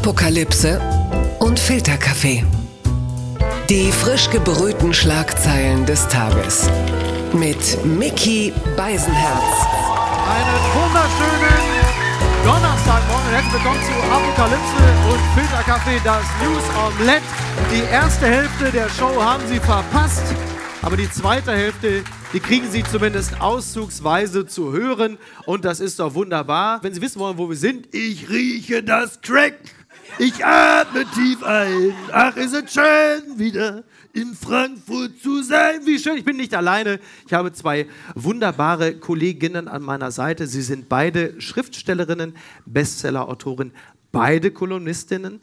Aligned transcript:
Apokalypse 0.00 0.80
und 1.40 1.58
Filterkaffee. 1.58 2.44
Die 3.68 3.90
frisch 3.90 4.30
gebrühten 4.30 4.94
Schlagzeilen 4.94 5.86
des 5.86 6.06
Tages. 6.06 6.70
Mit 7.32 7.84
Mickey 7.84 8.52
Beisenherz. 8.76 9.42
Einen 10.36 10.62
wunderschönen 10.78 11.64
Donnerstagmorgen 12.44 13.30
herzlich 13.32 13.52
willkommen 13.54 13.80
zu 13.82 13.92
Apokalypse 14.14 14.76
und 15.10 15.20
Filterkaffee, 15.34 16.00
das 16.04 16.24
News 16.44 16.62
Omelette. 16.86 17.26
Die 17.72 17.92
erste 17.92 18.26
Hälfte 18.26 18.70
der 18.70 18.88
Show 18.90 19.20
haben 19.20 19.42
Sie 19.48 19.58
verpasst, 19.58 20.22
aber 20.80 20.96
die 20.96 21.10
zweite 21.10 21.50
Hälfte, 21.50 22.04
die 22.32 22.40
kriegen 22.40 22.70
Sie 22.70 22.84
zumindest 22.84 23.40
auszugsweise 23.40 24.46
zu 24.46 24.72
hören 24.72 25.18
und 25.44 25.64
das 25.64 25.80
ist 25.80 25.98
doch 25.98 26.14
wunderbar. 26.14 26.84
Wenn 26.84 26.94
Sie 26.94 27.02
wissen 27.02 27.18
wollen, 27.18 27.36
wo 27.36 27.50
wir 27.50 27.56
sind, 27.56 27.92
ich 27.92 28.28
rieche 28.30 28.84
das 28.84 29.20
Crack. 29.22 29.58
Ich 30.16 30.44
atme 30.44 31.04
tief 31.14 31.42
ein. 31.44 31.94
Ach, 32.12 32.36
ist 32.36 32.54
es 32.54 32.72
schön, 32.72 33.38
wieder 33.38 33.84
in 34.12 34.34
Frankfurt 34.34 35.20
zu 35.22 35.42
sein. 35.42 35.80
Wie 35.84 35.98
schön, 35.98 36.16
ich 36.16 36.24
bin 36.24 36.36
nicht 36.36 36.54
alleine. 36.54 36.98
Ich 37.26 37.32
habe 37.32 37.52
zwei 37.52 37.86
wunderbare 38.14 38.94
Kolleginnen 38.94 39.68
an 39.68 39.82
meiner 39.82 40.10
Seite. 40.10 40.46
Sie 40.46 40.62
sind 40.62 40.88
beide 40.88 41.40
Schriftstellerinnen, 41.40 42.34
Bestseller-Autorin, 42.66 43.72
beide 44.10 44.50
Kolumnistinnen, 44.50 45.40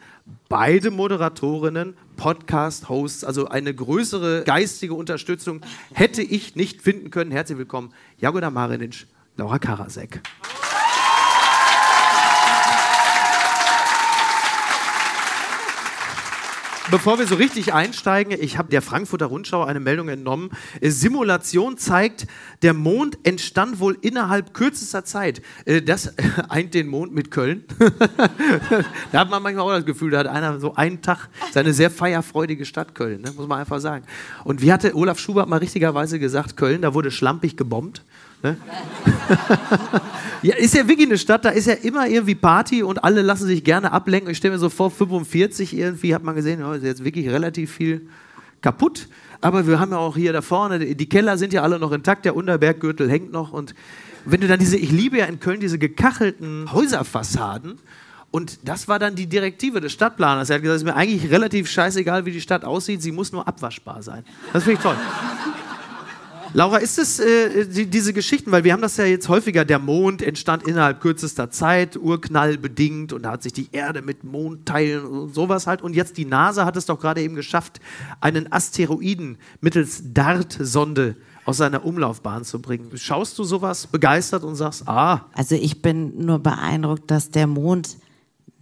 beide 0.50 0.92
Moderatorinnen, 0.92 1.96
Podcast-Hosts. 2.18 3.24
Also 3.24 3.48
eine 3.48 3.74
größere 3.74 4.44
geistige 4.44 4.96
Unterstützung 4.96 5.62
hätte 5.94 6.22
ich 6.22 6.56
nicht 6.56 6.82
finden 6.82 7.12
können. 7.12 7.32
Herzlich 7.32 7.58
willkommen, 7.58 7.94
Jagoda 8.18 8.50
Marinic, 8.50 9.08
Laura 9.38 9.60
Karasek. 9.60 10.22
Bevor 16.92 17.18
wir 17.18 17.26
so 17.26 17.34
richtig 17.34 17.74
einsteigen, 17.74 18.38
ich 18.40 18.60
habe 18.60 18.70
der 18.70 18.84
Frankfurter 18.84 19.26
Rundschau 19.26 19.64
eine 19.64 19.80
Meldung 19.80 20.08
entnommen. 20.08 20.52
Äh, 20.82 20.92
Simulation 20.92 21.78
zeigt, 21.78 22.28
der 22.62 22.74
Mond 22.76 23.18
entstand 23.24 23.80
wohl 23.80 23.98
innerhalb 24.02 24.54
kürzester 24.54 25.04
Zeit. 25.04 25.42
Äh, 25.66 25.82
Das 25.82 26.14
eint 26.50 26.76
den 26.76 26.88
Mond 26.88 27.12
mit 27.14 27.32
Köln. 27.32 27.64
da 29.12 29.20
hat 29.20 29.32
man 29.32 29.42
manchmal 29.42 29.66
auch 29.66 29.76
das 29.76 29.86
Gefühl, 29.86 30.12
da 30.12 30.20
hat 30.20 30.28
einer 30.28 30.60
so 30.60 30.76
einen 30.76 31.02
Tag 31.02 31.30
seine 31.52 31.74
sehr 31.74 31.90
feierfreudige 31.90 32.66
Stadt 32.66 32.94
Köln, 32.94 33.22
ne? 33.22 33.32
muss 33.36 33.48
man 33.48 33.60
einfach 33.60 33.80
sagen. 33.80 34.06
Und 34.44 34.62
wie 34.62 34.72
hatte 34.72 34.96
Olaf 34.96 35.18
Schubert 35.18 35.50
mal 35.50 35.58
richtigerweise 35.58 36.20
gesagt, 36.20 36.56
Köln, 36.56 36.84
da 36.84 36.94
wurde 36.94 37.10
schlampig 37.10 37.58
gebombt. 37.58 38.04
Ne? 38.44 38.58
ja, 40.42 40.56
ist 40.56 40.76
ja 40.76 40.88
wirklich 40.88 41.08
eine 41.08 41.18
Stadt, 41.18 41.46
da 41.46 41.50
ist 41.50 41.68
ja 41.68 41.74
immer 41.74 42.08
irgendwie 42.08 42.36
Party 42.36 42.84
und 42.84 43.04
alle 43.04 43.22
lassen 43.22 43.48
sich 43.48 43.64
gerne 43.64 43.92
ablenken. 43.92 44.32
Ich 44.32 44.38
stelle 44.38 44.54
mir 44.54 44.60
so 44.60 44.70
vor, 44.70 44.92
45 44.92 45.76
irgendwie 45.76 46.14
hat 46.14 46.24
man 46.24 46.36
gesehen, 46.36 46.62
ist 46.74 46.84
jetzt 46.84 47.04
wirklich 47.04 47.30
relativ 47.30 47.72
viel 47.72 48.08
kaputt. 48.62 49.08
Aber 49.42 49.68
wir 49.68 49.80
haben 49.80 49.92
ja 49.92 49.98
auch 49.98 50.16
hier 50.16 50.34
da 50.34 50.42
vorne, 50.42 50.80
die 50.80 51.10
Keller 51.10 51.38
sind 51.38 51.54
ja 51.54 51.62
alle 51.62 51.80
noch 51.80 51.92
intakt, 51.92 52.26
der 52.26 52.36
Unterberggürtel 52.36 53.10
hängt 53.10 53.32
noch. 53.32 53.52
Und 53.52 53.76
wenn 54.26 54.42
du 54.42 54.48
dann 54.48 54.60
diese, 54.60 54.78
ich 54.78 54.92
liebe 54.92 55.18
ja 55.18 55.26
in 55.26 55.40
Köln 55.40 55.60
diese 55.60 55.78
gekachelten 55.78 56.72
Häuserfassaden. 56.72 57.80
Und 58.32 58.68
das 58.68 58.88
war 58.88 59.00
dann 59.00 59.16
die 59.16 59.28
Direktive 59.28 59.80
des 59.80 59.94
Stadtplaners. 59.94 60.50
Er 60.50 60.56
hat 60.56 60.62
gesagt, 60.62 60.76
es 60.78 60.82
ist 60.82 60.86
mir 60.86 60.96
eigentlich 60.96 61.32
relativ 61.32 61.70
scheißegal, 61.70 62.26
wie 62.26 62.32
die 62.32 62.42
Stadt 62.42 62.66
aussieht, 62.66 63.02
sie 63.02 63.12
muss 63.14 63.32
nur 63.32 63.48
abwaschbar 63.48 64.04
sein. 64.04 64.26
Das 64.52 64.64
finde 64.64 64.78
ich 64.78 64.84
toll. 64.84 64.98
Laura, 66.56 66.78
ist 66.78 66.98
es 66.98 67.20
äh, 67.20 67.68
die, 67.68 67.86
diese 67.86 68.14
Geschichten, 68.14 68.50
weil 68.50 68.64
wir 68.64 68.72
haben 68.72 68.82
das 68.82 68.96
ja 68.96 69.04
jetzt 69.04 69.28
häufiger, 69.28 69.66
der 69.66 69.78
Mond 69.78 70.22
entstand 70.22 70.64
innerhalb 70.64 71.02
kürzester 71.02 71.52
Zeit, 71.52 71.98
Urknall 71.98 72.58
bedingt 72.58 73.12
und 73.12 73.24
da 73.24 73.32
hat 73.32 73.44
sich 73.44 73.52
die 73.52 73.68
Erde 73.74 74.02
mit 74.02 74.24
Mondteilen 74.24 75.04
und 75.04 75.36
sowas 75.36 75.68
halt 75.68 75.82
und 75.82 75.98
jetzt 75.98 76.16
die 76.16 76.24
NASA 76.24 76.64
hat 76.64 76.78
es 76.78 76.86
doch 76.86 76.98
gerade 76.98 77.22
eben 77.22 77.36
geschafft, 77.36 77.82
einen 78.22 78.50
Asteroiden 78.54 79.38
mittels 79.60 80.02
DART-Sonde 80.14 81.18
aus 81.44 81.58
seiner 81.58 81.84
Umlaufbahn 81.84 82.46
zu 82.46 82.62
bringen. 82.62 82.90
Schaust 82.96 83.38
du 83.38 83.44
sowas 83.44 83.88
begeistert 83.88 84.46
und 84.46 84.56
sagst, 84.56 84.88
ah, 84.88 85.26
Also 85.34 85.56
ich 85.56 85.82
bin 85.82 86.26
nur 86.26 86.40
beeindruckt, 86.40 87.12
dass 87.12 87.32
der 87.32 87.48
Mond 87.48 87.98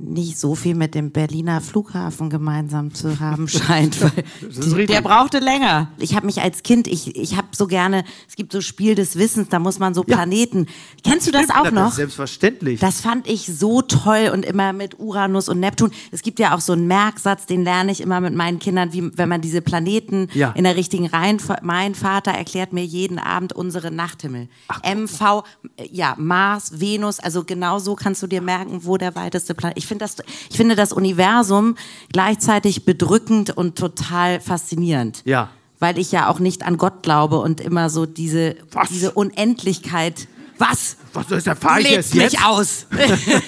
nicht 0.03 0.37
so 0.37 0.55
viel 0.55 0.75
mit 0.75 0.95
dem 0.95 1.11
Berliner 1.11 1.61
Flughafen 1.61 2.29
gemeinsam 2.29 2.93
zu 2.93 3.19
haben 3.19 3.47
scheint. 3.47 4.01
Weil 4.01 4.23
ist 4.49 4.89
der 4.89 5.01
brauchte 5.01 5.39
länger. 5.39 5.89
Ich 5.97 6.15
habe 6.15 6.25
mich 6.25 6.41
als 6.41 6.63
Kind, 6.63 6.87
ich, 6.87 7.15
ich 7.15 7.35
habe 7.37 7.47
so 7.55 7.67
gerne, 7.67 8.03
es 8.27 8.35
gibt 8.35 8.51
so 8.51 8.61
Spiel 8.61 8.95
des 8.95 9.15
Wissens, 9.17 9.49
da 9.49 9.59
muss 9.59 9.79
man 9.79 9.93
so 9.93 10.03
Ja. 10.07 10.15
Planeten. 10.15 10.67
Kennst 11.03 11.27
du 11.27 11.31
das 11.31 11.43
stimmt, 11.43 11.57
auch 11.59 11.63
das 11.63 11.73
noch? 11.73 11.87
ist 11.89 11.95
selbstverständlich. 11.95 12.79
Das 12.79 13.01
fand 13.01 13.27
ich 13.27 13.45
so 13.45 13.81
toll 13.81 14.29
und 14.33 14.45
immer 14.45 14.73
mit 14.73 14.99
Uranus 14.99 15.49
und 15.49 15.59
Neptun. 15.59 15.91
Es 16.11 16.21
gibt 16.21 16.39
ja 16.39 16.55
auch 16.55 16.59
so 16.61 16.73
einen 16.73 16.87
Merksatz, 16.87 17.45
den 17.45 17.63
lerne 17.63 17.91
ich 17.91 18.01
immer 18.01 18.19
mit 18.21 18.33
meinen 18.35 18.59
Kindern, 18.59 18.93
wie 18.93 19.15
wenn 19.17 19.29
man 19.29 19.41
diese 19.41 19.61
Planeten 19.61 20.27
Ja. 20.33 20.51
in 20.51 20.63
der 20.65 20.75
richtigen 20.75 21.07
Reihenfolge. 21.07 21.61
Mein 21.65 21.95
Vater 21.95 22.31
erklärt 22.31 22.73
mir 22.73 22.83
jeden 22.85 23.19
Abend 23.19 23.53
unsere 23.53 23.91
Nachthimmel. 23.91 24.47
MV, 24.83 25.43
äh, 25.77 25.87
ja, 25.91 26.15
Mars, 26.17 26.79
Venus, 26.79 27.19
also 27.19 27.43
genau 27.43 27.79
so 27.79 27.95
kannst 27.95 28.21
du 28.23 28.27
dir 28.27 28.41
merken, 28.41 28.81
wo 28.83 28.97
der 28.97 29.15
weiteste 29.15 29.53
Planet. 29.53 29.77
Ich 29.77 29.87
finde 29.93 30.05
das, 30.05 30.15
ich 30.49 30.57
finde 30.57 30.75
das 30.75 30.91
Universum 30.91 31.75
gleichzeitig 32.11 32.85
bedrückend 32.85 33.55
und 33.55 33.77
total 33.77 34.39
faszinierend. 34.39 35.21
Ja. 35.25 35.49
Weil 35.79 35.99
ich 35.99 36.11
ja 36.11 36.29
auch 36.29 36.39
nicht 36.39 36.63
an 36.63 36.77
Gott 36.77 37.03
glaube 37.03 37.39
und 37.39 37.61
immer 37.61 37.89
so 37.89 38.05
diese, 38.05 38.55
Was? 38.71 38.89
diese 38.89 39.11
Unendlichkeit. 39.11 40.27
Was? 40.57 40.97
Was 41.13 41.29
ist 41.31 41.47
der 41.47 41.57
Lebt 41.77 41.89
jetzt? 41.89 42.15
mich 42.15 42.41
aus. 42.41 42.87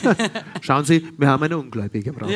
Schauen 0.61 0.85
Sie, 0.85 1.07
wir 1.17 1.27
haben 1.29 1.41
eine 1.43 1.57
Ungläubige 1.57 2.11
gebraucht. 2.11 2.31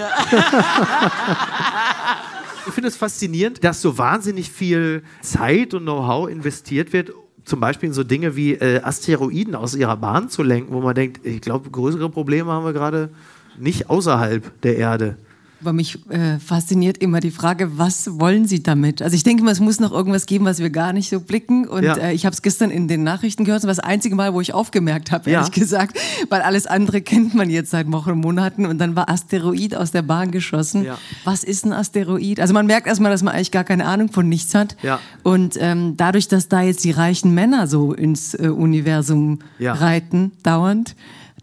ich 2.67 2.73
finde 2.73 2.87
es 2.87 2.95
faszinierend, 2.95 3.63
dass 3.63 3.81
so 3.81 3.97
wahnsinnig 3.97 4.49
viel 4.49 5.03
Zeit 5.21 5.73
und 5.73 5.83
Know-how 5.83 6.29
investiert 6.29 6.93
wird, 6.93 7.11
zum 7.43 7.59
Beispiel 7.59 7.87
in 7.87 7.93
so 7.93 8.03
Dinge 8.03 8.35
wie 8.35 8.53
äh, 8.53 8.81
Asteroiden 8.81 9.55
aus 9.55 9.75
ihrer 9.75 9.97
Bahn 9.97 10.29
zu 10.29 10.43
lenken, 10.43 10.73
wo 10.73 10.81
man 10.81 10.95
denkt, 10.95 11.25
ich 11.25 11.41
glaube, 11.41 11.69
größere 11.69 12.09
Probleme 12.09 12.51
haben 12.51 12.63
wir 12.63 12.73
gerade 12.73 13.09
nicht 13.57 13.89
außerhalb 13.89 14.61
der 14.61 14.77
Erde. 14.77 15.17
Aber 15.61 15.73
mich 15.73 15.99
äh, 16.09 16.39
fasziniert 16.39 16.99
immer 16.99 17.19
die 17.19 17.31
Frage, 17.31 17.77
was 17.77 18.17
wollen 18.17 18.47
Sie 18.47 18.63
damit? 18.63 19.01
Also 19.01 19.13
ich 19.17 19.23
denke 19.25 19.43
mal, 19.43 19.51
es 19.51 19.59
muss 19.59 19.81
noch 19.81 19.91
irgendwas 19.91 20.25
geben, 20.25 20.45
was 20.45 20.59
wir 20.59 20.69
gar 20.69 20.93
nicht 20.93 21.09
so 21.09 21.19
blicken. 21.19 21.67
Und 21.67 21.83
Ja. 21.83 21.95
äh, 21.97 22.13
ich 22.13 22.25
habe 22.25 22.33
es 22.33 22.41
gestern 22.41 22.71
in 22.71 22.87
den 22.87 23.03
Nachrichten 23.03 23.43
gehört. 23.43 23.63
Das 23.63 23.67
war 23.67 23.75
das 23.75 23.83
einzige 23.83 24.15
Mal, 24.15 24.33
wo 24.33 24.39
ich 24.39 24.53
aufgemerkt 24.53 25.11
habe, 25.11 25.29
Ja. 25.29 25.39
ehrlich 25.39 25.51
gesagt. 25.51 25.99
Weil 26.29 26.43
alles 26.43 26.65
andere 26.65 27.01
kennt 27.01 27.35
man 27.35 27.49
jetzt 27.49 27.71
seit 27.71 27.91
Wochen 27.91 28.11
und 28.11 28.19
Monaten. 28.21 28.65
Und 28.65 28.77
dann 28.77 28.95
war 28.95 29.09
Asteroid 29.09 29.75
aus 29.75 29.91
der 29.91 30.01
Bahn 30.01 30.31
geschossen. 30.31 30.85
Ja. 30.85 30.97
Was 31.25 31.43
ist 31.43 31.65
ein 31.65 31.73
Asteroid? 31.73 32.39
Also 32.39 32.53
man 32.53 32.65
merkt 32.65 32.87
erstmal, 32.87 33.11
dass 33.11 33.21
man 33.21 33.33
eigentlich 33.33 33.51
gar 33.51 33.65
keine 33.65 33.83
Ahnung 33.85 34.09
von 34.13 34.29
nichts 34.29 34.55
hat. 34.55 34.77
Ja. 34.81 35.01
Und 35.23 35.57
ähm, 35.59 35.97
dadurch, 35.97 36.29
dass 36.29 36.47
da 36.47 36.61
jetzt 36.61 36.85
die 36.85 36.91
reichen 36.91 37.33
Männer 37.33 37.67
so 37.67 37.91
ins 37.91 38.33
äh, 38.33 38.47
Universum 38.47 39.39
Ja. 39.57 39.73
reiten, 39.73 40.31
dauernd, 40.41 40.95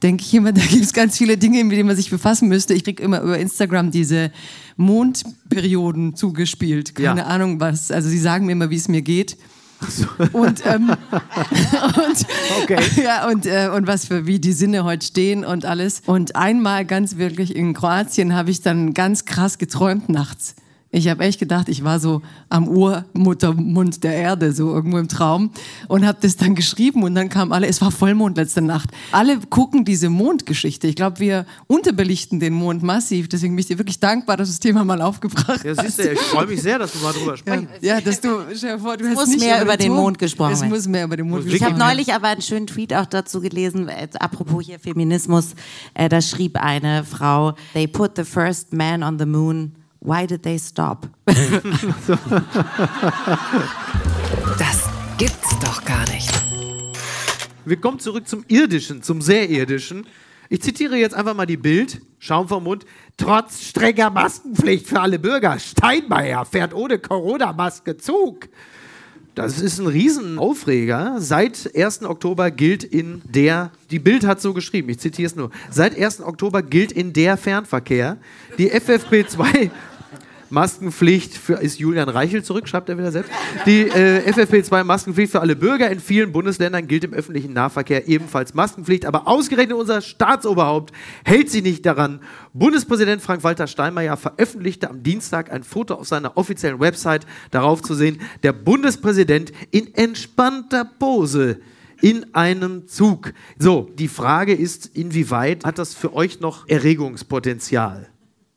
denke 0.03 0.23
ich 0.25 0.35
immer, 0.35 0.53
da 0.55 0.61
gibt 0.63 0.85
es 0.85 0.93
ganz 0.93 1.17
viele 1.19 1.37
Dinge, 1.37 1.63
mit 1.65 1.77
denen 1.77 1.87
man 1.89 1.97
sich 1.97 2.11
befassen 2.11 2.49
müsste. 2.49 2.75
Ich 2.75 2.85
kriege 2.85 3.03
immer 3.03 3.21
über 3.21 3.39
Instagram 3.39 3.91
diese 3.91 4.31
Mondperioden 4.77 6.15
zugespielt. 6.15 6.95
Keine 6.95 7.21
Ja. 7.21 7.27
Ahnung 7.27 7.61
was. 7.61 7.91
Also 7.91 8.09
sie 8.09 8.19
sagen 8.19 8.47
mir 8.47 8.53
immer, 8.53 8.71
wie 8.71 8.77
es 8.77 8.89
mir 8.89 9.03
geht. 9.03 9.37
Und, 10.33 10.65
ähm, 10.65 10.91
und, 11.11 12.27
Okay. 12.63 12.79
ja, 13.05 13.29
und, 13.29 13.45
äh, 13.47 13.69
und 13.75 13.87
was 13.87 14.07
für, 14.07 14.27
wie 14.27 14.39
die 14.39 14.53
Sinne 14.53 14.85
heute 14.85 15.05
stehen 15.07 15.45
und 15.45 15.67
alles. 15.67 16.03
Und 16.07 16.35
einmal 16.35 16.85
ganz 16.87 17.17
wirklich 17.17 17.55
in 17.55 17.75
Kroatien 17.75 18.35
habe 18.35 18.51
ich 18.51 18.63
dann 18.63 18.95
ganz 18.95 19.27
krass 19.27 19.59
geträumt 19.59 20.09
nachts. 20.09 20.55
Ich 20.93 21.09
habe 21.09 21.25
echt 21.25 21.41
gedacht, 21.41 21.69
ich 21.69 21.83
war 21.85 21.99
so 22.01 22.23
am 22.49 22.69
Urmuttermund 22.69 24.05
der 24.05 24.15
Erde, 24.15 24.53
so 24.53 24.73
irgendwo 24.73 24.99
im 24.99 25.09
Traum 25.09 25.51
und 25.89 26.07
habe 26.07 26.19
das 26.23 26.37
dann 26.37 26.55
geschrieben 26.55 27.03
und 27.03 27.15
dann 27.15 27.29
kamen 27.29 27.53
alle, 27.53 27.67
es 27.67 27.81
war 27.81 27.91
Vollmond 27.91 28.37
letzte 28.37 28.63
Nacht. 28.63 28.91
Alle 29.13 29.39
gucken 29.51 29.85
diese 29.85 30.09
Mondgeschichte. 30.09 30.87
Ich 30.87 30.95
glaube, 30.97 31.19
wir 31.19 31.45
unterbelichten 31.67 32.39
den 32.41 32.55
Mond 32.55 32.83
massiv. 32.83 33.29
Deswegen 33.29 33.55
bin 33.57 33.61
ich 33.61 33.67
dir 33.67 33.79
wirklich 33.79 33.99
dankbar, 34.01 34.37
dass 34.37 34.49
du 34.49 34.53
das 34.53 34.61
Thema 34.61 34.85
mal 34.85 35.03
aufgebracht 35.03 35.65
Ja, 35.65 35.75
hast. 35.77 35.85
siehst 35.85 35.99
du, 35.99 36.13
ich 36.13 36.19
freue 36.21 36.47
mich 36.47 36.63
sehr, 36.63 36.79
dass 36.79 36.95
wir 36.95 37.03
mal 37.03 37.13
drüber 37.13 37.37
sprechen. 37.37 37.69
Ja, 37.81 38.01
dass 38.01 38.21
du, 38.21 38.29
stell 38.55 38.77
dir 38.77 38.79
vor, 38.79 38.97
du 38.97 39.07
hast 39.07 39.15
muss 39.17 39.29
nicht 39.29 39.41
mehr 39.41 39.61
über 39.63 39.77
den 39.77 39.89
Ton. 39.89 39.97
Mond 39.97 40.19
gesprochen 40.19 40.53
Es 40.53 40.61
werden. 40.61 40.71
muss 40.73 40.87
mehr 40.87 41.05
über 41.05 41.17
den 41.17 41.29
Mond 41.29 41.45
Muss 41.45 41.53
Ich 41.53 41.63
habe 41.63 41.73
gesprochen 41.75 41.91
neulich 41.97 42.15
aber 42.15 42.29
einen 42.29 42.43
schönen 42.43 42.69
Tweet 42.69 42.95
auch 42.95 43.07
dazu 43.07 43.41
gelesen, 43.41 43.89
äh, 43.89 44.09
apropos 44.21 44.65
hier 44.65 44.79
Feminismus. 44.79 45.55
Äh, 45.95 46.09
da 46.09 46.23
schrieb 46.23 46.57
eine 46.63 47.05
Frau, 47.05 47.55
they 47.75 47.87
put 47.89 48.13
the 48.17 48.25
first 48.25 48.73
man 48.73 49.03
on 49.03 49.19
the 49.19 49.27
moon. 49.27 49.73
Why 50.07 50.25
did 50.25 50.45
they 50.45 50.57
stop? 50.59 51.09
Das 54.59 54.89
gibt's 55.19 55.59
doch 55.59 55.85
gar 55.85 56.09
nicht. 56.09 56.31
Wir 57.65 57.77
kommen 57.77 57.99
zurück 57.99 58.29
zum 58.29 58.45
Irdischen, 58.47 59.03
zum 59.03 59.21
sehr 59.21 59.51
Irdischen. 59.51 60.07
Ich 60.49 60.63
zitiere 60.63 60.97
jetzt 60.97 61.15
einfach 61.15 61.35
mal 61.35 61.47
die 61.47 61.57
Bild, 61.57 62.01
Schaum 62.21 62.47
vom 62.47 62.65
Mund. 62.65 62.87
Trotz 63.17 63.63
strenger 63.63 64.11
Maskenpflicht 64.11 64.87
für 64.87 65.01
alle 65.01 65.19
Bürger, 65.19 65.59
Steinmeier 65.59 66.45
fährt 66.45 66.73
ohne 66.73 67.01
Corona-Maske 67.01 67.97
Zug. 67.97 68.49
Das 69.35 69.61
ist 69.61 69.81
ein 69.81 69.87
Riesenaufreger. 69.89 71.17
Seit 71.19 71.71
1. 71.77 72.05
Oktober 72.05 72.51
gilt 72.51 72.85
in 72.85 73.23
der, 73.25 73.73
die 73.91 73.99
Bild 73.99 74.25
hat 74.25 74.41
so 74.41 74.55
geschrieben, 74.55 74.89
ich 74.89 75.01
zitiere 75.01 75.27
es 75.27 75.37
nur, 75.37 75.51
seit 75.71 75.99
1. 75.99 76.21
Oktober 76.23 76.63
gilt 76.63 76.93
in 76.93 77.13
der 77.13 77.37
Fernverkehr 77.37 78.17
die 78.57 78.73
FFP2 78.73 79.71
Maskenpflicht 80.51 81.37
für, 81.37 81.55
ist 81.55 81.79
Julian 81.79 82.09
Reichel 82.09 82.43
zurück, 82.43 82.69
schreibt 82.69 82.89
er 82.89 82.99
wieder 82.99 83.13
selbst. 83.13 83.31
Die 83.67 83.83
äh, 83.83 84.31
FFP2-Maskenpflicht 84.31 85.33
für 85.33 85.41
alle 85.41 85.57
Bürger 85.57 85.91
in 85.91 86.01
vielen 86.01 86.33
Bundesländern 86.33 86.87
gilt 86.87 87.05
im 87.05 87.13
öffentlichen 87.13 87.53
Nahverkehr 87.53 88.09
ebenfalls 88.09 88.55
Maskenpflicht, 88.55 89.07
aber 89.07 89.27
ausgerechnet 89.29 89.77
unser 89.77 90.01
Staatsoberhaupt 90.01 90.93
hält 91.25 91.51
sich 91.51 91.63
nicht 91.63 91.85
daran. 91.85 92.21
Bundespräsident 92.53 93.23
Frank-Walter 93.23 93.67
Steinmeier 93.67 94.17
veröffentlichte 94.17 94.89
am 94.91 95.03
Dienstag 95.03 95.53
ein 95.53 95.65
Foto 95.65 95.95
auf 95.95 96.07
seiner 96.07 96.37
offiziellen 96.37 96.81
Website, 96.81 97.27
darauf 97.51 97.83
zu 97.83 97.95
sehen, 97.95 98.21
der 98.43 98.53
Bundespräsident 98.53 99.53
in 99.71 99.95
entspannter 99.95 100.85
Pose 100.85 101.61
in 102.01 102.35
einem 102.35 102.89
Zug. 102.89 103.33
So, 103.59 103.91
die 103.99 104.09
Frage 104.09 104.55
ist, 104.55 104.87
inwieweit 104.95 105.65
hat 105.65 105.79
das 105.79 105.95
für 105.95 106.15
euch 106.15 106.41
noch 106.41 106.69
Erregungspotenzial? 106.69 108.09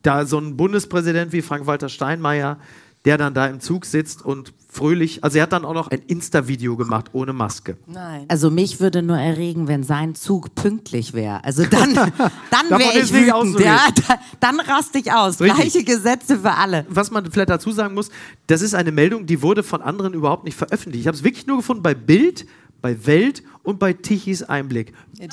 Da 0.02 0.26
so 0.26 0.38
ein 0.40 0.58
Bundespräsident 0.58 1.32
wie 1.32 1.42
Frank-Walter 1.42 1.90
Steinmeier, 1.90 2.58
der 3.06 3.18
dann 3.18 3.34
da 3.34 3.48
im 3.48 3.60
Zug 3.60 3.86
sitzt 3.86 4.24
und 4.26 4.54
fröhlich, 4.72 5.24
also 5.24 5.38
er 5.38 5.44
hat 5.44 5.54
dann 5.54 5.66
auch 5.66 5.74
noch 5.74 5.90
ein 5.90 6.02
Insta-Video 6.06 6.76
gemacht 6.76 7.08
ohne 7.14 7.34
Maske. 7.34 7.78
Nein. 7.88 8.26
Also 8.28 8.52
mich 8.52 8.80
würde 8.80 9.02
nur 9.02 9.18
erregen, 9.18 9.68
wenn 9.68 9.84
sein 9.84 10.16
Zug 10.16 10.54
pünktlich 10.54 11.14
wäre. 11.14 11.44
Also 11.44 11.64
dann, 11.66 11.94
dann 12.52 12.70
wäre 12.70 13.00
ich 13.00 13.12
wütend. 13.12 13.60
Ja, 13.62 13.88
da, 14.08 14.20
dann 14.40 14.60
raste 14.60 15.00
ich 15.00 15.12
aus. 15.12 15.40
Richtig. 15.42 15.58
Gleiche 15.58 15.84
Gesetze 15.84 16.40
für 16.40 16.52
alle. 16.52 16.86
Was 16.90 17.10
man 17.10 17.30
vielleicht 17.32 17.50
dazu 17.50 17.72
sagen 17.72 17.94
muss, 17.96 18.10
das 18.48 18.62
ist 18.62 18.76
eine 18.76 18.92
Meldung, 18.92 19.26
die 19.26 19.42
wurde 19.42 19.64
von 19.64 19.82
anderen 19.82 20.14
überhaupt 20.14 20.44
nicht 20.44 20.56
veröffentlicht. 20.56 21.02
Ich 21.02 21.08
habe 21.08 21.18
es 21.18 21.24
wirklich 21.24 21.48
nur 21.48 21.58
gefunden 21.58 21.82
bei 21.82 21.96
Bild, 21.96 22.46
bei 22.82 23.06
Welt 23.08 23.44
und 23.64 23.80
bei 23.80 23.94
Tichys 23.94 24.44
Einblick. 24.44 24.94
Ja, 25.18 25.28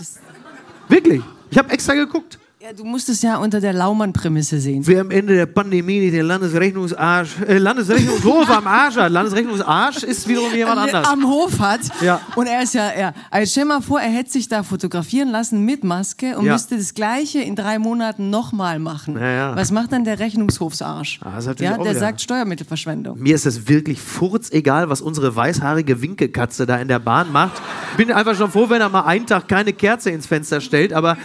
wirklich. 0.89 1.23
Ich 1.51 1.59
habe 1.59 1.71
extra 1.71 1.95
geguckt. 1.95 2.39
Ja, 2.67 2.73
du 2.73 2.83
musst 2.83 3.09
es 3.09 3.23
ja 3.23 3.37
unter 3.37 3.61
der 3.61 3.73
Laumann-Prämisse 3.73 4.59
sehen. 4.59 4.85
Wer 4.85 5.03
am 5.03 5.13
Ende 5.13 5.37
der 5.37 5.47
Pandemie 5.47 6.01
nicht 6.01 6.15
den 6.15 6.27
Landesrechnungsarsch, 6.27 7.43
äh, 7.47 7.59
Landesrechnungshof 7.59 8.51
am 8.51 8.67
Arsch 8.67 8.97
hat, 8.97 9.13
Landesrechnungsarsch 9.13 10.03
ist 10.03 10.27
wiederum 10.27 10.53
jemand 10.53 10.81
anders. 10.81 11.07
Am 11.07 11.29
Hof 11.29 11.61
hat. 11.61 11.83
Ja. 12.01 12.21
Und 12.35 12.49
er 12.49 12.65
ist 12.65 12.75
ja, 12.75 12.91
ja. 12.99 13.13
Also 13.31 13.53
stell 13.53 13.67
mal 13.67 13.81
vor, 13.83 14.01
er 14.01 14.09
hätte 14.09 14.33
sich 14.33 14.49
da 14.49 14.65
fotografieren 14.65 15.29
lassen 15.29 15.65
mit 15.65 15.85
Maske 15.85 16.37
und 16.37 16.45
ja. 16.45 16.55
müsste 16.55 16.77
das 16.77 16.93
Gleiche 16.95 17.39
in 17.39 17.55
drei 17.55 17.79
Monaten 17.79 18.31
nochmal 18.31 18.81
machen. 18.81 19.17
Ja, 19.17 19.31
ja. 19.31 19.57
Was 19.57 19.71
macht 19.71 19.93
dann 19.93 20.03
der 20.03 20.19
Rechnungshofsarsch? 20.19 21.21
Ah, 21.23 21.39
ja, 21.61 21.79
der 21.79 21.95
sagt 21.95 22.21
Steuermittelverschwendung. 22.21 23.21
Mir 23.21 23.37
ist 23.37 23.47
das 23.47 23.69
wirklich 23.69 24.01
furzegal, 24.01 24.89
was 24.89 25.01
unsere 25.03 25.37
weißhaarige 25.37 26.03
Winkelkatze 26.03 26.67
da 26.67 26.79
in 26.79 26.89
der 26.89 26.99
Bahn 26.99 27.31
macht. 27.31 27.63
Bin 27.97 28.11
einfach 28.11 28.35
schon 28.35 28.51
froh, 28.51 28.69
wenn 28.69 28.81
er 28.81 28.89
mal 28.89 29.03
einen 29.03 29.27
Tag 29.27 29.47
keine 29.47 29.73
Kerze 29.73 30.11
ins 30.11 30.27
Fenster 30.27 30.61
stellt, 30.61 30.93
aber 30.93 31.17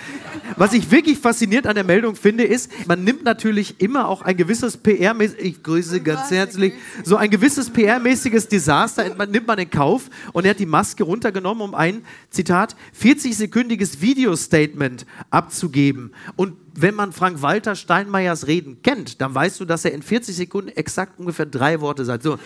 was 0.57 0.73
ich 0.73 0.91
wirklich 0.91 1.17
fasziniert 1.17 1.67
an 1.67 1.75
der 1.75 1.83
Meldung 1.83 2.15
finde, 2.15 2.43
ist, 2.43 2.71
man 2.87 3.03
nimmt 3.03 3.23
natürlich 3.23 3.79
immer 3.79 4.07
auch 4.07 4.21
ein 4.21 4.35
gewisses 4.37 4.77
PR, 4.77 5.15
ich 5.19 5.63
grüße 5.63 6.01
ganz 6.01 6.31
herzlich, 6.31 6.73
so 7.03 7.15
ein 7.15 7.29
gewisses 7.29 7.71
PR-mäßiges 7.71 8.47
Desaster 8.47 9.11
man 9.15 9.31
nimmt 9.31 9.47
man 9.47 9.59
in 9.59 9.69
Kauf 9.69 10.09
und 10.33 10.45
er 10.45 10.51
hat 10.51 10.59
die 10.59 10.65
Maske 10.65 11.03
runtergenommen, 11.03 11.61
um 11.61 11.75
ein, 11.75 12.03
Zitat, 12.29 12.75
40-sekündiges 12.99 14.01
Video-Statement 14.01 15.05
abzugeben. 15.29 16.11
Und 16.35 16.55
wenn 16.73 16.95
man 16.95 17.11
Frank-Walter 17.11 17.75
Steinmeiers 17.75 18.47
Reden 18.47 18.81
kennt, 18.81 19.21
dann 19.21 19.35
weißt 19.35 19.59
du, 19.59 19.65
dass 19.65 19.85
er 19.85 19.91
in 19.91 20.01
40 20.01 20.35
Sekunden 20.35 20.69
exakt 20.69 21.19
ungefähr 21.19 21.45
drei 21.45 21.81
Worte 21.81 22.05
sagt. 22.05 22.23
So, 22.23 22.39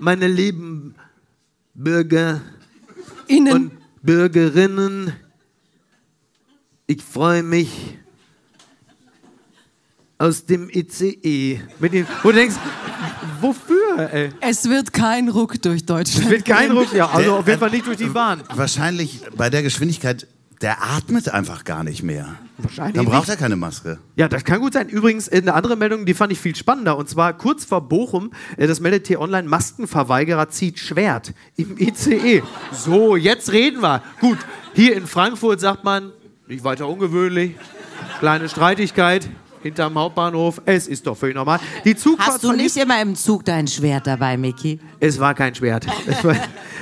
meine 0.00 0.26
lieben 0.26 0.94
Bürger 1.74 2.40
Innen. 3.26 3.52
und 3.52 3.72
Bürgerinnen, 4.02 5.12
ich 6.88 7.02
freue 7.02 7.42
mich 7.42 7.98
aus 10.16 10.44
dem 10.46 10.68
ICE. 10.70 11.60
Mit 11.78 11.92
den, 11.92 12.06
wo 12.22 12.30
du 12.30 12.38
denkst, 12.38 12.56
wofür? 13.40 14.10
Ey? 14.12 14.30
Es 14.40 14.68
wird 14.68 14.92
kein 14.92 15.28
Ruck 15.28 15.60
durch 15.62 15.84
Deutschland. 15.84 16.24
Es 16.24 16.30
wird 16.30 16.44
kein 16.46 16.72
Ruck, 16.72 16.92
ja, 16.92 17.08
also 17.08 17.36
auf 17.36 17.46
jeden 17.46 17.60
Fall 17.60 17.70
nicht 17.70 17.86
durch 17.86 17.98
die 17.98 18.06
Bahn. 18.06 18.42
Wahrscheinlich 18.52 19.20
bei 19.36 19.50
der 19.50 19.62
Geschwindigkeit, 19.62 20.26
der 20.62 20.82
atmet 20.82 21.28
einfach 21.28 21.62
gar 21.64 21.84
nicht 21.84 22.02
mehr. 22.02 22.36
Wahrscheinlich. 22.56 22.94
Dann 22.94 23.04
braucht 23.04 23.28
er 23.28 23.36
keine 23.36 23.54
Maske. 23.54 23.98
Ja, 24.16 24.26
das 24.26 24.44
kann 24.44 24.58
gut 24.58 24.72
sein. 24.72 24.88
Übrigens, 24.88 25.28
eine 25.28 25.54
andere 25.54 25.76
Meldung, 25.76 26.06
die 26.06 26.14
fand 26.14 26.32
ich 26.32 26.40
viel 26.40 26.56
spannender. 26.56 26.96
Und 26.96 27.08
zwar 27.08 27.36
kurz 27.36 27.66
vor 27.66 27.86
Bochum, 27.86 28.32
äh, 28.56 28.66
das 28.66 28.80
meldet 28.80 29.04
T-Online, 29.04 29.46
Maskenverweigerer 29.46 30.48
zieht 30.48 30.78
Schwert 30.78 31.34
im 31.56 31.78
ICE. 31.78 32.42
So, 32.72 33.14
jetzt 33.14 33.52
reden 33.52 33.82
wir. 33.82 34.02
Gut, 34.20 34.38
hier 34.74 34.96
in 34.96 35.06
Frankfurt 35.06 35.60
sagt 35.60 35.84
man, 35.84 36.12
nicht 36.48 36.64
weiter 36.64 36.88
ungewöhnlich. 36.88 37.56
Kleine 38.20 38.48
Streitigkeit 38.48 39.28
hinterm 39.62 39.96
Hauptbahnhof. 39.96 40.62
Es 40.64 40.88
ist 40.88 41.06
doch 41.06 41.16
völlig 41.16 41.36
normal. 41.36 41.60
Die 41.84 41.94
Zugfahrt 41.94 42.34
Hast 42.34 42.44
du 42.44 42.52
nicht 42.52 42.76
immer 42.76 43.02
im 43.02 43.14
Zug 43.16 43.44
dein 43.44 43.66
Schwert 43.66 44.06
dabei, 44.06 44.38
Micky? 44.38 44.80
Es 44.98 45.20
war 45.20 45.34
kein 45.34 45.54
Schwert. 45.54 45.86
War 46.22 46.36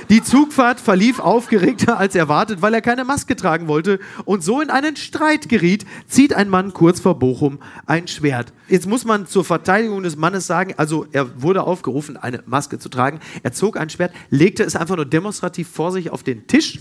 die 0.09 0.23
Zugfahrt 0.23 0.79
verlief 0.79 1.19
aufgeregter 1.19 1.97
als 1.97 2.15
erwartet, 2.15 2.61
weil 2.61 2.73
er 2.73 2.81
keine 2.81 3.03
Maske 3.03 3.35
tragen 3.35 3.67
wollte 3.67 3.99
und 4.23 4.41
so 4.41 4.61
in 4.61 4.69
einen 4.69 4.95
Streit 4.95 5.49
geriet, 5.49 5.85
zieht 6.07 6.33
ein 6.33 6.47
Mann 6.47 6.71
kurz 6.73 7.01
vor 7.01 7.19
Bochum 7.19 7.59
ein 7.87 8.07
Schwert. 8.07 8.53
Jetzt 8.69 8.87
muss 8.87 9.03
man 9.03 9.27
zur 9.27 9.43
Verteidigung 9.43 10.03
des 10.03 10.15
Mannes 10.15 10.47
sagen, 10.47 10.75
also 10.77 11.07
er 11.11 11.41
wurde 11.41 11.63
aufgerufen, 11.63 12.15
eine 12.15 12.41
Maske 12.45 12.79
zu 12.79 12.87
tragen. 12.87 13.19
Er 13.43 13.51
zog 13.51 13.75
ein 13.75 13.89
Schwert, 13.89 14.13
legte 14.29 14.63
es 14.63 14.77
einfach 14.77 14.95
nur 14.95 15.05
demonstrativ 15.05 15.67
vor 15.67 15.91
sich 15.91 16.09
auf 16.09 16.23
den 16.23 16.47
Tisch 16.47 16.79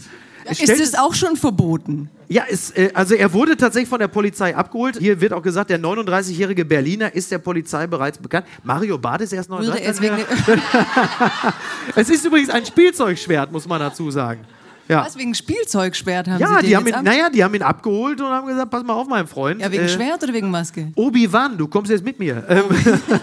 ist 0.50 0.80
es 0.80 0.94
auch 0.94 1.14
schon 1.14 1.36
verboten? 1.36 2.10
Ja, 2.28 2.44
es, 2.48 2.70
äh, 2.72 2.90
also 2.94 3.14
er 3.14 3.32
wurde 3.32 3.56
tatsächlich 3.56 3.88
von 3.88 4.00
der 4.00 4.08
Polizei 4.08 4.54
abgeholt. 4.54 4.96
Hier 4.98 5.20
wird 5.20 5.32
auch 5.32 5.42
gesagt, 5.42 5.70
der 5.70 5.80
39-jährige 5.80 6.64
Berliner 6.64 7.14
ist 7.14 7.30
der 7.30 7.38
Polizei 7.38 7.86
bereits 7.86 8.18
bekannt. 8.18 8.46
Mario 8.64 8.98
Barth 8.98 9.20
ist 9.20 9.32
erst 9.32 9.50
39. 9.50 10.10
es 11.96 12.10
ist 12.10 12.24
übrigens 12.24 12.50
ein 12.50 12.66
Spielzeugschwert, 12.66 13.52
muss 13.52 13.66
man 13.68 13.80
dazu 13.80 14.10
sagen. 14.10 14.40
Ja. 14.88 15.04
Was, 15.04 15.16
wegen 15.18 15.34
Spielzeugschwert 15.34 16.28
haben 16.28 16.40
ja, 16.40 16.60
Sie 16.60 16.68
die 16.68 16.76
haben 16.76 16.86
ihn, 16.86 16.94
Naja, 17.02 17.28
die 17.28 17.42
haben 17.42 17.54
ihn 17.54 17.62
abgeholt 17.62 18.20
und 18.20 18.28
haben 18.28 18.46
gesagt, 18.46 18.70
pass 18.70 18.84
mal 18.84 18.94
auf, 18.94 19.08
mein 19.08 19.26
Freund. 19.26 19.60
Ja, 19.60 19.70
wegen 19.72 19.84
äh, 19.84 19.88
Schwert 19.88 20.22
oder 20.22 20.32
wegen 20.32 20.50
Maske? 20.50 20.92
Obi-Wan, 20.94 21.58
du 21.58 21.66
kommst 21.66 21.90
jetzt 21.90 22.04
mit 22.04 22.18
mir. 22.18 22.44
Ähm, 22.48 22.64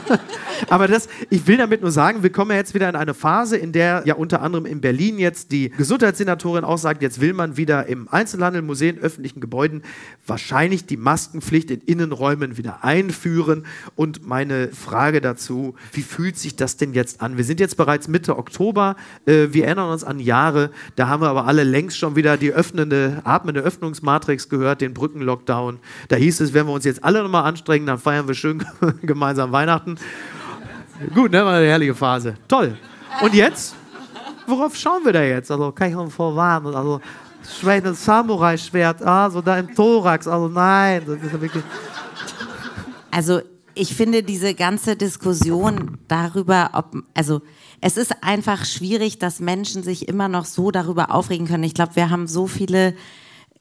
aber 0.69 0.87
das, 0.87 1.07
ich 1.29 1.45
will 1.47 1.57
damit 1.57 1.81
nur 1.81 1.91
sagen, 1.91 2.23
wir 2.23 2.31
kommen 2.31 2.51
ja 2.51 2.57
jetzt 2.57 2.73
wieder 2.73 2.89
in 2.89 2.95
eine 2.95 3.13
Phase, 3.13 3.57
in 3.57 3.71
der 3.71 4.03
ja 4.05 4.15
unter 4.15 4.41
anderem 4.41 4.65
in 4.65 4.81
Berlin 4.81 5.19
jetzt 5.19 5.51
die 5.51 5.69
Gesundheitssenatorin 5.69 6.63
auch 6.63 6.77
sagt, 6.77 7.01
jetzt 7.01 7.21
will 7.21 7.33
man 7.33 7.55
wieder 7.55 7.85
im 7.87 8.09
Einzelhandel, 8.09 8.61
Museen, 8.61 8.97
öffentlichen 8.97 9.39
Gebäuden 9.39 9.83
wahrscheinlich 10.25 10.85
die 10.85 10.97
Maskenpflicht 10.97 11.71
in 11.71 11.81
Innenräumen 11.81 12.57
wieder 12.57 12.83
einführen. 12.83 13.65
Und 13.95 14.25
meine 14.25 14.69
Frage 14.69 15.21
dazu, 15.21 15.75
wie 15.91 16.01
fühlt 16.01 16.37
sich 16.37 16.55
das 16.55 16.77
denn 16.77 16.93
jetzt 16.93 17.21
an? 17.21 17.37
Wir 17.37 17.43
sind 17.43 17.59
jetzt 17.59 17.77
bereits 17.77 18.07
Mitte 18.07 18.37
Oktober, 18.37 18.95
äh, 19.25 19.47
wir 19.51 19.65
erinnern 19.65 19.91
uns 19.91 20.03
an 20.03 20.19
Jahre, 20.19 20.71
da 20.95 21.07
haben 21.07 21.21
wir 21.21 21.29
aber 21.29 21.45
alle 21.45 21.52
alle 21.53 21.63
längst 21.63 21.99
schon 21.99 22.15
wieder 22.15 22.35
die 22.35 22.51
öffnende, 22.51 23.21
atmende 23.25 23.61
Öffnungsmatrix 23.61 24.49
gehört, 24.49 24.81
den 24.81 24.95
Brückenlockdown. 24.95 25.77
Da 26.07 26.15
hieß 26.15 26.41
es, 26.41 26.55
wenn 26.55 26.65
wir 26.65 26.73
uns 26.73 26.83
jetzt 26.83 27.03
alle 27.03 27.21
nochmal 27.21 27.43
anstrengen, 27.43 27.85
dann 27.85 27.99
feiern 27.99 28.27
wir 28.27 28.33
schön 28.33 28.65
gemeinsam 29.03 29.51
Weihnachten. 29.51 29.99
Gut, 31.13 31.31
ne, 31.31 31.45
war 31.45 31.57
eine 31.57 31.67
herrliche 31.67 31.93
Phase. 31.93 32.33
Toll. 32.47 32.75
Und 33.21 33.35
jetzt? 33.35 33.75
Worauf 34.47 34.75
schauen 34.75 35.05
wir 35.05 35.13
da 35.13 35.21
jetzt? 35.21 35.51
Also 35.51 35.71
kann 35.71 35.91
ich 35.91 35.95
uns 35.95 36.15
vorwarnen. 36.15 36.73
Also 36.73 36.99
ein 37.67 37.93
Samurai-Schwert, 37.93 39.05
ah, 39.05 39.29
so 39.29 39.39
da 39.39 39.59
im 39.59 39.75
Thorax. 39.75 40.27
Also 40.27 40.47
nein, 40.47 41.03
das 41.05 41.21
ist 41.21 41.39
wirklich. 41.39 41.63
Also 43.11 43.41
ich 43.75 43.93
finde 43.93 44.23
diese 44.23 44.55
ganze 44.55 44.95
Diskussion 44.95 45.99
darüber, 46.07 46.71
ob, 46.73 46.95
also 47.13 47.43
es 47.83 47.97
ist 47.97 48.23
einfach 48.23 48.63
schwierig, 48.65 49.19
dass 49.19 49.41
Menschen 49.41 49.83
sich 49.83 50.07
immer 50.07 50.29
noch 50.29 50.45
so 50.45 50.71
darüber 50.71 51.13
aufregen 51.13 51.47
können. 51.47 51.65
Ich 51.65 51.73
glaube, 51.73 51.97
wir 51.97 52.09
haben 52.09 52.27
so 52.27 52.47
viele 52.47 52.95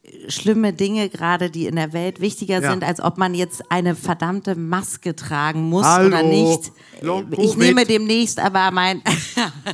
äh, 0.03 0.31
schlimme 0.31 0.71
Dinge 0.71 1.09
gerade, 1.09 1.49
die 1.49 1.65
in 1.65 1.75
der 1.75 1.91
Welt 1.91 2.21
wichtiger 2.21 2.61
ja. 2.61 2.71
sind, 2.71 2.85
als 2.85 3.01
ob 3.01 3.17
man 3.17 3.35
jetzt 3.35 3.69
eine 3.69 3.95
verdammte 3.95 4.55
Maske 4.55 5.13
tragen 5.13 5.63
muss 5.63 5.85
Hallo. 5.85 6.07
oder 6.07 6.23
nicht. 6.23 6.71
Ich 7.37 7.57
nehme 7.57 7.85
demnächst 7.85 8.39
aber 8.39 8.71
mein. 8.71 9.01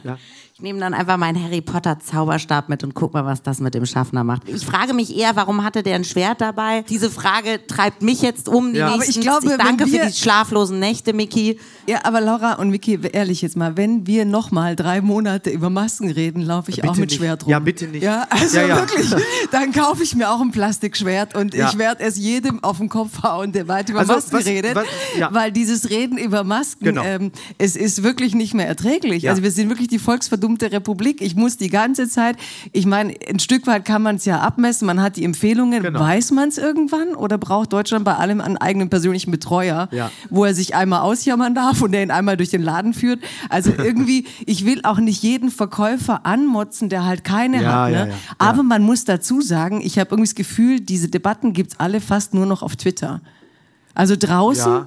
ja. 0.04 0.18
Ich 0.60 0.64
nehme 0.64 0.82
dann 0.82 0.94
einfach 0.94 1.16
meinen 1.16 1.42
Harry 1.42 1.62
Potter 1.62 2.00
Zauberstab 2.00 2.68
mit 2.68 2.84
und 2.84 2.94
guck 2.94 3.14
mal, 3.14 3.24
was 3.24 3.42
das 3.42 3.62
mit 3.62 3.76
dem 3.76 3.86
Schaffner 3.86 4.26
macht. 4.26 4.42
Ich 4.46 4.66
frage 4.66 4.94
mich 4.94 5.16
eher, 5.16 5.38
warum 5.38 5.64
hatte 5.64 5.84
der 5.84 5.96
ein 5.96 6.04
Schwert 6.04 6.42
dabei? 6.42 6.84
Diese 6.90 7.10
Frage 7.10 7.66
treibt 7.66 8.02
mich 8.02 8.22
jetzt 8.22 8.50
um. 8.50 8.74
Die 8.74 8.80
ja. 8.80 8.90
nächsten, 8.90 9.04
aber 9.04 9.10
ich 9.10 9.22
glaube, 9.22 9.46
ich 9.46 9.58
danke 9.58 9.88
für 9.88 10.06
die 10.06 10.12
schlaflosen 10.12 10.78
Nächte, 10.78 11.14
Miki. 11.14 11.58
Ja, 11.88 12.00
aber 12.04 12.20
Laura 12.20 12.56
und 12.56 12.72
Miki, 12.72 13.00
ehrlich 13.14 13.42
jetzt 13.42 13.56
mal, 13.56 13.78
wenn 13.78 14.06
wir 14.06 14.26
noch 14.26 14.52
mal 14.52 14.76
drei 14.76 15.00
Monate 15.00 15.50
über 15.50 15.70
Masken 15.70 16.12
reden, 16.12 16.42
laufe 16.42 16.72
ich 16.72 16.78
ja, 16.78 16.90
auch 16.90 16.98
mit 16.98 17.10
nicht. 17.10 17.20
Schwert 17.20 17.46
rum. 17.46 17.52
Ja, 17.52 17.60
bitte 17.60 17.88
nicht. 17.88 18.04
Ja, 18.04 18.28
also 18.30 18.60
ja, 18.60 18.76
wirklich. 18.76 19.16
Dann 19.52 19.72
kaufe 19.72 20.04
ich 20.04 20.14
mir 20.14 20.30
auch 20.30 20.42
ein 20.42 20.52
Plastikschwert 20.52 21.38
und 21.38 21.56
ich 21.56 21.78
werde 21.78 22.04
es 22.04 22.18
jedem 22.18 22.62
auf 22.66 22.80
den 22.80 22.90
Kopf 22.90 23.24
hauen, 23.24 23.54
der 23.54 23.70
weit 23.70 23.88
über 23.88 24.00
also, 24.00 24.12
Masken 24.12 24.34
was, 24.34 24.46
redet, 24.46 24.76
was, 24.76 24.86
weil 25.30 25.54
dieses 25.54 25.90
Reden 25.90 26.18
über 26.18 26.44
Masken, 26.44 26.84
genau. 26.84 27.06
ähm, 27.06 27.32
es 27.58 27.78
ist 27.78 28.04
wirklich 28.04 28.36
nicht 28.36 28.54
mehr 28.54 28.68
erträglich. 28.68 29.30
Also 29.30 29.42
wir 29.42 29.52
sind 29.52 29.70
wirklich 29.70 29.88
die 29.88 30.00
Volksverdunklung 30.00 30.49
verdummte 30.50 30.72
Republik. 30.72 31.22
Ich 31.22 31.36
muss 31.36 31.58
die 31.58 31.70
ganze 31.70 32.08
Zeit, 32.10 32.36
ich 32.72 32.86
meine, 32.86 33.14
ein 33.30 33.40
Stück 33.40 33.68
weit 33.68 33.86
kann 33.86 34.02
man 34.02 34.16
es 34.16 34.26
ja 34.26 34.40
abmessen, 34.40 34.86
man 34.88 35.02
hat 35.02 35.16
die 35.16 35.24
Empfehlungen, 35.24 35.84
Genau. 35.84 36.00
weiß 36.00 36.32
man 36.32 36.50
es 36.50 36.58
irgendwann 36.58 37.16
oder 37.16 37.38
braucht 37.38 37.72
Deutschland 37.74 38.04
bei 38.06 38.16
allem 38.16 38.42
einen 38.42 38.58
eigenen 38.58 38.90
persönlichen 38.90 39.32
Betreuer, 39.32 39.90
Ja. 39.92 40.12
wo 40.30 40.46
er 40.46 40.54
sich 40.56 40.76
einmal 40.76 41.02
ausjammern 41.02 41.54
darf 41.56 41.82
und 41.82 41.92
der 41.92 42.02
ihn 42.04 42.12
einmal 42.12 42.38
durch 42.38 42.50
den 42.50 42.64
Laden 42.64 42.94
führt? 42.94 43.20
Also 43.50 43.72
irgendwie, 43.78 44.26
ich 44.46 44.66
will 44.66 44.82
auch 44.84 44.98
nicht 45.00 45.22
jeden 45.22 45.52
Verkäufer 45.52 46.26
anmotzen, 46.26 46.90
der 46.90 47.06
halt 47.06 47.24
keine 47.24 47.62
Ja, 47.62 47.84
hat. 47.84 47.92
Ne? 47.92 48.08
ja. 48.10 48.16
Aber 48.40 48.64
man 48.64 48.82
muss 48.82 49.06
dazu 49.06 49.42
sagen, 49.42 49.82
ich 49.82 50.00
habe 50.00 50.10
irgendwie 50.12 50.28
das 50.30 50.36
Gefühl, 50.36 50.80
diese 50.80 51.10
Debatten 51.10 51.54
gibt 51.54 51.74
es 51.74 51.80
alle 51.80 52.02
fast 52.02 52.34
nur 52.34 52.46
noch 52.46 52.64
auf 52.64 52.76
Twitter. 52.76 53.22
Also 53.94 54.16
draußen 54.18 54.86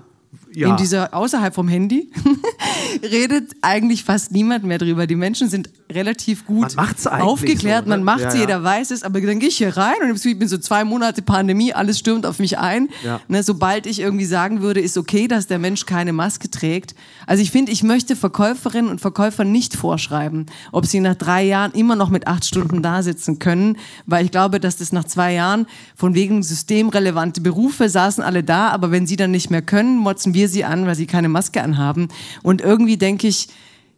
Ja. 0.55 0.63
Ja. 0.63 0.71
in 0.71 0.77
dieser 0.77 1.15
außerhalb 1.15 1.55
vom 1.55 1.69
Handy 1.69 2.11
redet 3.03 3.53
eigentlich 3.63 4.05
fast 4.05 4.33
niemand 4.33 4.65
mehr 4.65 4.79
drüber. 4.79 5.07
Die 5.07 5.17
Menschen 5.17 5.49
sind 5.49 5.71
relativ 5.91 6.47
gut 6.47 6.75
Man 6.77 7.21
aufgeklärt, 7.21 7.85
so, 7.85 7.91
ne? 7.91 7.97
man 7.97 8.05
macht 8.05 8.21
Ja, 8.21 8.31
sie, 8.31 8.39
ja. 8.39 8.43
jeder 8.43 8.63
weiß 8.63 8.91
es, 8.91 9.03
aber 9.03 9.21
dann 9.21 9.39
gehe 9.39 9.49
ich 9.49 9.59
hier 9.59 9.77
rein 9.77 9.97
und 10.03 10.25
ich 10.25 10.39
bin 10.39 10.49
so 10.49 10.59
zwei 10.59 10.85
Monate 10.85 11.23
Pandemie, 11.23 11.73
alles 11.73 11.99
stürmt 11.99 12.27
auf 12.27 12.39
mich 12.39 12.59
ein. 12.59 12.89
Ja. 13.05 13.21
Ne, 13.29 13.43
sobald 13.43 13.87
ich 13.87 14.01
irgendwie 14.01 14.25
sagen 14.25 14.63
würde, 14.63 14.81
ist 14.81 14.97
okay, 14.97 15.29
dass 15.29 15.47
der 15.47 15.59
Mensch 15.59 15.87
keine 15.87 16.13
Maske 16.13 16.51
trägt. 16.51 16.95
Also 17.27 17.43
ich 17.43 17.51
finde, 17.51 17.73
ich 17.73 17.83
möchte 17.83 18.17
Verkäuferinnen 18.17 18.91
und 18.91 19.01
Verkäufern 19.01 19.53
nicht 19.53 19.75
vorschreiben, 19.77 20.47
ob 20.71 20.87
sie 20.87 21.01
nach 21.01 21.15
drei 21.15 21.45
Jahren 21.45 21.73
immer 21.73 21.97
noch 21.97 22.11
mit 22.11 22.27
acht 22.27 22.45
Stunden 22.45 22.83
da 22.83 23.03
sitzen 23.03 23.39
können, 23.39 23.77
weil 24.07 24.25
ich 24.25 24.31
glaube, 24.31 24.61
dass 24.61 24.77
das 24.77 24.93
nach 24.93 25.05
zwei 25.05 25.35
Jahren 25.35 25.67
von 25.95 26.15
wegen 26.15 26.43
systemrelevante 26.43 27.41
Berufe 27.41 27.89
saßen 27.89 28.23
alle 28.23 28.43
da, 28.43 28.69
aber 28.69 28.91
wenn 28.91 29.07
sie 29.07 29.17
dann 29.17 29.31
nicht 29.31 29.51
mehr 29.51 29.63
können, 29.63 29.99
motzen 29.99 30.35
wir 30.35 30.42
sie 30.49 30.65
an, 30.65 30.87
weil 30.87 30.95
sie 30.95 31.07
keine 31.07 31.29
Maske 31.29 31.63
anhaben. 31.63 32.09
Und 32.43 32.61
irgendwie 32.61 32.97
denke 32.97 33.27
ich, 33.27 33.49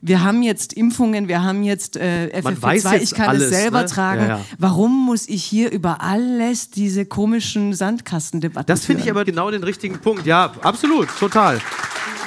wir 0.07 0.23
haben 0.23 0.43
jetzt 0.43 0.75
Impfungen, 0.75 1.29
wir 1.29 1.43
haben 1.43 1.63
jetzt 1.63 1.97
äh, 1.97 2.29
Man 2.43 2.61
weiß 2.61 2.85
FFP2, 2.85 2.93
jetzt 2.93 3.03
ich 3.03 3.15
kann 3.15 3.29
alles, 3.31 3.45
es 3.45 3.51
selber 3.51 3.81
ne? 3.81 3.87
tragen. 3.87 4.23
Ja, 4.23 4.29
ja. 4.29 4.41
Warum 4.59 5.07
muss 5.07 5.27
ich 5.27 5.43
hier 5.43 5.73
über 5.73 6.03
alles 6.03 6.69
diese 6.69 7.07
komischen 7.07 7.73
Sandkastendebatten 7.73 8.67
Das 8.67 8.85
finde 8.85 9.03
ich 9.03 9.11
aber 9.11 9.25
genau 9.25 9.51
den 9.51 9.65
richtigen 9.65 9.99
Punkt. 10.01 10.27
Ja, 10.27 10.53
absolut, 10.61 11.09
total. 11.19 11.59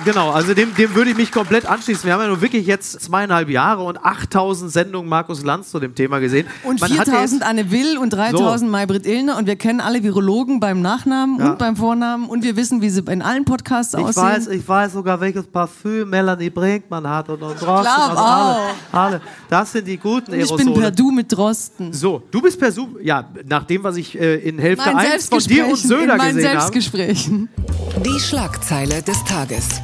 Genau, 0.05 0.31
also 0.31 0.53
dem, 0.53 0.73
dem 0.75 0.93
würde 0.95 1.11
ich 1.11 1.17
mich 1.17 1.31
komplett 1.31 1.65
anschließen. 1.65 2.05
Wir 2.05 2.13
haben 2.13 2.21
ja 2.21 2.27
nur 2.27 2.41
wirklich 2.41 2.65
jetzt 2.65 3.01
zweieinhalb 3.01 3.49
Jahre 3.49 3.83
und 3.83 4.03
8000 4.03 4.71
Sendungen 4.71 5.09
Markus 5.09 5.43
Lanz 5.43 5.69
zu 5.71 5.79
dem 5.79 5.95
Thema 5.95 6.19
gesehen. 6.19 6.47
Und 6.63 6.79
Man 6.79 6.91
hat 6.97 7.07
ja 7.07 7.13
4000 7.13 7.43
Anne 7.43 7.71
Will 7.71 7.97
und 7.97 8.11
3000 8.11 8.69
Maybrit 8.71 9.05
Illner 9.05 9.37
und 9.37 9.47
wir 9.47 9.55
kennen 9.55 9.81
alle 9.81 10.03
Virologen 10.03 10.59
beim 10.59 10.81
Nachnamen 10.81 11.39
Ja. 11.39 11.51
und 11.51 11.57
beim 11.57 11.75
Vornamen 11.75 12.27
und 12.29 12.43
wir 12.43 12.55
wissen, 12.55 12.81
wie 12.81 12.89
sie 12.89 13.01
in 13.09 13.21
allen 13.21 13.43
Podcasts 13.45 13.93
Ich 13.93 13.99
aussehen. 13.99 14.23
weiß, 14.23 14.47
ich 14.47 14.67
weiß 14.67 14.93
sogar, 14.93 15.19
welches 15.19 15.45
Parfüm 15.47 16.09
Melanie 16.09 16.49
Brinkmann 16.49 17.07
hat 17.07 17.29
und, 17.29 17.41
und 17.41 17.59
Drosten. 17.61 17.63
glaub 17.93 18.09
also 18.09 18.21
alle, 18.23 18.57
alle. 18.91 19.21
Das 19.49 19.71
sind 19.71 19.87
die 19.87 19.97
guten 19.97 20.31
und 20.31 20.37
ich 20.39 20.45
Aerosole. 20.45 20.71
bin 20.71 20.81
per 20.81 20.91
Du 20.91 21.11
mit 21.11 21.31
Drosten. 21.31 21.91
so, 21.93 22.23
du 22.31 22.41
bist 22.41 22.59
per 22.59 22.71
Zoom. 22.71 22.97
Ja, 23.01 23.27
nach 23.47 23.63
dem, 23.63 23.83
was 23.83 23.97
ich 23.97 24.17
äh, 24.19 24.35
in 24.37 24.59
Hälfte 24.59 24.91
Mein 24.93 25.07
1 25.11 25.29
von 25.29 25.39
dir 25.39 25.67
und 25.67 25.77
Söder 25.77 26.17
gesehen 26.17 26.27
habe. 26.27 26.41
Selbstgesprächen. 26.41 27.49
Die 28.05 28.19
Schlagzeile 28.19 29.01
des 29.01 29.23
Tages. 29.23 29.81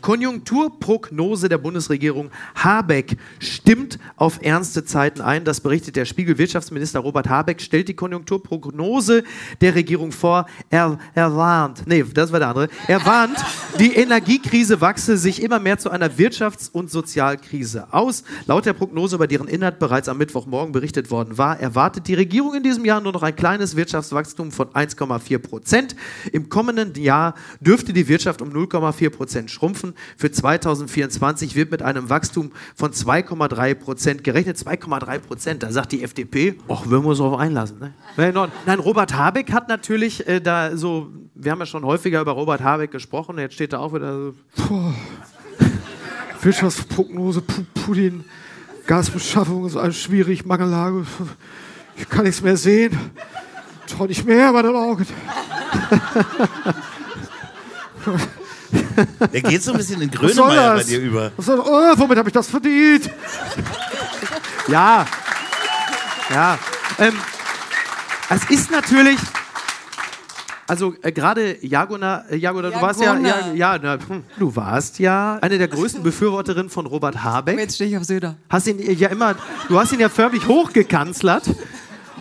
Konjunkturprognose 0.00 1.48
der 1.48 1.58
Bundesregierung 1.58 2.30
Habeck 2.54 3.16
stimmt 3.38 3.98
auf 4.16 4.40
ernste 4.42 4.84
Zeiten 4.84 5.20
ein. 5.20 5.44
Das 5.44 5.60
berichtet 5.60 5.96
der 5.96 6.04
Spiegel. 6.04 6.38
Wirtschaftsminister 6.38 7.00
Robert 7.00 7.28
Habeck 7.28 7.60
stellt 7.60 7.88
die 7.88 7.94
Konjunkturprognose 7.94 9.24
der 9.60 9.74
Regierung 9.74 10.12
vor. 10.12 10.46
Er, 10.68 10.98
er 11.14 11.34
warnt, 11.34 11.86
nee, 11.86 12.04
das 12.14 12.32
war 12.32 12.38
der 12.38 12.48
andere. 12.48 12.68
Er 12.86 13.04
warnt, 13.04 13.38
die 13.78 13.94
Energiekrise 13.94 14.80
wachse 14.80 15.16
sich 15.16 15.42
immer 15.42 15.58
mehr 15.58 15.78
zu 15.78 15.90
einer 15.90 16.10
Wirtschafts- 16.10 16.70
und 16.70 16.90
Sozialkrise 16.90 17.92
aus. 17.92 18.24
Laut 18.46 18.66
der 18.66 18.72
Prognose, 18.72 19.16
über 19.16 19.26
deren 19.26 19.48
Inhalt 19.48 19.78
bereits 19.78 20.08
am 20.08 20.18
Mittwochmorgen 20.18 20.72
berichtet 20.72 21.10
worden 21.10 21.38
war, 21.38 21.58
erwartet 21.60 22.08
die 22.08 22.14
Regierung 22.14 22.54
in 22.54 22.62
diesem 22.62 22.84
Jahr 22.84 23.00
nur 23.00 23.12
noch 23.12 23.22
ein 23.22 23.36
kleines 23.36 23.76
Wirtschaftswachstum 23.76 24.52
von 24.52 24.68
1,4 24.68 25.38
Prozent. 25.38 25.96
Im 26.32 26.48
kommenden 26.48 26.94
Jahr 26.94 27.34
dürfte 27.60 27.92
die 27.92 28.08
Wirtschaft 28.08 28.42
um 28.42 28.50
0,4 28.50 29.10
Prozent 29.10 29.50
schrumpfen. 29.50 29.89
Für 30.16 30.30
2024 30.30 31.54
wird 31.56 31.70
mit 31.70 31.82
einem 31.82 32.08
Wachstum 32.10 32.52
von 32.74 32.92
2,3 32.92 33.74
Prozent 33.74 34.24
gerechnet. 34.24 34.56
2,3 34.56 35.18
Prozent, 35.18 35.62
da 35.62 35.70
sagt 35.72 35.92
die 35.92 36.02
FDP, 36.02 36.56
ach, 36.68 36.82
wir 36.86 37.04
uns 37.04 37.18
darauf 37.18 37.38
einlassen. 37.38 37.78
Ne? 37.78 37.92
Nein, 38.66 38.78
Robert 38.80 39.14
Habeck 39.14 39.52
hat 39.52 39.68
natürlich 39.68 40.26
äh, 40.28 40.40
da 40.40 40.76
so, 40.76 41.08
wir 41.34 41.52
haben 41.52 41.60
ja 41.60 41.66
schon 41.66 41.84
häufiger 41.84 42.20
über 42.20 42.32
Robert 42.32 42.60
Habeck 42.62 42.90
gesprochen, 42.90 43.38
jetzt 43.38 43.54
steht 43.54 43.72
da 43.72 43.78
auch 43.78 43.94
wieder 43.94 44.32
so, 44.54 44.92
Wirtschaftsprognose, 46.42 47.40
Pu- 47.40 47.64
Putin, 47.86 48.24
Gasbeschaffung 48.86 49.66
ist 49.66 49.76
alles 49.76 49.98
schwierig, 50.00 50.44
Mangellage, 50.46 51.04
ich 51.96 52.08
kann 52.08 52.24
nichts 52.24 52.40
mehr 52.42 52.56
sehen, 52.56 52.98
trau 53.86 54.06
nicht 54.06 54.24
mehr 54.24 54.52
bei 54.52 54.62
den 54.62 54.74
Augen. 54.74 55.06
Der 59.32 59.40
geht 59.42 59.62
so 59.62 59.72
ein 59.72 59.78
bisschen 59.78 60.00
in 60.02 60.10
Grönemeyer 60.10 60.76
bei 60.76 60.82
dir 60.82 61.00
über. 61.00 61.32
Was 61.36 61.46
soll, 61.46 61.60
oh, 61.60 61.94
womit 61.96 62.18
habe 62.18 62.28
ich 62.28 62.32
das 62.32 62.48
verdient? 62.48 63.10
ja. 64.68 65.06
Ja. 66.30 66.58
Ähm, 66.98 67.14
es 68.28 68.50
ist 68.50 68.70
natürlich. 68.70 69.18
Also 70.66 70.94
äh, 71.02 71.10
gerade 71.10 71.56
Jagona, 71.66 72.24
äh, 72.30 72.36
Jagona, 72.36 72.70
du 72.70 72.80
warst 72.80 73.00
ja, 73.00 73.18
ja, 73.18 73.52
ja 73.52 73.78
na, 73.82 73.98
hm, 74.06 74.22
du 74.38 74.54
warst 74.54 75.00
ja 75.00 75.36
eine 75.40 75.58
der 75.58 75.66
größten 75.66 76.00
Befürworterinnen 76.04 76.70
von 76.70 76.86
Robert 76.86 77.24
Habeck. 77.24 77.58
Jetzt 77.58 77.74
stehe 77.74 77.90
ich 77.90 77.96
auf 77.96 78.04
Söder. 78.04 78.36
Hast 78.48 78.68
ihn 78.68 78.78
ja 78.78 79.08
immer, 79.08 79.34
du 79.68 79.80
hast 79.80 79.92
ihn 79.92 79.98
ja 79.98 80.08
förmlich 80.08 80.46
hochgekanzlert 80.46 81.50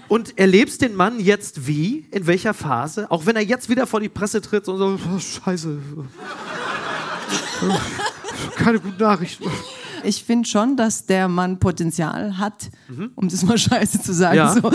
und 0.09 0.37
erlebst 0.37 0.81
den 0.81 0.95
Mann 0.95 1.19
jetzt 1.19 1.67
wie, 1.67 2.05
in 2.11 2.27
welcher 2.27 2.53
Phase, 2.53 3.09
auch 3.09 3.25
wenn 3.25 3.35
er 3.35 3.43
jetzt 3.43 3.69
wieder 3.69 3.87
vor 3.87 3.99
die 3.99 4.09
Presse 4.09 4.41
tritt 4.41 4.67
und 4.67 4.77
so, 4.77 4.97
oh, 5.15 5.19
Scheiße, 5.19 5.77
keine 8.57 8.79
guten 8.79 9.01
Nachrichten. 9.01 9.45
Ich 10.03 10.23
finde 10.23 10.47
schon, 10.47 10.77
dass 10.77 11.05
der 11.05 11.27
Mann 11.27 11.59
Potenzial 11.59 12.37
hat, 12.37 12.69
um 13.15 13.27
das 13.27 13.43
mal 13.43 13.57
scheiße 13.57 14.01
zu 14.01 14.13
sagen. 14.13 14.39
Mhm. 14.39 14.45
Ja. 14.45 14.53
So. 14.53 14.71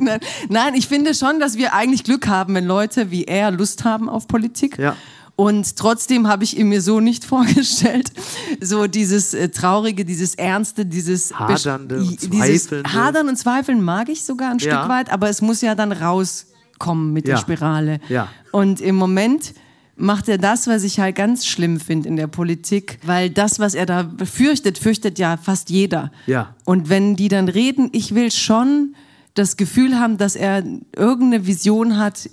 Nein, 0.00 0.20
Nein, 0.48 0.74
ich 0.74 0.88
finde 0.88 1.14
schon, 1.14 1.40
dass 1.40 1.56
wir 1.56 1.74
eigentlich 1.74 2.04
Glück 2.04 2.26
haben, 2.26 2.54
wenn 2.54 2.64
Leute 2.64 3.10
wie 3.10 3.24
er 3.24 3.50
Lust 3.50 3.84
haben 3.84 4.08
auf 4.08 4.26
Politik. 4.26 4.78
Ja. 4.78 4.96
Und 5.44 5.76
trotzdem 5.76 6.28
habe 6.28 6.44
ich 6.44 6.56
ihn 6.58 6.68
mir 6.68 6.80
so 6.80 7.00
nicht 7.00 7.24
vorgestellt. 7.32 8.12
So 8.60 8.86
dieses 8.86 9.34
äh, 9.34 9.48
Traurige, 9.48 10.04
dieses 10.04 10.34
Ernste, 10.36 10.86
dieses 10.86 11.32
Hadernde 11.38 11.98
und 11.98 12.20
Besch- 12.20 12.30
dieses 12.30 12.64
Zweifelnde. 12.68 12.92
Hadern 12.92 13.28
und 13.28 13.36
Zweifeln 13.36 13.82
mag 13.82 14.08
ich 14.08 14.22
sogar 14.24 14.50
ein 14.50 14.58
Ja. 14.58 14.78
Stück 14.78 14.88
weit, 14.88 15.10
aber 15.10 15.28
es 15.28 15.42
muss 15.42 15.60
ja 15.60 15.74
dann 15.74 15.92
rauskommen 15.92 17.12
mit 17.12 17.26
Ja. 17.26 17.34
der 17.34 17.40
Spirale. 17.40 18.00
Ja. 18.08 18.28
Und 18.52 18.80
im 18.80 18.96
Moment 18.96 19.54
macht 19.96 20.28
er 20.28 20.38
das, 20.38 20.66
was 20.66 20.84
ich 20.84 21.00
halt 21.00 21.16
ganz 21.16 21.46
schlimm 21.46 21.78
finde 21.78 22.08
in 22.08 22.16
der 22.16 22.26
Politik, 22.26 22.98
weil 23.04 23.28
das, 23.30 23.58
was 23.58 23.74
er 23.74 23.86
da 23.86 24.10
fürchtet, 24.24 24.78
fürchtet 24.78 25.18
ja 25.18 25.36
fast 25.36 25.70
jeder. 25.70 26.10
Ja. 26.26 26.54
Und 26.64 26.88
wenn 26.88 27.14
die 27.16 27.28
dann 27.28 27.48
reden, 27.48 27.88
ich 27.92 28.14
will 28.14 28.30
schon 28.30 28.94
das 29.34 29.56
Gefühl 29.56 29.98
haben, 29.98 30.18
dass 30.18 30.34
er 30.36 30.62
irgendeine 30.96 31.46
Vision 31.46 31.98
hat, 31.98 32.28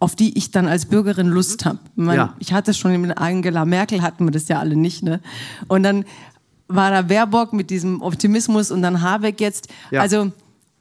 auf 0.00 0.14
die 0.16 0.36
ich 0.36 0.50
dann 0.50 0.66
als 0.66 0.86
Bürgerin 0.86 1.28
Lust 1.28 1.64
habe. 1.64 1.78
Ja. 1.96 2.34
Ich 2.38 2.52
hatte 2.52 2.74
schon 2.74 3.00
mit 3.00 3.16
Angela 3.16 3.64
Merkel, 3.64 4.02
hatten 4.02 4.24
wir 4.24 4.32
das 4.32 4.48
ja 4.48 4.58
alle 4.58 4.76
nicht. 4.76 5.02
Ne? 5.02 5.20
Und 5.68 5.82
dann 5.82 6.04
war 6.68 6.90
da 6.90 7.02
Baerbock 7.02 7.52
mit 7.52 7.70
diesem 7.70 8.02
Optimismus 8.02 8.70
und 8.70 8.82
dann 8.82 9.02
Habeck 9.02 9.40
jetzt. 9.40 9.68
Ja. 9.90 10.00
Also 10.00 10.32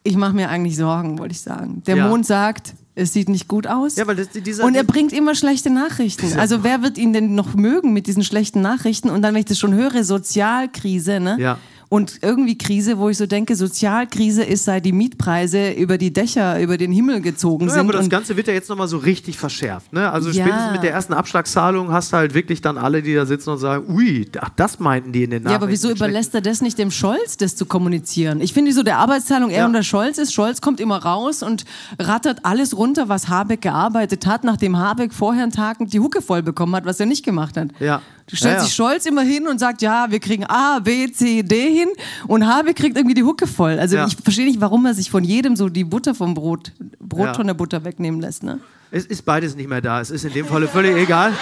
ich 0.03 0.17
mache 0.17 0.33
mir 0.33 0.49
eigentlich 0.49 0.75
Sorgen, 0.75 1.17
wollte 1.19 1.33
ich 1.33 1.41
sagen. 1.41 1.83
Der 1.85 1.95
Ja. 1.97 2.07
Mond 2.07 2.25
sagt, 2.25 2.73
es 2.95 3.13
sieht 3.13 3.29
nicht 3.29 3.47
gut 3.47 3.65
aus. 3.67 3.95
Ja, 3.95 4.05
weil 4.05 4.15
das, 4.15 4.29
dieser, 4.29 4.65
Und 4.65 4.75
er 4.75 4.83
bringt 4.83 5.13
immer 5.13 5.33
schlechte 5.35 5.69
Nachrichten. 5.69 6.37
Also 6.37 6.63
wer 6.63 6.83
wird 6.83 6.97
ihn 6.97 7.13
denn 7.13 7.33
noch 7.35 7.55
mögen 7.55 7.93
mit 7.93 8.07
diesen 8.07 8.23
schlechten 8.23 8.61
Nachrichten? 8.61 9.09
Und 9.09 9.21
dann, 9.21 9.33
wenn 9.33 9.39
ich 9.39 9.45
das 9.47 9.57
schon 9.57 9.73
höre, 9.73 10.03
Sozialkrise, 10.03 11.19
ne? 11.19 11.37
Ja. 11.39 11.57
Und 11.93 12.17
irgendwie 12.23 12.57
Krise, 12.57 12.97
wo 12.97 13.09
ich 13.09 13.19
so 13.19 13.27
denke, 13.27 13.55
Sozialkrise 13.55 14.43
ist, 14.43 14.65
seit 14.65 14.83
die 14.83 14.91
Mietpreise 14.91 15.73
über 15.73 15.99
die 15.99 16.11
Dächer, 16.11 16.59
über 16.59 16.77
den 16.77 16.91
Himmel 16.91 17.21
gezogen 17.21 17.67
Ja, 17.67 17.73
sind. 17.73 17.81
aber 17.81 17.93
das 17.93 18.09
Ganze 18.09 18.35
wird 18.35 18.47
ja 18.47 18.53
jetzt 18.53 18.67
nochmal 18.67 18.87
so 18.87 18.97
richtig 18.97 19.37
verschärft. 19.37 19.93
Ne? 19.93 20.09
Also 20.11 20.29
Ja. 20.31 20.43
spätestens 20.43 20.71
mit 20.71 20.81
der 20.81 20.91
ersten 20.91 21.13
Abschlagszahlung 21.13 21.91
hast 21.91 22.11
du 22.11 22.17
halt 22.17 22.33
wirklich 22.33 22.61
dann 22.61 22.79
alle, 22.79 23.03
die 23.03 23.13
da 23.13 23.27
sitzen 23.27 23.51
und 23.51 23.59
sagen, 23.59 23.93
ui, 23.93 24.25
ach, 24.41 24.49
das 24.55 24.79
meinten 24.79 25.11
die 25.11 25.23
in 25.23 25.29
den 25.29 25.43
Nachrichten. 25.43 25.49
ja, 25.51 25.55
aber 25.55 25.69
wieso 25.71 25.91
überlässt 25.91 26.33
er 26.33 26.41
das 26.41 26.61
nicht 26.61 26.79
dem 26.79 26.89
Scholz, 26.89 27.37
das 27.37 27.55
zu 27.55 27.67
kommunizieren? 27.67 28.41
Ich 28.41 28.53
finde 28.53 28.73
so, 28.73 28.81
der 28.81 28.97
Arbeitsteilung, 28.97 29.51
er 29.51 29.59
Ja. 29.59 29.65
und 29.67 29.73
der 29.73 29.83
Scholz 29.83 30.17
ist, 30.17 30.33
Scholz 30.33 30.61
kommt 30.61 30.79
immer 30.79 30.97
raus 30.97 31.43
und 31.43 31.63
rattert 31.99 32.39
alles 32.43 32.75
runter, 32.75 33.07
was 33.07 33.29
Habeck 33.29 33.61
gearbeitet 33.61 34.25
hat, 34.25 34.43
nachdem 34.43 34.79
Habeck 34.79 35.13
vorher 35.13 35.43
einen 35.43 35.51
Tag 35.51 35.77
die 35.79 35.99
Hucke 35.99 36.23
voll 36.23 36.41
bekommen 36.41 36.75
hat, 36.75 36.85
was 36.85 36.99
er 36.99 37.05
nicht 37.05 37.23
gemacht 37.23 37.55
hat. 37.55 37.67
Ja. 37.79 38.01
Du 38.27 38.35
stellst 38.37 38.43
Ja, 38.45 38.51
ja. 38.59 38.63
sich 38.63 38.73
Scholz 38.73 39.05
immer 39.05 39.21
hin 39.23 39.47
und 39.47 39.59
sagt, 39.59 39.81
ja, 39.81 40.07
wir 40.09 40.19
kriegen 40.19 40.45
A, 40.45 40.79
B, 40.79 41.11
C, 41.11 41.43
D 41.43 41.69
hin 41.71 41.89
und 42.27 42.47
Habeck 42.47 42.75
kriegt 42.77 42.95
irgendwie 42.97 43.15
die 43.15 43.23
Hucke 43.23 43.47
voll. 43.47 43.77
Also 43.79 43.97
Ja. 43.97 44.07
ich 44.07 44.15
verstehe 44.15 44.45
nicht, 44.45 44.61
warum 44.61 44.85
er 44.85 44.93
sich 44.93 45.11
von 45.11 45.23
jedem 45.23 45.55
so 45.55 45.67
die 45.69 45.83
Butter 45.83 46.15
vom 46.15 46.33
Brot, 46.33 46.71
Brottonne 46.99 47.53
Butter 47.53 47.83
wegnehmen 47.83 48.21
lässt. 48.21 48.43
Ne? 48.43 48.59
Es 48.91 49.05
ist 49.05 49.25
beides 49.25 49.55
nicht 49.55 49.67
mehr 49.69 49.81
da. 49.81 49.99
Es 49.99 50.09
ist 50.09 50.23
in 50.23 50.33
dem 50.33 50.45
Falle 50.45 50.67
völlig 50.67 50.95
egal. 50.95 51.33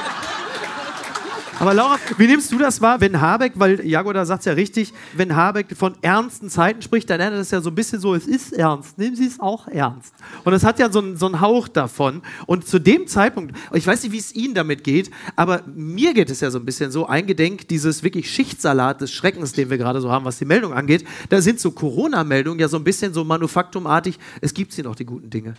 Aber 1.61 1.75
Laura, 1.75 1.99
wie 2.17 2.25
nimmst 2.25 2.51
du 2.51 2.57
das 2.57 2.81
wahr, 2.81 2.99
wenn 3.01 3.21
Habeck, 3.21 3.53
weil 3.53 3.85
Jagoda 3.85 4.25
sagt 4.25 4.39
es 4.39 4.45
ja 4.47 4.53
richtig, 4.53 4.91
wenn 5.13 5.35
Habeck 5.35 5.77
von 5.77 5.93
ernsten 6.01 6.49
Zeiten 6.49 6.81
spricht, 6.81 7.07
dann 7.07 7.19
nennt 7.19 7.33
er 7.33 7.37
das 7.37 7.51
ja 7.51 7.61
so 7.61 7.69
ein 7.69 7.75
bisschen 7.75 7.99
so, 7.99 8.15
es 8.15 8.25
ist 8.25 8.53
ernst, 8.53 8.97
nehmen 8.97 9.15
Sie 9.15 9.27
es 9.27 9.39
auch 9.39 9.67
ernst. 9.67 10.11
Und 10.43 10.53
es 10.53 10.63
hat 10.63 10.79
ja 10.79 10.91
so 10.91 10.97
einen, 10.97 11.17
so 11.17 11.27
einen 11.27 11.39
Hauch 11.39 11.67
davon. 11.67 12.23
Und 12.47 12.67
zu 12.67 12.79
dem 12.79 13.05
Zeitpunkt, 13.05 13.55
ich 13.73 13.85
weiß 13.85 14.01
nicht, 14.01 14.11
wie 14.11 14.17
es 14.17 14.33
Ihnen 14.33 14.55
damit 14.55 14.83
geht, 14.83 15.11
aber 15.35 15.61
mir 15.67 16.15
geht 16.15 16.31
es 16.31 16.39
ja 16.39 16.49
so 16.49 16.57
ein 16.57 16.65
bisschen 16.65 16.89
so, 16.89 17.05
eingedenk 17.05 17.67
dieses 17.67 18.01
wirklich 18.01 18.31
Schichtsalat 18.31 18.99
des 18.99 19.11
Schreckens, 19.11 19.53
den 19.53 19.69
wir 19.69 19.77
gerade 19.77 20.01
so 20.01 20.11
haben, 20.11 20.25
was 20.25 20.39
die 20.39 20.45
Meldung 20.45 20.73
angeht, 20.73 21.05
da 21.29 21.41
sind 21.41 21.59
so 21.59 21.69
Corona-Meldungen 21.69 22.59
ja 22.59 22.69
so 22.69 22.77
ein 22.77 22.83
bisschen 22.83 23.13
so 23.13 23.23
manufaktumartig, 23.23 24.17
es 24.41 24.55
gibt 24.55 24.71
sie 24.71 24.81
noch, 24.81 24.95
die 24.95 25.05
guten 25.05 25.29
Dinge. 25.29 25.53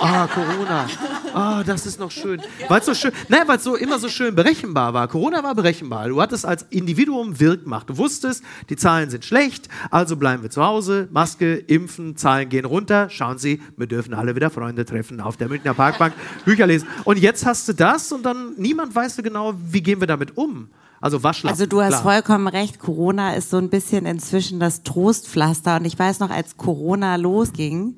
Ah, 0.00 0.26
Corona. 0.26 0.86
Ah, 1.34 1.62
das 1.64 1.86
ist 1.86 1.98
noch 1.98 2.10
schön. 2.10 2.40
Weil 2.68 2.80
es 2.80 2.86
so 2.86 2.94
schön, 2.94 3.12
naja, 3.28 3.44
weil 3.46 3.56
es 3.56 3.64
so 3.64 3.76
immer 3.76 3.98
so 3.98 4.08
schön 4.08 4.34
berechenbar 4.34 4.94
war. 4.94 5.08
Corona 5.08 5.42
war 5.42 5.54
berechenbar. 5.54 6.08
Du 6.08 6.20
hattest 6.20 6.46
als 6.46 6.64
Individuum 6.70 7.40
Wirkmacht. 7.40 7.90
Du 7.90 7.98
wusstest, 7.98 8.44
die 8.68 8.76
Zahlen 8.76 9.10
sind 9.10 9.24
schlecht, 9.24 9.68
also 9.90 10.16
bleiben 10.16 10.42
wir 10.42 10.50
zu 10.50 10.64
Hause, 10.64 11.08
Maske, 11.10 11.54
impfen, 11.54 12.16
Zahlen 12.16 12.48
gehen 12.48 12.64
runter. 12.64 13.08
Schauen 13.10 13.38
Sie, 13.38 13.60
wir 13.76 13.86
dürfen 13.86 14.14
alle 14.14 14.36
wieder 14.36 14.50
Freunde 14.50 14.84
treffen 14.84 15.20
auf 15.20 15.36
der 15.36 15.48
Münchner 15.48 15.74
Parkbank, 15.74 16.14
Bücher 16.44 16.66
lesen. 16.66 16.88
Und 17.04 17.18
jetzt 17.18 17.44
hast 17.46 17.68
du 17.68 17.72
das 17.72 18.12
und 18.12 18.24
dann 18.24 18.54
niemand 18.56 18.94
weiß 18.94 19.16
so 19.16 19.22
genau, 19.22 19.54
wie 19.58 19.82
gehen 19.82 20.00
wir 20.00 20.06
damit 20.06 20.36
um. 20.36 20.68
Also 21.00 21.22
Waschlappen. 21.22 21.50
Also 21.52 21.66
du 21.66 21.82
hast 21.82 22.00
klar. 22.00 22.02
vollkommen 22.02 22.48
recht, 22.48 22.78
Corona 22.78 23.34
ist 23.34 23.50
so 23.50 23.58
ein 23.58 23.68
bisschen 23.68 24.06
inzwischen 24.06 24.58
das 24.58 24.84
Trostpflaster. 24.84 25.76
Und 25.76 25.84
ich 25.84 25.98
weiß 25.98 26.20
noch, 26.20 26.30
als 26.30 26.56
Corona 26.56 27.16
losging, 27.16 27.96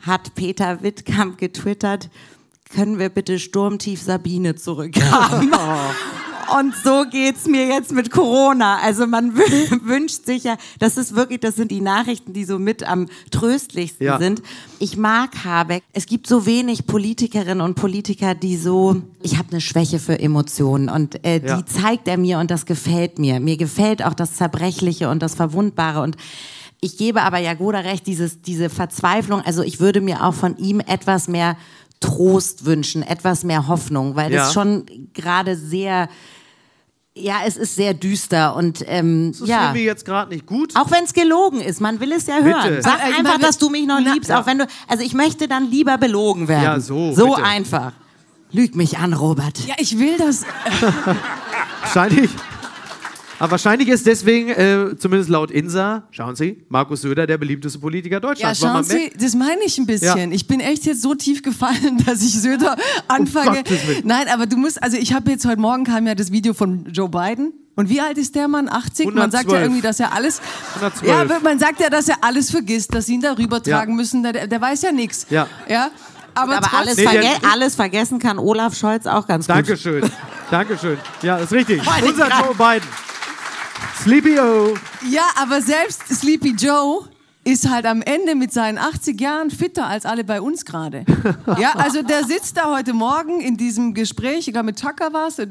hat 0.00 0.34
Peter 0.34 0.82
Wittkamp 0.82 1.38
getwittert, 1.38 2.08
können 2.74 2.98
wir 2.98 3.08
bitte 3.08 3.38
Sturmtief 3.38 4.02
Sabine 4.02 4.54
zurückhaben? 4.56 5.50
Und 6.58 6.74
so 6.82 7.04
geht's 7.10 7.44
mir 7.46 7.66
jetzt 7.66 7.92
mit 7.92 8.10
Corona. 8.10 8.78
Also 8.78 9.06
man 9.06 9.34
wü- 9.36 9.80
wünscht 9.86 10.24
sich 10.24 10.44
ja, 10.44 10.56
das 10.78 10.96
ist 10.96 11.14
wirklich, 11.14 11.40
das 11.40 11.56
sind 11.56 11.70
die 11.70 11.82
Nachrichten, 11.82 12.32
die 12.32 12.46
so 12.46 12.58
mit 12.58 12.84
am 12.88 13.06
tröstlichsten 13.30 14.06
Ja. 14.06 14.18
sind. 14.18 14.40
Ich 14.78 14.96
mag 14.96 15.44
Habeck. 15.44 15.82
Es 15.92 16.06
gibt 16.06 16.26
so 16.26 16.46
wenig 16.46 16.86
Politikerinnen 16.86 17.60
und 17.60 17.74
Politiker, 17.74 18.34
die 18.34 18.56
so, 18.56 18.96
ich 19.22 19.36
habe 19.36 19.48
eine 19.50 19.60
Schwäche 19.60 19.98
für 19.98 20.18
Emotionen 20.18 20.88
und 20.88 21.22
äh, 21.22 21.42
Ja. 21.46 21.58
die 21.60 21.66
zeigt 21.66 22.08
er 22.08 22.16
mir 22.16 22.38
und 22.38 22.50
das 22.50 22.64
gefällt 22.64 23.18
mir. 23.18 23.40
Mir 23.40 23.58
gefällt 23.58 24.02
auch 24.02 24.14
das 24.14 24.32
Zerbrechliche 24.36 25.10
und 25.10 25.20
das 25.22 25.34
Verwundbare 25.34 26.00
und 26.00 26.16
ich 26.80 26.96
gebe 26.96 27.22
aber 27.22 27.38
Jagoda 27.38 27.80
recht, 27.80 28.06
dieses, 28.06 28.40
diese 28.42 28.70
Verzweiflung, 28.70 29.40
also 29.42 29.62
ich 29.62 29.80
würde 29.80 30.00
mir 30.00 30.24
auch 30.24 30.34
von 30.34 30.56
ihm 30.58 30.80
etwas 30.80 31.28
mehr 31.28 31.56
Trost 32.00 32.64
wünschen, 32.64 33.02
etwas 33.02 33.42
mehr 33.44 33.66
Hoffnung, 33.66 34.14
weil 34.14 34.32
Ja. 34.32 34.44
das 34.44 34.52
schon 34.52 34.86
gerade 35.12 35.56
sehr, 35.56 36.08
ja, 37.16 37.38
es 37.44 37.56
ist 37.56 37.74
sehr 37.74 37.94
düster 37.94 38.54
und 38.54 38.84
ähm, 38.86 39.32
Das 39.32 39.40
ist 39.40 39.48
ja. 39.48 39.62
irgendwie 39.64 39.84
jetzt 39.84 40.04
gerade 40.04 40.32
nicht 40.32 40.46
gut. 40.46 40.76
Auch 40.76 40.90
wenn 40.92 41.02
es 41.02 41.12
gelogen 41.12 41.60
ist, 41.60 41.80
man 41.80 41.98
will 41.98 42.12
es 42.12 42.26
ja 42.28 42.36
hören. 42.38 42.68
Bitte. 42.76 42.82
Sag 42.82 43.00
Äh, 43.00 43.18
einfach, 43.18 43.38
dass 43.40 43.58
du 43.58 43.68
mich 43.70 43.84
noch 43.86 43.98
Na, 44.00 44.12
liebst, 44.12 44.30
ja. 44.30 44.40
auch 44.40 44.46
wenn 44.46 44.58
du. 44.58 44.66
Also 44.86 45.02
ich 45.02 45.14
möchte 45.14 45.48
dann 45.48 45.68
lieber 45.68 45.98
belogen 45.98 46.46
werden. 46.46 46.62
Ja, 46.62 46.78
so, 46.78 47.12
So 47.12 47.30
bitte. 47.34 47.44
einfach. 47.44 47.92
Lüg 48.52 48.76
mich 48.76 48.96
an, 48.98 49.12
Robert. 49.12 49.58
Ja, 49.66 49.74
ich 49.78 49.98
will 49.98 50.16
das. 50.16 50.44
Wahrscheinlich. 51.82 52.30
Aber 53.38 53.52
wahrscheinlich 53.52 53.88
ist 53.88 54.06
deswegen, 54.06 54.48
äh, 54.48 54.96
zumindest 54.98 55.30
laut 55.30 55.50
INSA, 55.50 56.02
schauen 56.10 56.34
Sie, 56.36 56.64
Markus 56.68 57.02
Söder 57.02 57.26
der 57.26 57.38
beliebteste 57.38 57.78
Politiker 57.78 58.16
Ja, 58.16 58.20
Deutschlands. 58.20 58.62
Weil 58.62 58.70
schauen 58.72 58.84
Sie, 58.84 59.12
das 59.18 59.34
meine 59.34 59.60
ich 59.64 59.78
ein 59.78 59.86
bisschen. 59.86 60.30
Ja. 60.30 60.34
Ich 60.34 60.46
bin 60.48 60.60
echt 60.60 60.84
jetzt 60.86 61.02
so 61.02 61.14
tief 61.14 61.42
gefallen, 61.42 62.02
dass 62.06 62.20
ich 62.22 62.32
Söder 62.40 62.76
anfange. 63.06 63.58
Gottes 63.58 63.86
Willen. 63.86 64.02
Nein, 64.04 64.26
aber 64.32 64.46
du 64.46 64.56
musst, 64.56 64.82
also 64.82 64.96
ich 64.96 65.12
habe 65.12 65.30
jetzt 65.30 65.46
heute 65.46 65.60
Morgen 65.60 65.84
kam 65.84 66.06
ja 66.06 66.14
das 66.14 66.32
Video 66.32 66.52
von 66.54 66.86
Joe 66.92 67.08
Biden. 67.08 67.52
Und 67.76 67.88
wie 67.88 68.00
alt 68.00 68.18
ist 68.18 68.34
der 68.34 68.48
Mann? 68.48 68.68
80? 68.68 69.14
Man 69.14 69.30
sagt 69.30 69.44
ja 69.44 69.58
112. 69.58 69.62
irgendwie, 69.62 69.80
dass 69.82 70.00
er 70.00 70.12
alles. 70.12 70.40
112. 70.74 71.08
Ja, 71.30 71.38
man 71.44 71.60
sagt 71.60 71.78
ja, 71.78 71.88
dass 71.88 72.08
er 72.08 72.16
alles 72.22 72.50
vergisst, 72.50 72.92
dass 72.92 73.06
sie 73.06 73.14
ihn 73.14 73.20
darüber 73.20 73.60
Ja. 73.64 73.76
tragen 73.78 73.94
müssen. 73.94 74.24
Der, 74.24 74.48
der 74.48 74.60
weiß 74.60 74.82
ja 74.82 74.90
nichts. 74.90 75.26
Ja. 75.30 75.46
ja? 75.68 75.90
Aber, 76.34 76.56
Aber 76.56 76.74
alles, 76.74 76.96
Nee, 76.96 77.04
verge 77.04 77.28
alles 77.48 77.76
vergessen 77.76 78.18
kann 78.18 78.38
Olaf 78.40 78.76
Scholz 78.76 79.06
auch 79.06 79.28
ganz 79.28 79.46
gut. 79.46 79.54
Dankeschön. 79.54 80.10
Dankeschön. 80.50 80.98
Ja, 81.22 81.36
ist 81.36 81.52
richtig. 81.52 81.80
Unser 82.02 82.28
Joe 82.28 82.54
Biden. 82.56 82.88
Sleepy 84.02 84.38
O. 84.38 84.74
Ja, 85.10 85.28
aber 85.36 85.60
selbst 85.60 86.02
Sleepy 86.08 86.54
Joe 86.56 87.08
ist 87.48 87.70
halt 87.70 87.86
am 87.86 88.02
Ende 88.02 88.34
mit 88.34 88.52
seinen 88.52 88.78
80 88.78 89.20
Jahren 89.20 89.50
fitter 89.50 89.86
als 89.86 90.04
alle 90.04 90.24
bei 90.24 90.40
uns 90.40 90.64
gerade. 90.64 91.04
Ja, 91.58 91.72
also 91.76 92.02
der 92.02 92.24
sitzt 92.24 92.56
da 92.56 92.70
heute 92.74 92.92
Morgen 92.92 93.40
in 93.40 93.56
diesem 93.56 93.94
Gespräch, 93.94 94.46
ich 94.46 94.52
glaube 94.52 94.66
mit 94.66 94.78
Tucker 94.78 95.12
war 95.12 95.28
es, 95.28 95.38
ne? 95.38 95.48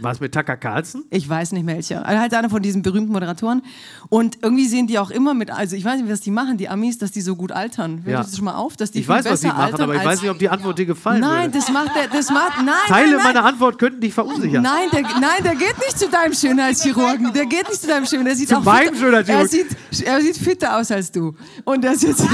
War 0.00 0.12
es 0.12 0.20
mit 0.20 0.32
Tucker 0.34 0.56
Carlson? 0.56 1.04
Ich 1.10 1.28
weiß 1.28 1.52
nicht 1.52 1.66
welcher. 1.66 2.04
Also 2.06 2.20
Halt 2.20 2.34
einer 2.34 2.48
von 2.50 2.62
diesen 2.62 2.82
berühmten 2.82 3.12
Moderatoren. 3.12 3.62
Und 4.08 4.38
irgendwie 4.42 4.66
sehen 4.66 4.86
die 4.86 4.98
auch 4.98 5.10
immer 5.10 5.34
mit, 5.34 5.50
also 5.50 5.76
ich 5.76 5.84
weiß 5.84 6.00
nicht, 6.00 6.10
was 6.10 6.20
die 6.20 6.30
machen, 6.30 6.56
die 6.56 6.68
Amis, 6.68 6.98
dass 6.98 7.10
die 7.12 7.20
so 7.20 7.36
gut 7.36 7.52
altern. 7.52 8.00
Fällt 8.02 8.14
Ja. 8.14 8.22
das 8.22 8.34
schon 8.36 8.44
mal 8.46 8.54
auf, 8.54 8.76
dass 8.76 8.90
die 8.90 9.00
Ich 9.00 9.08
weiß, 9.08 9.24
was 9.26 9.42
besser 9.42 9.54
machen, 9.54 9.80
aber 9.80 9.94
ich 9.96 10.04
weiß 10.04 10.22
nicht, 10.22 10.30
ob 10.30 10.38
die 10.38 10.48
Antwort 10.48 10.78
dir 10.78 10.86
gefallen 10.86 11.20
Nein, 11.20 11.48
würde. 11.52 11.58
das 11.58 11.70
macht 11.70 11.94
der, 11.94 12.08
das 12.08 12.30
macht, 12.30 12.58
nein, 12.64 12.74
Teile 12.86 13.08
nein, 13.10 13.16
nein. 13.16 13.26
meiner 13.34 13.44
Antwort 13.44 13.78
könnten 13.78 14.00
dich 14.00 14.14
verunsichern. 14.14 14.62
Nein 14.62 14.88
der, 14.92 15.02
nein, 15.02 15.42
der 15.44 15.54
geht 15.56 15.76
nicht 15.78 15.98
zu 15.98 16.08
deinem 16.08 16.32
Schönheitschirurgen. 16.32 17.32
Der 17.34 17.46
geht 17.46 17.68
nicht 17.68 17.80
zu 17.80 17.86
deinem 17.86 18.06
Schönheitschirurgen. 18.06 18.24
Der 18.26 18.36
sieht 18.36 18.48
Zu 18.48 18.56
auch 18.58 18.64
meinem 18.64 18.94
fitter- 18.94 18.98
Schönheitschirurgen. 18.98 19.46
Er 19.46 19.48
sieht, 19.48 20.06
er 20.06 20.20
sieht 20.22 20.36
fitter 20.38 20.76
aus 20.78 20.90
als 20.90 21.12
du. 21.12 21.17
Und 21.64 21.82
der 21.82 21.96
sitzt. 21.96 22.24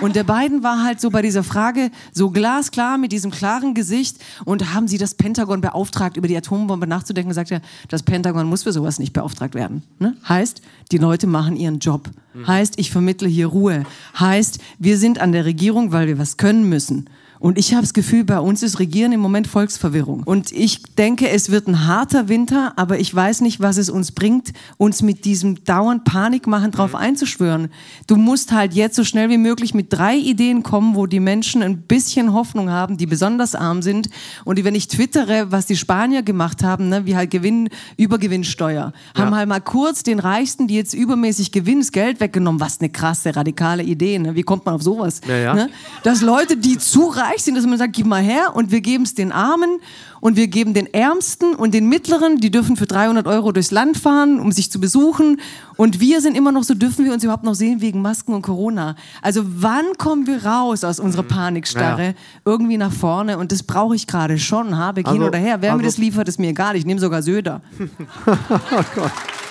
Und 0.00 0.16
der 0.16 0.24
Biden 0.24 0.62
war 0.62 0.82
halt 0.82 1.00
so 1.00 1.08
bei 1.08 1.22
dieser 1.22 1.42
Frage 1.42 1.90
so 2.12 2.28
glasklar 2.30 2.98
mit 2.98 3.10
diesem 3.10 3.30
klaren 3.30 3.72
Gesicht 3.72 4.18
und 4.44 4.74
haben 4.74 4.86
sie 4.86 4.98
das 4.98 5.14
Pentagon 5.14 5.62
beauftragt, 5.62 6.18
über 6.18 6.28
die 6.28 6.36
Atombombe 6.36 6.86
nachzudenken, 6.86 7.32
sagt 7.32 7.50
er, 7.50 7.62
das 7.88 8.02
Pentagon 8.02 8.46
muss 8.46 8.64
für 8.64 8.72
sowas 8.72 8.98
nicht 8.98 9.14
beauftragt 9.14 9.54
werden. 9.54 9.82
Ne? 10.00 10.14
Heißt, 10.28 10.60
die 10.92 10.98
Leute 10.98 11.26
machen 11.26 11.56
ihren 11.56 11.78
Job. 11.78 12.10
Heißt, 12.46 12.74
ich 12.78 12.90
vermittle 12.90 13.28
hier 13.28 13.46
Ruhe. 13.46 13.84
Heißt, 14.18 14.58
wir 14.78 14.98
sind 14.98 15.20
an 15.20 15.32
der 15.32 15.46
Regierung, 15.46 15.92
weil 15.92 16.08
wir 16.08 16.18
was 16.18 16.36
können 16.36 16.68
müssen. 16.68 17.08
Und 17.40 17.58
ich 17.58 17.72
habe 17.72 17.82
das 17.82 17.92
Gefühl, 17.92 18.24
bei 18.24 18.38
uns 18.38 18.62
ist 18.62 18.78
Regieren 18.78 19.12
im 19.12 19.20
Moment 19.20 19.46
Volksverwirrung. 19.46 20.22
Und 20.24 20.52
ich 20.52 20.82
denke, 20.94 21.28
es 21.28 21.50
wird 21.50 21.66
ein 21.68 21.86
harter 21.86 22.28
Winter, 22.28 22.72
aber 22.76 22.98
ich 22.98 23.14
weiß 23.14 23.40
nicht, 23.40 23.60
was 23.60 23.76
es 23.76 23.90
uns 23.90 24.12
bringt, 24.12 24.52
uns 24.76 25.02
mit 25.02 25.24
diesem 25.24 25.64
dauernd 25.64 26.04
Panikmachen 26.04 26.70
drauf 26.70 26.94
einzuschwören. 26.94 27.68
Du 28.06 28.16
musst 28.16 28.52
halt 28.52 28.74
jetzt 28.74 28.96
so 28.96 29.04
schnell 29.04 29.28
wie 29.30 29.38
möglich 29.38 29.74
mit 29.74 29.92
drei 29.92 30.16
Ideen 30.16 30.62
kommen, 30.62 30.94
wo 30.94 31.06
die 31.06 31.20
Menschen 31.20 31.62
ein 31.62 31.82
bisschen 31.82 32.32
Hoffnung 32.32 32.70
haben, 32.70 32.96
die 32.96 33.06
besonders 33.06 33.54
arm 33.54 33.82
sind. 33.82 34.08
Und 34.44 34.58
die, 34.58 34.64
wenn 34.64 34.74
ich 34.74 34.88
twittere, 34.88 35.50
was 35.50 35.66
die 35.66 35.76
Spanier 35.76 36.22
gemacht 36.22 36.62
haben, 36.62 36.88
ne, 36.88 37.04
wie 37.06 37.16
halt 37.16 37.30
Gewinn, 37.30 37.68
Übergewinnsteuer, 37.96 38.92
haben 39.16 39.34
halt 39.34 39.48
mal 39.48 39.60
kurz 39.60 40.02
den 40.02 40.18
Reichsten, 40.18 40.68
die 40.68 40.74
jetzt 40.74 40.94
übermäßig 40.94 41.52
gewinnen, 41.52 41.80
das 41.80 41.92
Geld 41.92 42.20
weggenommen. 42.20 42.60
Was 42.60 42.80
eine 42.80 42.90
krasse, 42.90 43.34
radikale 43.34 43.82
Idee. 43.82 44.18
Ne? 44.18 44.34
Wie 44.34 44.42
kommt 44.42 44.64
man 44.64 44.74
auf 44.74 44.82
sowas? 44.82 45.20
Ja, 45.26 45.36
ja. 45.36 45.54
Ne? 45.54 45.70
dass 46.02 46.20
Leute, 46.20 46.56
die 46.56 46.78
zu 46.78 47.08
reich 47.24 47.42
sind, 47.42 47.56
dass 47.56 47.66
man 47.66 47.78
sagt, 47.78 47.92
gib 47.94 48.06
mal 48.06 48.22
her 48.22 48.54
und 48.54 48.70
wir 48.70 48.80
geben 48.80 49.04
es 49.04 49.14
den 49.14 49.32
Armen 49.32 49.80
und 50.20 50.36
wir 50.36 50.46
geben 50.48 50.72
den 50.74 50.92
Ärmsten 50.92 51.54
und 51.54 51.74
den 51.74 51.88
Mittleren, 51.88 52.38
die 52.38 52.50
dürfen 52.50 52.76
für 52.76 52.86
300 52.86 53.26
Euro 53.26 53.52
durchs 53.52 53.70
Land 53.70 53.96
fahren, 53.98 54.40
um 54.40 54.52
sich 54.52 54.70
zu 54.70 54.80
besuchen 54.80 55.40
und 55.76 56.00
wir 56.00 56.20
sind 56.20 56.36
immer 56.36 56.52
noch 56.52 56.62
so, 56.62 56.74
dürfen 56.74 57.04
wir 57.04 57.12
uns 57.12 57.24
überhaupt 57.24 57.44
noch 57.44 57.54
sehen 57.54 57.80
wegen 57.80 58.00
Masken 58.02 58.32
und 58.34 58.42
Corona. 58.42 58.94
Also 59.22 59.42
wann 59.44 59.84
kommen 59.98 60.26
wir 60.26 60.44
raus 60.44 60.84
aus 60.84 61.00
unserer 61.00 61.24
Panikstarre 61.24 62.04
Ja. 62.08 62.12
irgendwie 62.44 62.76
nach 62.78 62.92
vorne 62.92 63.38
und 63.38 63.52
das 63.52 63.62
brauche 63.62 63.94
ich 63.96 64.06
gerade 64.06 64.38
schon, 64.38 64.76
habe 64.78 65.00
hin 65.00 65.06
Also- 65.08 65.24
oder 65.26 65.38
her. 65.38 65.58
Wer 65.60 65.70
mir 65.72 65.78
also- 65.78 65.86
das 65.86 65.98
liefert, 65.98 66.28
ist 66.28 66.38
mir 66.38 66.48
egal, 66.50 66.76
ich 66.76 66.86
nehme 66.86 67.00
sogar 67.00 67.22
Söder. 67.22 67.60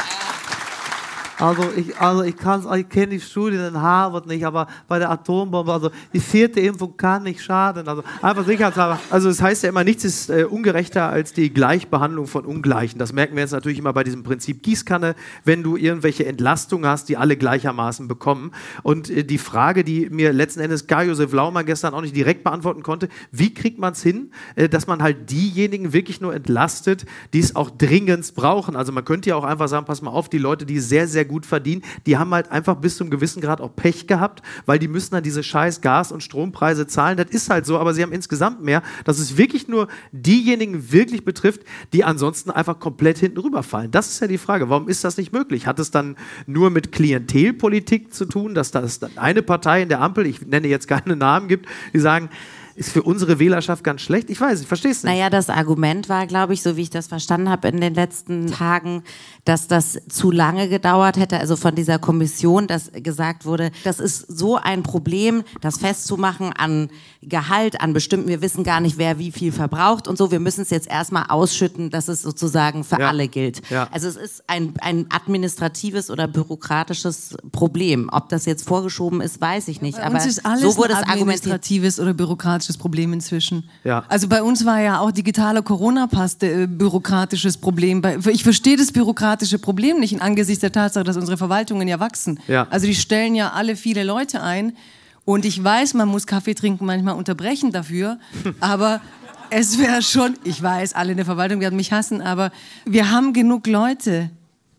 Also 1.44 1.64
ich, 1.76 1.98
also 2.00 2.24
ich 2.24 2.38
kann's, 2.38 2.66
ich 2.74 2.88
kenne 2.88 3.08
die 3.08 3.20
Studien 3.20 3.68
in 3.68 3.82
Harvard 3.82 4.28
nicht, 4.28 4.46
aber 4.46 4.66
bei 4.88 4.98
der 4.98 5.12
Atombombe, 5.12 5.74
also 5.74 5.92
die 6.14 6.22
vierte 6.22 6.62
Impfung 6.62 6.96
kann 6.96 7.24
nicht 7.24 7.42
schaden. 7.42 7.86
Also 7.86 8.02
einfach 8.22 8.46
sicherheitshalber. 8.46 8.98
Also 9.10 9.28
es 9.28 9.42
heißt 9.42 9.64
ja 9.64 9.70
immer, 9.70 9.84
nichts 9.84 10.06
ist 10.06 10.30
äh, 10.30 10.46
ungerechter 10.46 11.10
als 11.10 11.34
die 11.34 11.54
Gleichbehandlung 11.54 12.28
von 12.28 12.46
Ungleichen. 12.46 12.98
Das 12.98 13.12
merken 13.12 13.36
wir 13.36 13.42
jetzt 13.42 13.52
natürlich 13.52 13.78
immer 13.78 13.92
bei 13.92 14.06
diesem 14.06 14.24
Prinzip 14.24 14.64
Gießkanne, 14.64 15.16
wenn 15.44 15.64
du 15.64 15.76
irgendwelche 15.76 16.26
Entlastungen 16.26 16.90
hast, 16.90 17.10
die 17.10 17.18
alle 17.18 17.36
gleichermaßen 17.36 18.08
bekommen. 18.08 18.52
Und 18.82 19.10
äh, 19.10 19.26
die 19.26 19.38
Frage, 19.38 19.84
die 19.84 20.10
mir 20.10 20.32
letzten 20.32 20.62
Endes 20.62 20.88
Karl-Josef 20.88 21.34
Laumer 21.34 21.66
gestern 21.66 21.94
auch 21.94 22.02
nicht 22.02 22.16
direkt 22.16 22.46
beantworten 22.46 22.84
konnte, 22.84 23.10
wie 23.34 23.54
kriegt 23.54 23.80
man 23.80 23.92
es 23.92 24.02
hin, 24.02 24.32
äh, 24.56 24.70
dass 24.70 24.88
man 24.88 25.04
halt 25.04 25.30
diejenigen 25.30 25.92
wirklich 25.92 26.22
nur 26.22 26.34
entlastet, 26.34 27.06
die 27.34 27.40
es 27.40 27.54
auch 27.54 27.70
dringend 27.70 28.34
brauchen. 28.34 28.78
Also 28.78 28.94
man 28.94 29.04
könnte 29.04 29.32
ja 29.32 29.36
auch 29.36 29.44
einfach 29.44 29.68
sagen, 29.68 29.86
pass 29.86 30.02
mal 30.02 30.12
auf, 30.12 30.30
die 30.30 30.38
Leute, 30.38 30.66
die 30.66 30.80
sehr, 30.80 31.06
sehr 31.10 31.26
gut 31.26 31.33
verdienen, 31.42 31.84
die 32.06 32.18
haben 32.18 32.34
halt 32.34 32.52
einfach 32.52 32.76
bis 32.76 32.98
zum 32.98 33.10
gewissen 33.10 33.42
Grad 33.42 33.62
auch 33.62 33.76
Pech 33.76 34.08
gehabt, 34.08 34.42
weil 34.66 34.80
die 34.80 34.88
müssen 34.88 35.12
dann 35.12 35.24
diese 35.24 35.44
scheiß 35.44 35.82
Gas- 35.82 36.12
und 36.12 36.22
Strompreise 36.22 36.88
zahlen. 36.88 37.18
Das 37.18 37.30
ist 37.30 37.50
halt 37.50 37.66
so, 37.66 37.78
aber 37.80 37.94
sie 37.94 38.04
haben 38.04 38.12
insgesamt 38.12 38.64
mehr, 38.64 38.82
dass 39.06 39.20
es 39.20 39.38
wirklich 39.38 39.68
nur 39.68 39.88
diejenigen 40.12 40.92
wirklich 40.92 41.26
betrifft, 41.26 41.62
die 41.92 42.04
ansonsten 42.04 42.52
einfach 42.52 42.80
komplett 42.80 43.18
hinten 43.18 43.40
rüberfallen. 43.40 43.92
Das 43.92 44.10
ist 44.10 44.20
ja 44.20 44.28
die 44.28 44.38
Frage. 44.38 44.70
Warum 44.70 44.88
ist 44.88 45.04
das 45.04 45.18
nicht 45.18 45.34
möglich? 45.34 45.68
Hat 45.68 45.80
es 45.80 45.92
dann 45.92 46.16
nur 46.46 46.70
mit 46.70 46.92
Klientelpolitik 46.92 48.14
zu 48.14 48.26
tun, 48.26 48.54
dass 48.54 48.72
das 48.72 49.00
eine 49.18 49.42
Partei 49.42 49.82
in 49.82 49.90
der 49.90 50.02
Ampel, 50.02 50.26
ich 50.26 50.46
nenne 50.46 50.68
jetzt 50.68 50.88
keine 50.88 51.16
Namen 51.16 51.48
gibt, 51.48 51.68
die 51.94 52.00
sagen, 52.00 52.30
ist 52.76 52.92
für 52.92 53.04
unsere 53.04 53.40
Wählerschaft 53.40 53.84
ganz 53.84 54.02
schlecht. 54.02 54.30
Ich 54.30 54.40
weiß, 54.42 54.62
ich 54.62 54.68
verstehe 54.68 54.92
es 54.92 55.04
nicht. 55.04 55.12
Naja, 55.14 55.30
das 55.30 55.50
Argument 55.50 56.10
war, 56.10 56.26
glaube 56.28 56.54
ich, 56.54 56.62
so 56.62 56.76
wie 56.78 56.82
ich 56.82 56.90
das 56.90 57.08
verstanden 57.08 57.50
habe 57.50 57.68
in 57.68 57.80
den 57.82 57.94
letzten 57.94 58.48
Tagen, 58.48 59.04
dass 59.46 59.68
das 59.68 60.00
zu 60.10 60.32
lange 60.32 60.70
gedauert 60.70 61.18
hätte, 61.18 61.40
also 61.40 61.56
von 61.56 61.76
dieser 61.76 62.00
Kommission, 62.00 62.68
dass 62.68 62.92
gesagt 62.94 63.46
wurde, 63.46 63.72
das 63.84 64.00
ist 64.00 64.26
so 64.38 64.58
ein 64.58 64.84
Problem, 64.84 65.44
das 65.62 65.78
festzumachen 65.78 66.54
an 66.54 66.90
Gehalt, 67.22 67.80
an 67.82 67.94
bestimmten, 67.94 68.28
wir 68.28 68.42
wissen 68.42 68.64
gar 68.64 68.80
nicht, 68.82 68.98
wer 68.98 69.18
wie 69.20 69.32
viel 69.32 69.52
verbraucht 69.52 70.08
und 70.08 70.18
so, 70.18 70.32
wir 70.32 70.40
müssen 70.40 70.62
es 70.62 70.70
jetzt 70.70 70.88
erstmal 70.88 71.26
ausschütten, 71.30 71.90
dass 71.90 72.08
es 72.08 72.22
sozusagen 72.22 72.84
für 72.84 73.00
Ja. 73.00 73.08
alle 73.10 73.28
gilt. 73.28 73.62
Ja. 73.70 73.88
Also 73.92 74.08
es 74.08 74.16
ist 74.16 74.44
ein, 74.48 74.74
ein 74.82 75.06
administratives 75.10 76.10
oder 76.10 76.28
bürokratisches 76.28 77.36
Problem. 77.52 78.10
Ob 78.12 78.30
das 78.30 78.46
jetzt 78.46 78.68
vorgeschoben 78.68 79.22
ist, 79.22 79.40
weiß 79.42 79.68
ich 79.68 79.82
nicht. 79.82 79.98
Bei 79.98 80.04
Aber 80.06 80.16
uns 80.16 80.26
ist 80.26 80.46
alles 80.46 80.62
so 80.62 80.78
wurde 80.78 80.94
es 80.94 81.00
argumentiert. 81.00 81.22
administratives 81.22 82.00
oder 82.00 82.14
bürokratisches 82.14 82.63
Problem 82.78 83.14
inzwischen. 83.14 83.70
Ja. 83.84 84.06
Also 84.08 84.28
bei 84.28 84.42
uns 84.42 84.66
war 84.66 84.80
ja 84.80 85.00
auch 85.00 85.12
digitaler 85.12 85.62
Corona-Pass 85.62 86.38
äh, 86.42 86.68
bürokratisches 86.68 87.58
Problem. 87.58 88.02
Ich 88.30 88.44
verstehe 88.44 88.78
das 88.78 88.92
bürokratische 88.92 89.60
Problem 89.60 90.00
nicht 90.00 90.22
angesichts 90.22 90.62
der 90.62 90.72
Tatsache, 90.72 91.04
dass 91.04 91.18
unsere 91.18 91.38
Verwaltungen 91.38 91.88
ja 91.88 92.00
wachsen. 92.00 92.40
Ja. 92.48 92.68
Also 92.70 92.88
die 92.88 92.96
stellen 92.96 93.36
ja 93.36 93.52
alle 93.52 93.76
viele 93.76 94.04
Leute 94.04 94.42
ein. 94.42 94.74
Und 95.26 95.46
ich 95.46 95.64
weiß, 95.64 95.94
man 95.94 96.10
muss 96.10 96.28
Kaffee 96.28 96.54
trinken 96.54 96.86
manchmal 96.86 97.16
unterbrechen 97.16 97.72
dafür. 97.72 98.20
aber 98.60 99.02
es 99.50 99.78
wäre 99.78 100.02
schon, 100.02 100.36
ich 100.44 100.62
weiß, 100.62 100.94
alle 100.94 101.12
in 101.12 101.18
der 101.18 101.26
Verwaltung 101.26 101.60
werden 101.60 101.76
mich 101.76 101.92
hassen, 101.92 102.22
aber 102.22 102.52
wir 102.86 103.12
haben 103.12 103.34
genug 103.34 103.68
Leute. 103.68 104.32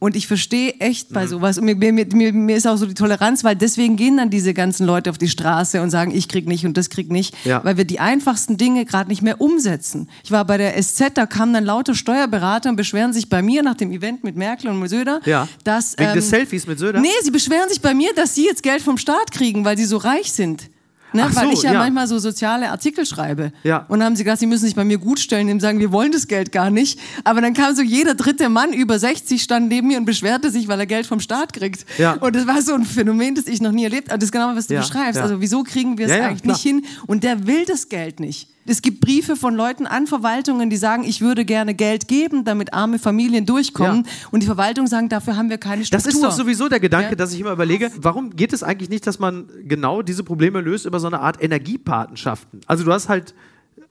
Und 0.05 0.17
ich 0.17 0.27
verstehe 0.27 0.75
echt 0.81 1.11
Mhm. 1.11 1.15
bei 1.15 1.27
sowas. 1.27 1.57
Und 1.57 1.65
mir, 1.65 1.77
mir, 1.77 1.93
mir, 1.93 2.33
mir 2.35 2.57
ist 2.57 2.67
auch 2.67 2.77
so 2.77 2.85
die 2.85 2.93
Toleranz, 2.93 3.43
weil 3.43 3.57
deswegen 3.57 3.97
gehen 3.97 4.19
dann 4.19 4.29
diese 4.29 4.53
ganzen 4.53 4.85
Leute 4.87 5.09
auf 5.09 5.17
die 5.17 5.29
Straße 5.31 5.81
und 5.81 5.89
sagen, 5.89 6.11
ich 6.15 6.29
krieg 6.29 6.47
nicht 6.47 6.67
und 6.67 6.77
das 6.77 6.91
krieg 6.91 7.11
nicht, 7.11 7.35
Ja. 7.47 7.65
weil 7.65 7.79
wir 7.79 7.87
die 7.87 8.01
einfachsten 8.01 8.59
Dinge 8.59 8.85
gerade 8.85 9.09
nicht 9.09 9.23
mehr 9.23 9.41
umsetzen. 9.41 10.11
Ich 10.23 10.31
war 10.31 10.45
bei 10.45 10.59
der 10.59 10.77
SZ, 10.77 11.13
da 11.17 11.25
kamen 11.25 11.55
dann 11.55 11.65
lauter 11.65 11.95
Steuerberater 11.95 12.69
und 12.69 12.77
beschweren 12.77 13.15
sich 13.15 13.31
bei 13.31 13.41
mir 13.41 13.63
nach 13.63 13.77
dem 13.77 13.93
Event 13.93 14.25
mit 14.25 14.37
Merkel 14.37 14.69
und 14.69 14.79
mit 14.79 14.91
Söder, 14.91 15.21
Ja. 15.25 15.49
dass 15.65 15.97
Wegen 15.99 16.13
des 16.13 16.27
ähm, 16.27 16.31
Selfies 16.31 16.67
mit 16.67 16.79
Söder? 16.79 17.01
Nee, 17.01 17.09
sie 17.23 17.31
beschweren 17.31 17.71
sich 17.71 17.81
bei 17.81 17.95
mir, 17.95 18.11
dass 18.15 18.35
sie 18.35 18.45
jetzt 18.45 18.63
Geld 18.63 18.83
vom 18.83 18.99
Staat 18.99 19.31
kriegen, 19.33 19.65
weil 19.65 19.79
sie 19.79 19.87
so 19.87 19.97
reich 19.97 20.33
sind. 20.33 20.69
Ne, 21.15 21.27
Ach 21.27 21.37
weil 21.37 21.47
so, 21.47 21.53
ich 21.53 21.63
ja, 21.63 21.73
ja. 21.73 21.79
manchmal 21.79 22.09
so 22.09 22.19
soziale 22.19 22.71
Artikel 22.71 23.07
schreibe. 23.07 23.53
Ja. 23.63 23.87
Und 23.89 24.01
dann 24.01 24.07
haben 24.07 24.17
sie 24.17 24.25
gesagt, 24.25 24.41
sie 24.41 24.47
müssen 24.47 24.65
sich 24.65 24.75
bei 24.75 24.85
mir 24.85 24.99
gut 24.99 25.21
stellen, 25.21 25.43
indem 25.43 25.61
sie 25.61 25.67
sagen, 25.67 25.79
wir 25.79 25.93
wollen 25.93 26.11
das 26.11 26.27
Geld 26.27 26.51
gar 26.51 26.71
nicht. 26.71 26.99
Aber 27.23 27.41
dann 27.41 27.55
kam 27.55 27.73
so 27.77 27.83
jeder 27.83 28.15
dritte 28.15 28.49
Mann 28.49 28.73
über 28.73 28.99
60 28.99 29.41
stand 29.41 29.69
neben 29.69 29.87
mir 29.87 29.99
und 29.99 30.07
beschwerte 30.07 30.51
sich, 30.51 30.67
weil 30.67 30.81
er 30.81 30.87
Geld 30.87 31.07
vom 31.07 31.21
Staat 31.21 31.53
kriegt. 31.53 31.87
Ja. 31.99 32.15
Und 32.15 32.35
das 32.35 32.49
war 32.49 32.61
so 32.63 32.75
ein 32.75 32.85
Phänomen, 32.85 33.37
das 33.37 33.47
ich 33.47 33.63
noch 33.63 33.71
nie 33.71 33.85
erlebt 33.85 34.09
habe. 34.09 34.19
Das 34.19 34.27
ist 34.27 34.33
genau, 34.33 34.57
was 34.57 34.67
du 34.67 34.75
Ja, 34.75 34.81
beschreibst. 34.81 35.21
Also 35.21 35.41
wieso 35.41 35.63
kriegen 35.63 35.99
wir 35.99 36.07
es 36.07 36.13
eigentlich 36.13 36.45
nicht 36.45 36.61
hin? 36.61 36.85
Und 37.07 37.23
der 37.23 37.47
will 37.47 37.65
das 37.65 37.89
Geld 37.89 38.19
nicht. 38.19 38.49
Es 38.67 38.81
gibt 38.83 39.01
Briefe 39.01 39.37
von 39.37 39.55
Leuten 39.55 39.87
an 39.87 40.07
Verwaltungen, 40.07 40.71
die 40.71 40.77
sagen, 40.77 41.05
ich 41.05 41.21
würde 41.21 41.45
gerne 41.45 41.75
Geld 41.75 42.09
geben, 42.09 42.45
damit 42.45 42.73
arme 42.73 42.99
Familien 42.99 43.45
durchkommen. 43.47 44.05
Ja. 44.05 44.11
Und 44.31 44.43
die 44.43 44.47
Verwaltung 44.47 44.87
sagen, 44.87 45.09
dafür 45.09 45.37
haben 45.37 45.51
wir 45.51 45.59
keine 45.59 45.81
Das 45.83 45.89
Struktur. 46.03 46.13
ist 46.13 46.23
doch 46.23 46.33
sowieso 46.33 46.69
der 46.69 46.81
Gedanke, 46.81 47.11
Ja. 47.11 47.15
dass 47.17 47.33
ich 47.35 47.41
immer 47.41 47.53
überlege, 47.53 47.91
warum 47.97 48.35
geht 48.35 48.53
es 48.53 48.63
eigentlich 48.63 48.89
nicht, 48.89 49.07
dass 49.07 49.19
man 49.19 49.49
genau 49.67 50.03
diese 50.03 50.25
Probleme 50.25 50.61
löst 50.61 50.87
über 50.87 50.99
so 51.01 51.07
eine 51.07 51.21
Art 51.21 51.43
Energiepatenschaften? 51.43 52.61
Also 52.67 52.85
du 52.85 52.93
hast 52.93 53.09
halt 53.09 53.35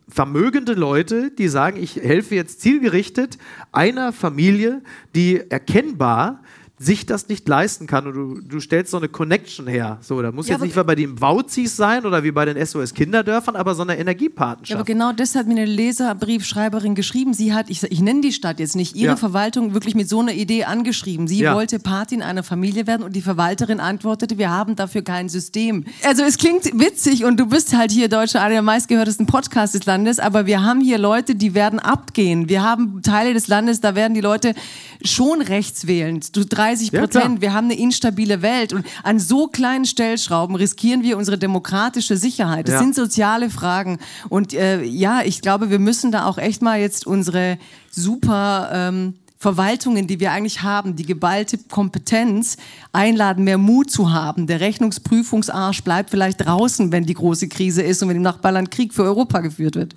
vermögende 0.09 0.73
Leute, 0.73 1.31
die 1.31 1.47
sagen, 1.47 1.81
ich 1.81 1.95
helfe 1.95 2.35
jetzt 2.35 2.61
zielgerichtet 2.61 3.37
einer 3.71 4.11
Familie, 4.11 4.81
die 5.15 5.39
erkennbar 5.49 6.41
sich 6.79 7.05
das 7.05 7.29
nicht 7.29 7.47
leisten 7.47 7.85
kann 7.87 8.07
und 8.07 8.13
du, 8.13 8.41
du 8.41 8.59
stellst 8.59 8.91
so 8.91 8.97
eine 8.97 9.07
Connection 9.07 9.67
her. 9.67 9.99
So, 10.01 10.21
da 10.21 10.31
muss 10.31 10.47
Ja, 10.47 10.55
jetzt 10.55 10.63
nicht 10.63 10.75
wie 10.75 10.83
bei 10.83 10.95
den 10.95 11.15
Bauzis 11.15 11.75
sein 11.77 12.03
oder 12.05 12.23
wie 12.23 12.31
bei 12.31 12.45
den 12.45 12.63
SOS 12.65 12.93
Kinderdörfern, 12.95 13.55
aber 13.55 13.75
so 13.75 13.83
eine 13.83 13.93
Ja, 13.93 13.99
Energiepatenschaft. 13.99 14.75
aber 14.79 14.83
genau 14.85 15.11
das 15.13 15.35
hat 15.35 15.45
mir 15.47 15.53
eine 15.53 15.65
Leserbriefschreiberin 15.65 16.95
geschrieben. 16.95 17.33
Sie 17.33 17.53
hat, 17.53 17.69
ich, 17.69 17.83
ich 17.83 18.01
nenne 18.01 18.21
die 18.21 18.31
Stadt 18.33 18.59
jetzt 18.59 18.75
nicht, 18.75 18.95
ihre 18.95 19.11
Ja. 19.11 19.15
Verwaltung 19.15 19.73
wirklich 19.73 19.95
mit 19.95 20.09
so 20.09 20.19
einer 20.19 20.33
Idee 20.33 20.63
angeschrieben. 20.65 21.27
Sie 21.27 21.39
Ja. 21.41 21.55
wollte 21.55 21.79
Patin 21.79 22.21
einer 22.21 22.43
Familie 22.43 22.87
werden 22.87 23.03
und 23.03 23.15
die 23.15 23.21
Verwalterin 23.21 23.79
antwortete, 23.79 24.37
wir 24.37 24.49
haben 24.49 24.75
dafür 24.75 25.03
kein 25.03 25.29
System. 25.29 25.85
Also 26.03 26.23
es 26.23 26.37
klingt 26.37 26.65
witzig 26.79 27.23
und 27.23 27.39
du 27.39 27.45
bist 27.45 27.77
halt 27.77 27.91
hier 27.91 28.09
Deutscher, 28.09 28.41
einer 28.41 28.55
der 28.55 28.61
meistgehörtesten 28.61 29.25
Podcasts 29.27 29.77
des 29.77 29.85
Landes, 29.85 30.19
aber 30.19 30.45
wir 30.47 30.63
haben 30.63 30.81
hier 30.81 30.97
Leute, 30.97 31.35
die 31.35 31.53
werden 31.53 31.79
abgehen. 31.79 32.49
Wir 32.49 32.63
haben 32.63 33.01
Teile 33.03 33.33
des 33.33 33.47
Landes, 33.47 33.79
da 33.79 33.95
werden 33.95 34.13
die 34.15 34.21
Leute 34.21 34.53
schon 35.03 35.41
rechts 35.41 35.87
wählen. 35.87 36.19
Du 36.33 36.43
30 36.63 36.91
Ja, 36.91 36.99
Prozent. 37.01 37.25
klar. 37.25 37.41
wir 37.41 37.53
haben 37.53 37.65
eine 37.65 37.77
instabile 37.77 38.41
Welt 38.41 38.73
und 38.73 38.85
an 39.03 39.19
so 39.19 39.47
kleinen 39.47 39.85
Stellschrauben 39.85 40.55
riskieren 40.55 41.03
wir 41.03 41.17
unsere 41.17 41.37
demokratische 41.37 42.17
Sicherheit. 42.17 42.67
Das 42.67 42.73
Ja. 42.75 42.79
sind 42.79 42.95
soziale 42.95 43.49
Fragen. 43.49 43.99
Und 44.29 44.53
äh, 44.53 44.83
ja, 44.83 45.21
ich 45.23 45.41
glaube, 45.41 45.69
wir 45.69 45.79
müssen 45.79 46.11
da 46.11 46.25
auch 46.25 46.37
echt 46.37 46.61
mal 46.61 46.79
jetzt 46.79 47.05
unsere 47.07 47.57
super 47.91 48.69
ähm, 48.73 49.15
Verwaltungen, 49.37 50.07
die 50.07 50.21
wir 50.21 50.31
eigentlich 50.31 50.61
haben, 50.61 50.95
die 50.95 51.05
geballte 51.05 51.57
Kompetenz 51.57 52.55
einladen, 52.93 53.43
mehr 53.43 53.57
Mut 53.57 53.91
zu 53.91 54.13
haben. 54.13 54.47
Der 54.47 54.61
Rechnungsprüfungsarsch 54.61 55.83
bleibt 55.83 56.09
vielleicht 56.11 56.45
draußen, 56.45 56.93
wenn 56.93 57.05
die 57.05 57.13
große 57.13 57.49
Krise 57.49 57.81
ist 57.81 58.01
und 58.01 58.07
wenn 58.09 58.15
im 58.15 58.21
Nachbarland 58.21 58.71
Krieg 58.71 58.93
für 58.93 59.03
Europa 59.03 59.41
geführt 59.41 59.75
wird. 59.75 59.95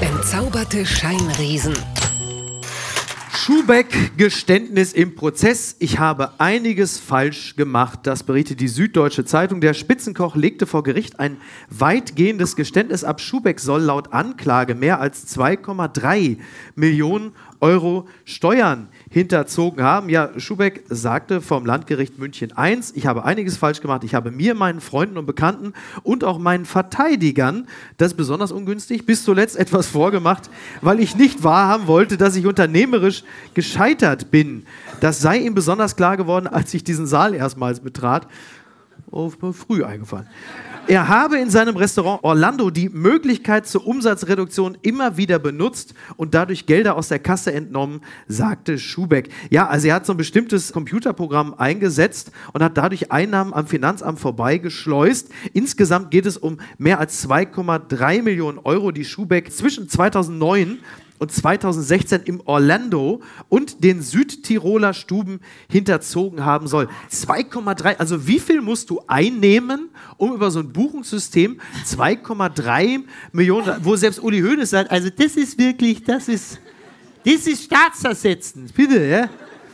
Entzauberte 0.00 0.86
Scheinriesen. 0.86 1.74
Schubeck-Geständnis 3.34 4.92
im 4.92 5.14
Prozess. 5.14 5.76
Ich 5.78 5.98
habe 5.98 6.38
einiges 6.38 7.00
falsch 7.00 7.56
gemacht. 7.56 8.00
Das 8.02 8.24
berichtet 8.24 8.60
die 8.60 8.68
Süddeutsche 8.68 9.24
Zeitung. 9.24 9.62
Der 9.62 9.72
Spitzenkoch 9.72 10.36
legte 10.36 10.66
vor 10.66 10.82
Gericht 10.82 11.18
ein 11.18 11.38
weitgehendes 11.70 12.56
Geständnis 12.56 13.04
ab. 13.04 13.22
Schubeck 13.22 13.58
soll 13.58 13.80
laut 13.80 14.12
Anklage 14.12 14.74
mehr 14.74 15.00
als 15.00 15.34
2,3 15.34 16.36
Millionen 16.74 17.32
Euro 17.60 18.06
Steuern 18.26 18.88
hinterzogen 19.12 19.84
haben. 19.84 20.08
Ja, 20.08 20.30
Schubeck 20.38 20.84
sagte 20.88 21.42
vom 21.42 21.66
Landgericht 21.66 22.18
München 22.18 22.54
I, 22.58 22.80
ich 22.94 23.06
habe 23.06 23.26
einiges 23.26 23.58
falsch 23.58 23.82
gemacht. 23.82 24.04
Ich 24.04 24.14
habe 24.14 24.30
mir, 24.30 24.54
meinen 24.54 24.80
Freunden 24.80 25.18
und 25.18 25.26
Bekannten 25.26 25.74
und 26.02 26.24
auch 26.24 26.38
meinen 26.38 26.64
Verteidigern, 26.64 27.68
das 27.98 28.12
ist 28.12 28.16
besonders 28.16 28.52
ungünstig, 28.52 29.04
bis 29.04 29.22
zuletzt 29.22 29.56
etwas 29.56 29.86
vorgemacht, 29.86 30.48
weil 30.80 30.98
ich 30.98 31.14
nicht 31.14 31.44
wahrhaben 31.44 31.86
wollte, 31.86 32.16
dass 32.16 32.36
ich 32.36 32.46
unternehmerisch 32.46 33.22
gescheitert 33.52 34.30
bin. 34.30 34.64
Das 35.00 35.20
sei 35.20 35.38
ihm 35.38 35.54
besonders 35.54 35.94
klar 35.94 36.16
geworden, 36.16 36.46
als 36.46 36.72
ich 36.72 36.82
diesen 36.82 37.06
Saal 37.06 37.34
erstmals 37.34 37.80
betrat. 37.80 38.26
Oh, 39.10 39.30
früh 39.52 39.84
eingefallen. 39.84 40.26
Er 40.88 41.06
habe 41.06 41.38
in 41.38 41.48
seinem 41.48 41.76
Restaurant 41.76 42.24
Orlando 42.24 42.68
die 42.68 42.88
Möglichkeit 42.88 43.68
zur 43.68 43.86
Umsatzreduktion 43.86 44.76
immer 44.82 45.16
wieder 45.16 45.38
benutzt 45.38 45.94
und 46.16 46.34
dadurch 46.34 46.66
Gelder 46.66 46.96
aus 46.96 47.06
der 47.06 47.20
Kasse 47.20 47.52
entnommen, 47.52 48.00
sagte 48.26 48.78
Schubeck. 48.80 49.30
Ja, 49.48 49.68
also 49.68 49.86
er 49.86 49.94
hat 49.94 50.06
so 50.06 50.12
ein 50.12 50.16
bestimmtes 50.16 50.72
Computerprogramm 50.72 51.54
eingesetzt 51.54 52.32
und 52.52 52.64
hat 52.64 52.76
dadurch 52.76 53.12
Einnahmen 53.12 53.54
am 53.54 53.68
Finanzamt 53.68 54.18
vorbeigeschleust. 54.18 55.30
Insgesamt 55.52 56.10
geht 56.10 56.26
es 56.26 56.36
um 56.36 56.58
mehr 56.78 56.98
als 56.98 57.26
2,3 57.28 58.22
Millionen 58.22 58.58
Euro, 58.58 58.90
die 58.90 59.04
Schubeck 59.04 59.52
zwischen 59.52 59.88
2009 59.88 60.80
und 61.22 61.30
2016 61.30 62.22
im 62.24 62.42
Orlando 62.46 63.20
und 63.48 63.84
den 63.84 64.02
Südtiroler 64.02 64.92
Stuben 64.92 65.38
hinterzogen 65.70 66.44
haben 66.44 66.66
soll. 66.66 66.88
2,3, 67.12 67.96
also 67.98 68.26
wie 68.26 68.40
viel 68.40 68.60
musst 68.60 68.90
du 68.90 69.00
einnehmen, 69.06 69.90
um 70.16 70.34
über 70.34 70.50
so 70.50 70.58
ein 70.58 70.72
Buchungssystem 70.72 71.60
2,3 71.86 73.04
Millionen, 73.30 73.76
wo 73.84 73.94
selbst 73.94 74.20
Uli 74.20 74.40
Hoeneß 74.40 74.70
sagt, 74.70 74.90
also 74.90 75.10
das 75.16 75.36
ist 75.36 75.56
wirklich, 75.56 76.02
das 76.02 76.26
ist, 76.26 76.58
das 77.24 77.46
ist 77.46 77.66
staatsersetzend. 77.66 78.74
Bitte, 78.74 79.06
ja? 79.06 79.28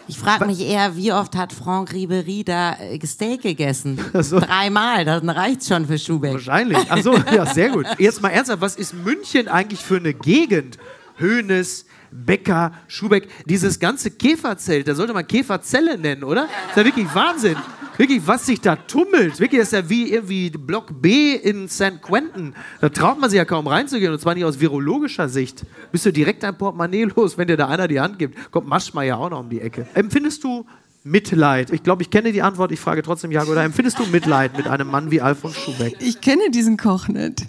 Ich 0.07 0.19
frage 0.19 0.45
mich 0.45 0.61
eher, 0.61 0.97
wie 0.97 1.13
oft 1.13 1.35
hat 1.35 1.55
Franck 1.55 1.95
Ribery 1.95 2.45
da 2.45 2.75
äh, 2.75 2.99
Steak 3.07 3.41
gegessen? 3.41 3.99
So. 4.21 4.39
Dreimal, 4.39 5.07
dann 5.07 5.31
reicht's 5.31 5.69
schon 5.69 5.87
für 5.87 5.99
Schubeck. 5.99 6.35
Wahrscheinlich. 6.35 6.79
Ach 6.91 7.03
so, 7.03 7.15
ja, 7.33 7.47
sehr 7.47 7.71
gut. 7.71 7.87
Jetzt 7.99 8.21
mal 8.21 8.29
ernsthaft, 8.29 8.61
was 8.61 8.77
ist 8.77 8.93
München 8.93 9.49
eigentlich 9.49 9.81
für 9.81 9.97
eine 9.97 10.13
Gegend? 10.13 10.77
Höhnes, 11.19 11.87
Becker, 12.11 12.73
Schubeck, 12.87 13.29
dieses 13.45 13.79
ganze 13.79 14.11
Käferzelt, 14.11 14.89
da 14.89 14.95
sollte 14.95 15.13
man 15.13 15.27
Käferzelle 15.27 15.99
nennen, 15.99 16.25
oder? 16.25 16.45
ist 16.71 16.77
ja 16.77 16.85
wirklich 16.85 17.07
Wahnsinn. 17.15 17.57
Wirklich, 17.99 18.25
was 18.25 18.47
sich 18.47 18.61
da 18.61 18.77
tummelt. 18.77 19.41
Wirklich, 19.41 19.61
das 19.61 19.73
ist 19.73 19.73
ja 19.73 19.91
wie 19.91 20.13
irgendwie 20.13 20.51
Block 20.51 21.03
B 21.03 21.35
in 21.35 21.69
St. 21.69 22.01
Quentin. 22.01 22.55
Da 22.81 22.91
traut 22.91 23.19
man 23.19 23.29
sich 23.29 23.39
ja 23.39 23.45
kaum 23.45 23.67
reinzugehen, 23.67 24.13
und 24.13 24.21
zwar 24.21 24.35
nicht 24.35 24.45
aus 24.45 24.61
virologischer 24.61 25.29
Sicht. 25.29 25.65
Bist 25.91 26.07
du 26.07 26.13
direkt 26.13 26.45
ein 26.45 26.57
Portemonnaie 26.57 27.09
los, 27.17 27.37
wenn 27.37 27.49
dir 27.49 27.57
da 27.57 27.67
einer 27.67 27.89
die 27.89 27.99
Hand 27.99 28.21
gibt. 28.21 28.53
Kommt 28.53 28.69
Maschma 28.69 29.03
ja 29.03 29.17
auch 29.17 29.31
noch 29.31 29.41
um 29.41 29.51
die 29.51 29.61
Ecke. 29.61 29.89
Empfindest 29.95 30.45
du 30.45 30.65
Mitleid? 31.03 31.73
Ich 31.73 31.83
glaube, 31.83 32.03
ich 32.03 32.11
kenne 32.11 32.31
die 32.31 32.41
Antwort. 32.41 32.71
Ich 32.71 32.79
frage 32.79 33.03
trotzdem, 33.03 33.33
Jago, 33.33 33.51
oder 33.51 33.65
empfindest 33.65 33.99
du 33.99 34.07
Mitleid 34.07 34.57
mit 34.57 34.69
einem 34.69 34.89
Mann 34.89 35.11
wie 35.11 35.21
Alfons 35.21 35.57
Schubeck? 35.57 35.97
Ich 35.99 36.21
kenne 36.21 36.51
diesen 36.53 36.77
Koch 36.77 37.09
nicht. 37.09 37.47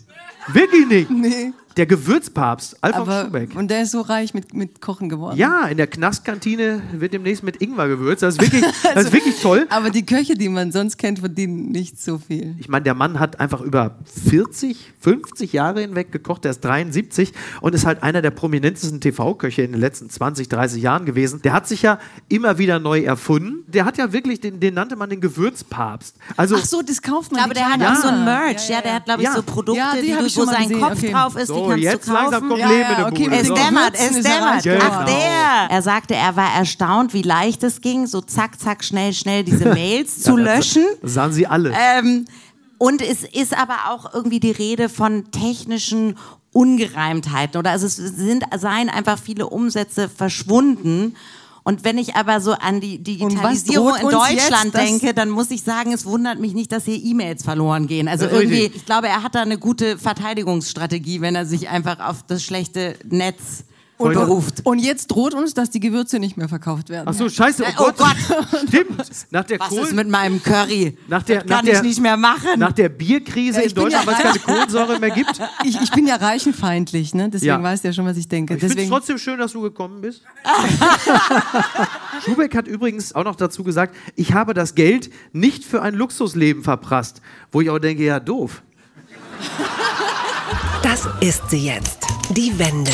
Wirklich 0.48 0.88
nicht. 0.88 1.12
Nee. 1.12 1.54
Der 1.80 1.86
Gewürzpapst, 1.86 2.78
Alfons 2.84 3.08
Aber, 3.08 3.24
Schubeck. 3.26 3.56
und 3.56 3.72
der 3.72 3.84
ist 3.84 3.92
so 3.92 4.02
reich 4.02 4.34
mit, 4.34 4.54
mit 4.54 4.82
Kochen 4.82 5.08
geworden. 5.08 5.38
Ja, 5.38 5.64
in 5.68 5.78
der 5.78 5.88
Knastkantine 5.88 6.82
wird 6.92 7.14
demnächst 7.14 7.42
mit 7.42 7.62
Ingwer 7.62 7.88
gewürzt. 7.88 8.22
Das 8.22 8.36
ist 8.36 8.42
wirklich, 8.42 8.66
das 8.94 9.06
ist 9.06 9.14
wirklich 9.14 9.40
toll. 9.42 9.66
Aber 9.70 9.90
die 9.90 10.06
Köche, 10.06 10.36
die 10.36 10.50
man 10.50 10.74
sonst 10.74 10.98
kennt, 10.98 11.20
verdienen 11.20 11.70
nicht 11.72 12.02
so 12.02 12.18
viel. 12.18 12.56
Ich 12.60 12.68
meine, 12.68 12.84
der 12.84 12.96
Mann 12.96 13.18
hat 13.20 13.40
einfach 13.40 13.62
über 13.62 13.96
40, 14.30 14.92
50 15.00 15.54
Jahre 15.54 15.80
hinweg 15.82 16.12
gekocht. 16.12 16.44
Der 16.44 16.52
ist 16.52 16.60
73 16.66 17.32
und 17.62 17.74
ist 17.74 17.86
halt 17.86 18.04
einer 18.04 18.22
der 18.22 18.32
prominentesten 18.32 19.00
TV-Köche 19.00 19.62
in 19.62 19.72
den 19.72 19.80
letzten 19.80 20.10
20, 20.10 20.50
30 20.50 20.84
Jahren 20.84 21.06
gewesen. 21.06 21.42
Der 21.44 21.54
hat 21.54 21.68
sich 21.68 21.82
ja 21.82 22.00
immer 22.28 22.58
wieder 22.58 22.80
neu 22.80 23.00
erfunden. 23.02 23.64
Der 23.68 23.86
hat 23.86 23.98
ja 23.98 24.12
wirklich, 24.12 24.42
den, 24.42 24.60
den 24.60 24.74
nannte 24.74 24.98
man 24.98 25.10
den 25.10 25.22
Gewürzpapst. 25.22 26.16
Also, 26.36 26.58
Ach 26.60 26.66
so, 26.66 26.82
das 26.82 27.02
kauft 27.02 27.32
man. 27.32 27.48
Die 27.48 27.54
der 27.54 27.66
hat 27.70 27.76
kleinen- 27.80 27.96
auch 27.98 28.02
so 28.02 28.08
ein 28.10 28.26
Merch. 28.26 28.68
Ja, 28.70 28.82
der 28.82 28.96
hat, 28.96 29.06
glaube 29.06 29.22
ich, 29.22 29.28
Ja. 29.28 29.34
so 29.36 29.44
Produkte, 29.44 29.80
Ja, 29.80 29.94
die 29.96 30.08
die 30.08 30.12
du, 30.14 30.42
wo 30.42 30.46
sein 30.46 30.64
gesehen, 30.64 30.82
Kopf 30.82 30.98
okay. 30.98 31.12
drauf 31.12 31.36
ist, 31.38 31.48
so, 31.48 31.69
kannst 31.70 31.84
jetzt 31.84 32.08
langsam 32.08 32.48
kommt 32.50 32.60
Ja, 32.60 32.68
Leben 32.70 32.82
ja, 32.92 32.98
in 33.00 33.04
okay, 33.06 33.24
Bude. 33.26 33.36
Es 33.38 33.48
dämmert, 33.54 33.94
es 33.96 34.22
dämmert. 34.22 34.66
erreicht. 34.66 34.82
Ach, 34.84 35.06
Genau. 35.06 35.18
der. 35.20 35.70
Er 35.70 35.82
sagte, 35.82 36.16
er 36.16 36.36
war 36.36 36.54
erstaunt, 36.56 37.14
wie 37.14 37.22
leicht 37.22 37.64
es 37.64 37.82
ging, 37.82 38.08
so 38.08 38.22
zack, 38.22 38.60
zack, 38.60 38.84
schnell, 38.84 39.14
schnell 39.14 39.44
diese 39.44 39.66
Mails 39.74 40.22
zu 40.22 40.36
löschen. 40.38 40.84
Das 41.02 41.14
sahen 41.14 41.32
sie 41.34 41.48
alle. 41.48 41.74
Ähm, 41.98 42.26
und 42.78 43.02
es 43.02 43.24
ist 43.24 43.58
aber 43.58 43.76
auch 43.90 44.14
irgendwie 44.14 44.40
die 44.40 44.52
Rede 44.52 44.90
von 44.90 45.32
technischen 45.32 46.16
Ungereimtheiten 46.52 47.60
oder 47.60 47.72
also 47.72 47.86
es 47.86 47.96
sind, 47.98 48.44
seien 48.58 48.90
einfach 48.90 49.20
viele 49.20 49.48
Umsätze 49.48 50.10
verschwunden. 50.10 51.16
Und 51.64 51.84
wenn 51.84 51.98
ich 51.98 52.16
aber 52.16 52.42
so 52.42 52.54
an 52.54 52.82
die 52.82 53.04
Digitalisierung 53.04 53.96
in 53.96 54.10
Deutschland 54.10 54.74
denke, 54.74 55.14
dann 55.14 55.30
muss 55.30 55.52
ich 55.52 55.62
sagen, 55.62 55.94
es 55.94 56.06
wundert 56.06 56.40
mich 56.40 56.54
nicht, 56.54 56.72
dass 56.72 56.86
hier 56.86 57.04
E-Mails 57.04 57.44
verloren 57.44 57.88
gehen. 57.88 58.08
Also 58.08 58.26
irgendwie, 58.26 58.72
ich 58.74 58.86
glaube, 58.86 59.08
er 59.08 59.24
hat 59.24 59.36
da 59.36 59.42
eine 59.42 59.58
gute 59.58 59.98
Verteidigungsstrategie, 59.98 61.22
wenn 61.22 61.36
er 61.36 61.46
sich 61.46 61.70
einfach 61.70 62.00
auf 62.00 62.24
das 62.24 62.44
schlechte 62.44 62.96
Netz 63.08 63.64
Und- 64.00 64.14
beruft. 64.14 64.62
Und 64.66 64.80
jetzt 64.80 65.08
droht 65.08 65.34
uns, 65.34 65.54
dass 65.54 65.70
die 65.70 65.82
Gewürze 65.82 66.20
nicht 66.20 66.38
mehr 66.38 66.48
verkauft 66.48 66.88
werden. 66.90 67.08
Ach 67.10 67.14
so, 67.14 67.28
scheiße, 67.28 67.64
oh, 67.78 67.84
Oh 67.90 67.92
Gott. 67.98 68.16
Stimmt. 68.70 69.02
Nach 69.30 69.44
der, 69.44 69.60
Was 69.60 69.68
Kohl 69.68 69.84
ist 69.84 69.94
mit 69.94 70.08
meinem 70.08 70.42
Curry? 70.42 70.98
nach 71.10 71.22
der, 71.24 71.42
das 71.42 71.50
nach 71.50 71.58
kann 71.58 71.66
der, 71.66 71.76
ich 71.76 71.82
nicht 71.82 72.00
mehr 72.00 72.16
machen. 72.16 72.58
Nach 72.58 72.72
der 72.72 72.88
Bierkrise 72.88 73.60
Ja, 73.60 73.66
in 73.68 73.74
Deutschland, 73.76 74.06
ja- 74.06 74.08
weil 74.08 74.16
es 74.16 74.22
keine 74.24 74.40
Kohlensäure 74.58 75.00
mehr 75.00 75.10
gibt. 75.10 75.32
Ich, 75.66 75.80
ich 75.82 75.92
bin 75.92 76.08
ja 76.08 76.16
reichenfeindlich, 76.16 77.14
ne? 77.14 77.30
deswegen 77.30 77.50
Ja. 77.50 77.62
weißt 77.64 77.84
du 77.84 77.90
ja 77.90 77.94
schon, 77.94 78.06
was 78.06 78.16
ich 78.16 78.28
denke. 78.30 78.54
Ich 78.56 78.62
finde 78.62 78.82
es 78.84 78.88
trotzdem 78.90 79.18
schön, 79.18 79.38
dass 79.38 79.52
du 79.52 79.60
gekommen 79.62 80.00
bist. 80.00 80.22
Schubeck 82.26 82.56
hat 82.56 82.68
übrigens 82.68 83.14
auch 83.14 83.24
noch 83.26 83.36
dazu 83.36 83.64
gesagt, 83.66 83.96
ich 84.16 84.34
habe 84.34 84.54
das 84.54 84.76
Geld 84.76 85.10
nicht 85.34 85.66
für 85.66 85.82
ein 85.82 85.94
Luxusleben 85.94 86.64
verprasst. 86.64 87.22
Wo 87.52 87.60
ich 87.62 87.70
auch 87.70 87.80
denke, 87.80 88.04
ja, 88.06 88.20
doof. 88.22 88.62
Das 90.84 91.08
ist 91.20 91.50
sie 91.50 91.66
jetzt. 91.66 92.00
Die 92.32 92.58
Wende. 92.58 92.92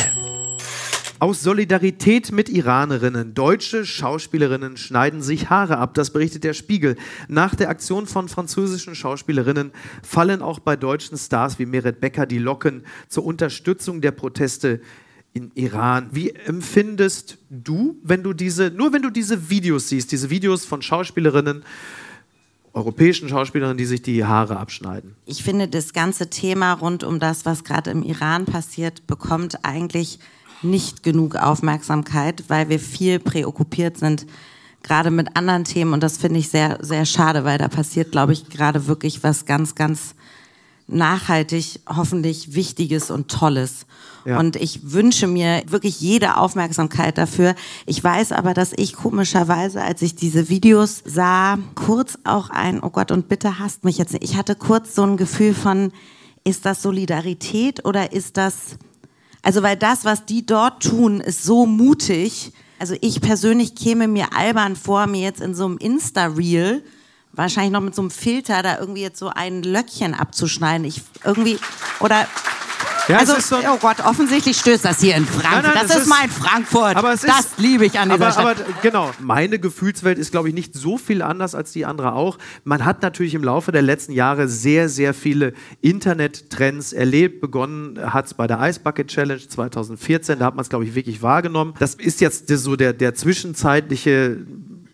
Aus 1.18 1.42
Solidarität 1.42 2.30
mit 2.30 2.50
Iranerinnen, 2.50 3.32
deutsche 3.32 3.86
Schauspielerinnen 3.86 4.76
schneiden 4.76 5.22
sich 5.22 5.48
Haare 5.48 5.78
ab, 5.78 5.94
das 5.94 6.10
berichtet 6.10 6.44
der 6.44 6.52
Spiegel. 6.52 6.96
Nach 7.26 7.54
der 7.54 7.70
Aktion 7.70 8.06
von 8.06 8.28
französischen 8.28 8.94
Schauspielerinnen 8.94 9.72
fallen 10.02 10.42
auch 10.42 10.58
bei 10.58 10.76
deutschen 10.76 11.16
Stars 11.16 11.58
wie 11.58 11.64
Meret 11.64 12.00
Becker 12.00 12.26
die 12.26 12.38
Locken 12.38 12.84
zur 13.08 13.24
Unterstützung 13.24 14.02
der 14.02 14.10
Proteste 14.10 14.82
in 15.32 15.52
Iran. 15.54 16.10
Wie 16.12 16.32
empfindest 16.32 17.38
du, 17.48 17.96
wenn 18.02 18.22
du 18.22 18.34
diese, 18.34 18.70
nur 18.70 18.92
wenn 18.92 19.00
du 19.00 19.08
diese 19.08 19.48
Videos 19.48 19.88
siehst, 19.88 20.12
diese 20.12 20.28
Videos 20.28 20.66
von 20.66 20.82
Schauspielerinnen, 20.82 21.64
europäischen 22.74 23.30
Schauspielerinnen, 23.30 23.78
die 23.78 23.86
sich 23.86 24.02
die 24.02 24.26
Haare 24.26 24.58
abschneiden? 24.58 25.16
ich 25.24 25.42
finde, 25.42 25.66
das 25.66 25.94
ganze 25.94 26.28
Thema 26.28 26.74
rund 26.74 27.04
um 27.04 27.20
das, 27.20 27.46
was 27.46 27.64
gerade 27.64 27.90
im 27.90 28.02
Iran 28.02 28.44
passiert, 28.44 29.06
bekommt 29.06 29.64
eigentlich 29.64 30.18
nicht 30.70 31.02
genug 31.02 31.36
Aufmerksamkeit, 31.36 32.44
weil 32.48 32.68
wir 32.68 32.78
viel 32.78 33.18
präokkupiert 33.18 33.98
sind, 33.98 34.26
gerade 34.82 35.10
mit 35.10 35.36
anderen 35.36 35.64
Themen. 35.64 35.92
Und 35.92 36.02
das 36.02 36.16
finde 36.16 36.40
ich 36.40 36.48
sehr, 36.48 36.78
sehr 36.80 37.06
schade, 37.06 37.44
weil 37.44 37.58
da 37.58 37.68
passiert, 37.68 38.12
glaube 38.12 38.32
ich, 38.32 38.48
gerade 38.48 38.86
wirklich 38.86 39.22
was 39.22 39.46
ganz, 39.46 39.74
ganz 39.74 40.14
nachhaltig, 40.88 41.80
hoffentlich 41.88 42.54
Wichtiges 42.54 43.10
und 43.10 43.28
Tolles. 43.28 43.86
Ja. 44.24 44.38
Und 44.38 44.56
ich 44.56 44.92
wünsche 44.92 45.26
mir 45.26 45.62
wirklich 45.68 46.00
jede 46.00 46.36
Aufmerksamkeit 46.36 47.18
dafür. 47.18 47.54
Ich 47.86 48.02
weiß 48.02 48.32
aber, 48.32 48.54
dass 48.54 48.72
ich 48.76 48.92
komischerweise, 48.94 49.82
als 49.82 50.02
ich 50.02 50.14
diese 50.14 50.48
Videos 50.48 51.02
sah, 51.04 51.58
kurz 51.74 52.18
auch 52.24 52.50
ein, 52.50 52.82
oh 52.82 52.90
Gott, 52.90 53.10
und 53.10 53.28
bitte 53.28 53.58
hasst 53.58 53.84
mich 53.84 53.98
jetzt 53.98 54.12
nicht. 54.12 54.24
Ich 54.24 54.36
hatte 54.36 54.54
kurz 54.56 54.94
so 54.94 55.02
ein 55.02 55.16
Gefühl 55.16 55.54
von, 55.54 55.92
ist 56.44 56.64
das 56.64 56.82
Solidarität 56.82 57.84
oder 57.84 58.12
ist 58.12 58.36
das, 58.36 58.78
also 59.46 59.62
weil 59.62 59.76
das, 59.76 60.04
was 60.04 60.24
die 60.24 60.44
dort 60.44 60.82
tun, 60.82 61.20
ist 61.20 61.44
so 61.44 61.66
mutig. 61.66 62.52
Also 62.80 62.96
ich 63.00 63.20
persönlich 63.20 63.76
käme 63.76 64.08
mir 64.08 64.36
albern 64.36 64.74
vor, 64.74 65.06
mir 65.06 65.22
jetzt 65.22 65.40
in 65.40 65.54
so 65.54 65.66
einem 65.66 65.78
Insta-Reel 65.78 66.82
wahrscheinlich 67.30 67.70
noch 67.70 67.80
mit 67.80 67.94
so 67.94 68.02
einem 68.02 68.10
Filter 68.10 68.64
da 68.64 68.80
irgendwie 68.80 69.02
jetzt 69.02 69.20
so 69.20 69.28
ein 69.28 69.62
Löckchen 69.62 70.14
abzuschneiden. 70.14 70.84
Ich 70.84 71.00
irgendwie, 71.22 71.60
oder 72.00 72.26
Ja, 73.08 73.18
also, 73.18 73.34
ist 73.34 73.48
so 73.48 73.56
oh 73.56 73.76
Gott, 73.80 74.00
offensichtlich 74.04 74.56
stößt 74.58 74.84
das 74.84 75.00
hier 75.00 75.14
in 75.16 75.24
Frankfurt. 75.26 75.52
Nein, 75.52 75.62
nein, 75.74 75.86
das 75.86 75.96
ist, 75.96 76.02
ist- 76.02 76.08
mein 76.08 76.28
Frankfurt. 76.28 76.96
Aber 76.96 77.12
es 77.12 77.22
ist- 77.22 77.28
das 77.28 77.48
liebe 77.58 77.86
ich 77.86 77.98
an 77.98 78.08
dieser 78.10 78.24
aber, 78.26 78.32
Stadt. 78.32 78.60
aber 78.62 78.80
genau, 78.82 79.10
meine 79.20 79.58
Gefühlswelt 79.58 80.18
ist, 80.18 80.32
glaube 80.32 80.48
ich, 80.48 80.54
nicht 80.54 80.74
so 80.74 80.98
viel 80.98 81.22
anders 81.22 81.54
als 81.54 81.72
die 81.72 81.84
andere 81.84 82.12
auch. 82.14 82.38
Man 82.64 82.84
hat 82.84 83.02
natürlich 83.02 83.34
im 83.34 83.44
Laufe 83.44 83.70
der 83.72 83.82
letzten 83.82 84.12
Jahre 84.12 84.48
sehr, 84.48 84.88
sehr 84.88 85.14
viele 85.14 85.52
Internettrends 85.80 86.92
erlebt. 86.92 87.40
Begonnen 87.40 88.12
hat 88.12 88.26
es 88.26 88.34
bei 88.34 88.46
der 88.46 88.60
Ice 88.68 88.80
Bucket 88.80 89.08
Challenge 89.08 89.40
2014. 89.46 90.38
Da 90.38 90.46
hat 90.46 90.54
man 90.56 90.62
es, 90.62 90.68
glaube 90.68 90.84
ich, 90.84 90.94
wirklich 90.94 91.22
wahrgenommen. 91.22 91.74
Das 91.78 91.94
ist 91.94 92.20
jetzt 92.20 92.48
so 92.48 92.76
der, 92.76 92.92
der 92.92 93.14
zwischenzeitliche 93.14 94.38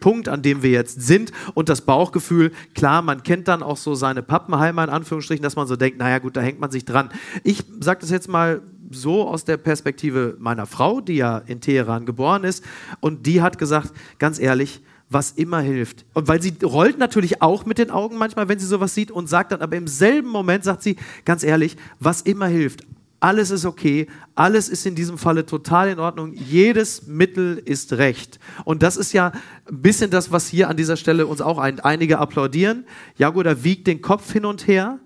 Punkt, 0.02 0.28
an 0.28 0.42
dem 0.42 0.62
wir 0.62 0.70
jetzt 0.70 1.00
sind 1.00 1.32
und 1.54 1.70
das 1.70 1.80
Bauchgefühl, 1.80 2.52
klar, 2.74 3.00
man 3.00 3.22
kennt 3.22 3.48
dann 3.48 3.62
auch 3.62 3.78
so 3.78 3.94
seine 3.94 4.22
Pappenheimer 4.22 4.84
in 4.84 4.90
Anführungsstrichen, 4.90 5.42
dass 5.42 5.56
man 5.56 5.66
so 5.66 5.76
denkt, 5.76 5.98
naja 5.98 6.18
gut, 6.18 6.36
da 6.36 6.42
hängt 6.42 6.60
man 6.60 6.70
sich 6.70 6.84
dran. 6.84 7.08
Ich 7.44 7.64
sage 7.80 8.00
das 8.00 8.10
jetzt 8.10 8.28
mal 8.28 8.60
so 8.90 9.26
aus 9.26 9.46
der 9.46 9.56
Perspektive 9.56 10.36
meiner 10.38 10.66
Frau, 10.66 11.00
die 11.00 11.14
ja 11.14 11.38
in 11.38 11.62
Teheran 11.62 12.04
geboren 12.04 12.44
ist 12.44 12.62
und 13.00 13.26
die 13.26 13.40
hat 13.40 13.56
gesagt, 13.56 13.92
ganz 14.18 14.38
ehrlich, 14.38 14.82
was 15.08 15.30
immer 15.30 15.60
hilft. 15.60 16.04
Und 16.14 16.28
weil 16.28 16.42
sie 16.42 16.54
rollt 16.62 16.98
natürlich 16.98 17.40
auch 17.40 17.64
mit 17.64 17.78
den 17.78 17.90
Augen 17.90 18.18
manchmal, 18.18 18.48
wenn 18.48 18.58
sie 18.58 18.66
sowas 18.66 18.94
sieht 18.94 19.10
und 19.10 19.28
sagt 19.28 19.52
dann, 19.52 19.60
aber 19.60 19.76
im 19.76 19.86
selben 19.86 20.28
Moment 20.28 20.64
sagt 20.64 20.82
sie, 20.82 20.96
ganz 21.24 21.44
ehrlich, 21.44 21.76
was 22.00 22.22
immer 22.22 22.46
hilft. 22.46 22.84
Alles 23.22 23.52
ist 23.52 23.64
okay, 23.64 24.08
alles 24.34 24.68
ist 24.68 24.84
in 24.84 24.96
diesem 24.96 25.16
Falle 25.16 25.46
total 25.46 25.88
in 25.90 26.00
Ordnung, 26.00 26.32
jedes 26.32 27.06
Mittel 27.06 27.56
ist 27.56 27.92
recht. 27.92 28.40
Und 28.64 28.82
das 28.82 28.96
ist 28.96 29.12
ja 29.12 29.30
ein 29.70 29.80
bisschen 29.80 30.10
das, 30.10 30.32
was 30.32 30.48
hier 30.48 30.68
an 30.68 30.76
dieser 30.76 30.96
Stelle 30.96 31.28
uns 31.28 31.40
auch 31.40 31.58
ein, 31.58 31.78
einige 31.78 32.18
applaudieren. 32.18 32.84
Jagoda 33.16 33.62
wiegt 33.62 33.86
den 33.86 34.02
Kopf 34.02 34.32
hin 34.32 34.44
und 34.44 34.66
her 34.66 34.98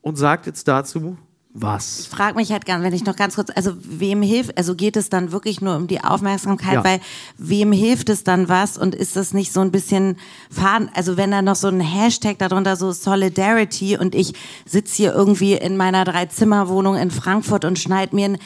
und 0.00 0.16
sagt 0.16 0.46
jetzt 0.46 0.66
dazu, 0.66 1.16
was? 1.54 2.00
ich 2.00 2.08
frage 2.08 2.36
mich 2.36 2.52
halt 2.52 2.66
gern, 2.66 2.82
wenn 2.82 2.92
ich 2.92 3.04
noch 3.04 3.16
ganz 3.16 3.34
kurz, 3.34 3.50
also 3.54 3.72
wem 3.80 4.22
hilft, 4.22 4.56
also 4.58 4.74
geht 4.74 4.96
es 4.96 5.08
dann 5.08 5.32
wirklich 5.32 5.60
nur 5.60 5.76
um 5.76 5.86
die 5.86 6.02
Aufmerksamkeit, 6.04 6.74
Ja. 6.74 6.84
weil 6.84 7.00
wem 7.36 7.72
hilft 7.72 8.10
es 8.10 8.22
dann 8.22 8.48
was 8.48 8.76
und 8.78 8.94
ist 8.94 9.16
das 9.16 9.32
nicht 9.32 9.52
so 9.52 9.60
ein 9.60 9.70
bisschen 9.72 10.16
faden, 10.50 10.90
also 10.94 11.16
wenn 11.16 11.30
da 11.30 11.42
noch 11.42 11.56
so 11.56 11.68
ein 11.68 11.80
Hashtag 11.80 12.38
darunter 12.38 12.76
so 12.76 12.92
Solidarity 12.92 13.96
und 13.96 14.14
ich 14.14 14.34
sitze 14.66 14.94
hier 14.96 15.14
irgendwie 15.14 15.54
in 15.54 15.76
meiner 15.76 16.04
Dreizimmerwohnung 16.04 16.96
in 16.96 17.10
Frankfurt 17.10 17.64
und 17.64 17.78
schneide 17.78 18.14
mir 18.14 18.26
ein 18.26 18.38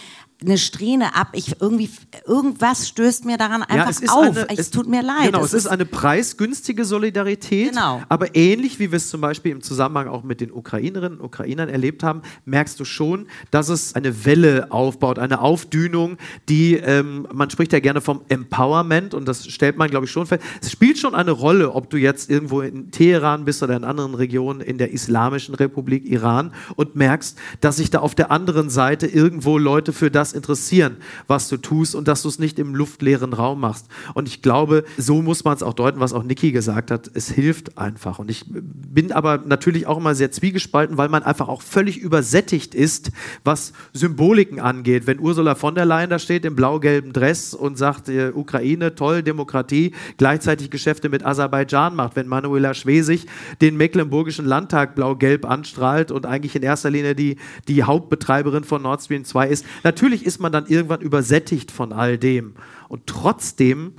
eine 0.44 0.58
Strähne 0.58 1.14
ab. 1.14 1.28
Ich 1.32 1.60
irgendwie 1.60 1.90
irgendwas 2.26 2.88
stößt 2.88 3.24
mir 3.24 3.36
daran 3.36 3.62
einfach 3.62 4.00
auf. 4.08 4.36
es 4.48 4.70
tut 4.70 4.88
mir 4.88 5.02
leid. 5.02 5.26
Genau, 5.26 5.44
es 5.44 5.52
ist 5.52 5.66
eine 5.66 5.84
preisgünstige 5.84 6.84
Solidarität. 6.84 7.70
Genau. 7.70 8.02
Aber 8.08 8.34
ähnlich 8.34 8.78
wie 8.78 8.90
wir 8.90 8.96
es 8.96 9.08
zum 9.08 9.20
Beispiel 9.20 9.52
im 9.52 9.62
Zusammenhang 9.62 10.08
auch 10.08 10.22
mit 10.22 10.40
den 10.40 10.52
Ukrainerinnen 10.52 11.18
und 11.18 11.24
Ukrainern 11.24 11.68
erlebt 11.68 12.02
haben, 12.02 12.22
merkst 12.44 12.78
du 12.78 12.84
schon, 12.84 13.26
dass 13.50 13.68
es 13.68 13.94
eine 13.94 14.24
Welle 14.24 14.70
aufbaut, 14.70 15.18
eine 15.18 15.40
Aufdünung, 15.40 16.16
die, 16.48 16.74
ähm, 16.74 17.26
man 17.32 17.50
spricht 17.50 17.72
ja 17.72 17.80
gerne 17.80 18.00
vom 18.00 18.22
Empowerment 18.28 19.14
und 19.14 19.26
das 19.26 19.46
stellt 19.46 19.76
man, 19.76 19.90
glaube 19.90 20.06
ich, 20.06 20.12
schon 20.12 20.26
fest. 20.26 20.42
Es 20.60 20.70
spielt 20.70 20.98
schon 20.98 21.14
eine 21.14 21.30
Rolle, 21.30 21.72
ob 21.72 21.90
du 21.90 21.96
jetzt 21.96 22.30
irgendwo 22.30 22.60
in 22.60 22.90
Teheran 22.90 23.44
bist 23.44 23.62
oder 23.62 23.76
in 23.76 23.84
anderen 23.84 24.14
Regionen 24.14 24.60
in 24.60 24.78
der 24.78 24.92
Islamischen 24.92 25.54
Republik 25.54 26.04
Iran 26.04 26.52
und 26.76 26.96
merkst, 26.96 27.38
dass 27.60 27.76
sich 27.76 27.90
da 27.90 28.00
auf 28.00 28.14
der 28.14 28.30
anderen 28.30 28.70
Seite 28.70 29.06
irgendwo 29.06 29.58
Leute 29.58 29.92
für 29.92 30.10
das 30.10 30.31
interessieren, 30.32 30.96
was 31.26 31.48
du 31.48 31.56
tust 31.56 31.94
und 31.94 32.08
dass 32.08 32.22
du 32.22 32.28
es 32.28 32.38
nicht 32.38 32.58
im 32.58 32.74
luftleeren 32.74 33.32
Raum 33.32 33.60
machst. 33.60 33.86
Und 34.14 34.28
ich 34.28 34.42
glaube, 34.42 34.84
so 34.96 35.22
muss 35.22 35.44
man 35.44 35.54
es 35.54 35.62
auch 35.62 35.74
deuten, 35.74 36.00
was 36.00 36.12
auch 36.12 36.22
Niki 36.22 36.52
gesagt 36.52 36.90
hat. 36.90 37.10
Es 37.14 37.30
hilft 37.30 37.78
einfach. 37.78 38.18
Und 38.18 38.30
ich 38.30 38.44
bin 38.46 39.12
aber 39.12 39.38
natürlich 39.38 39.86
auch 39.86 39.98
immer 39.98 40.14
sehr 40.14 40.30
zwiegespalten, 40.30 40.96
weil 40.98 41.08
man 41.08 41.22
einfach 41.22 41.48
auch 41.48 41.62
völlig 41.62 41.98
übersättigt 41.98 42.74
ist, 42.74 43.12
was 43.44 43.72
Symboliken 43.92 44.60
angeht. 44.60 45.06
Wenn 45.06 45.20
Ursula 45.20 45.54
von 45.54 45.74
der 45.74 45.84
Leyen 45.84 46.10
da 46.10 46.18
steht 46.18 46.44
im 46.44 46.56
blau-gelben 46.56 47.12
Dress 47.12 47.54
und 47.54 47.78
sagt, 47.78 48.08
äh, 48.08 48.32
Ukraine, 48.34 48.94
toll, 48.94 49.22
Demokratie, 49.22 49.92
gleichzeitig 50.16 50.70
Geschäfte 50.70 51.08
mit 51.08 51.24
Aserbaidschan 51.24 51.94
macht. 51.94 52.16
Wenn 52.16 52.28
Manuela 52.28 52.74
Schwesig 52.74 53.26
den 53.60 53.76
Mecklenburgischen 53.76 54.46
Landtag 54.46 54.94
blau-gelb 54.94 55.44
anstrahlt 55.44 56.10
und 56.10 56.26
eigentlich 56.26 56.54
in 56.56 56.62
erster 56.62 56.90
Linie 56.90 57.14
die, 57.14 57.36
die 57.68 57.82
Hauptbetreiberin 57.82 58.64
von 58.64 58.82
Nord 58.82 59.02
Stream 59.02 59.24
2 59.24 59.48
ist. 59.48 59.66
Natürlich 59.84 60.21
ist 60.24 60.40
man 60.40 60.52
dann 60.52 60.66
irgendwann 60.66 61.00
übersättigt 61.00 61.70
von 61.70 61.92
all 61.92 62.18
dem. 62.18 62.54
Und 62.88 63.06
trotzdem, 63.06 63.92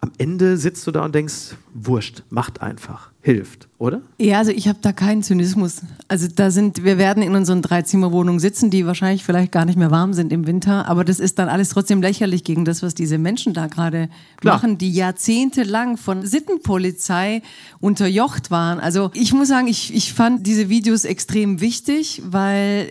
am 0.00 0.12
Ende 0.16 0.56
sitzt 0.56 0.86
du 0.86 0.92
da 0.92 1.04
und 1.04 1.14
denkst, 1.14 1.56
wurscht, 1.74 2.22
macht 2.30 2.62
einfach, 2.62 3.10
hilft, 3.20 3.68
oder? 3.78 4.00
Ja, 4.18 4.38
also 4.38 4.50
ich 4.50 4.66
habe 4.66 4.78
da 4.80 4.92
keinen 4.92 5.22
Zynismus. 5.22 5.82
Also 6.08 6.26
da 6.34 6.50
sind, 6.50 6.84
wir 6.84 6.96
werden 6.96 7.22
in 7.22 7.34
unseren 7.34 7.60
Dreizimmerwohnungen 7.60 8.40
sitzen, 8.40 8.70
die 8.70 8.86
wahrscheinlich 8.86 9.24
vielleicht 9.24 9.52
gar 9.52 9.66
nicht 9.66 9.78
mehr 9.78 9.90
warm 9.90 10.14
sind 10.14 10.32
im 10.32 10.46
Winter, 10.46 10.88
aber 10.88 11.04
das 11.04 11.20
ist 11.20 11.38
dann 11.38 11.48
alles 11.48 11.68
trotzdem 11.68 12.00
lächerlich 12.00 12.44
gegen 12.44 12.64
das, 12.64 12.82
was 12.82 12.94
diese 12.94 13.18
Menschen 13.18 13.52
da 13.52 13.66
gerade 13.66 14.08
machen, 14.42 14.78
die 14.78 14.90
jahrzehntelang 14.90 15.98
von 15.98 16.24
Sittenpolizei 16.24 17.42
unterjocht 17.78 18.50
waren. 18.50 18.80
Also 18.80 19.10
ich 19.12 19.34
muss 19.34 19.48
sagen, 19.48 19.68
ich, 19.68 19.94
ich 19.94 20.14
fand 20.14 20.46
diese 20.46 20.70
Videos 20.70 21.04
extrem 21.04 21.60
wichtig, 21.60 22.22
weil 22.24 22.88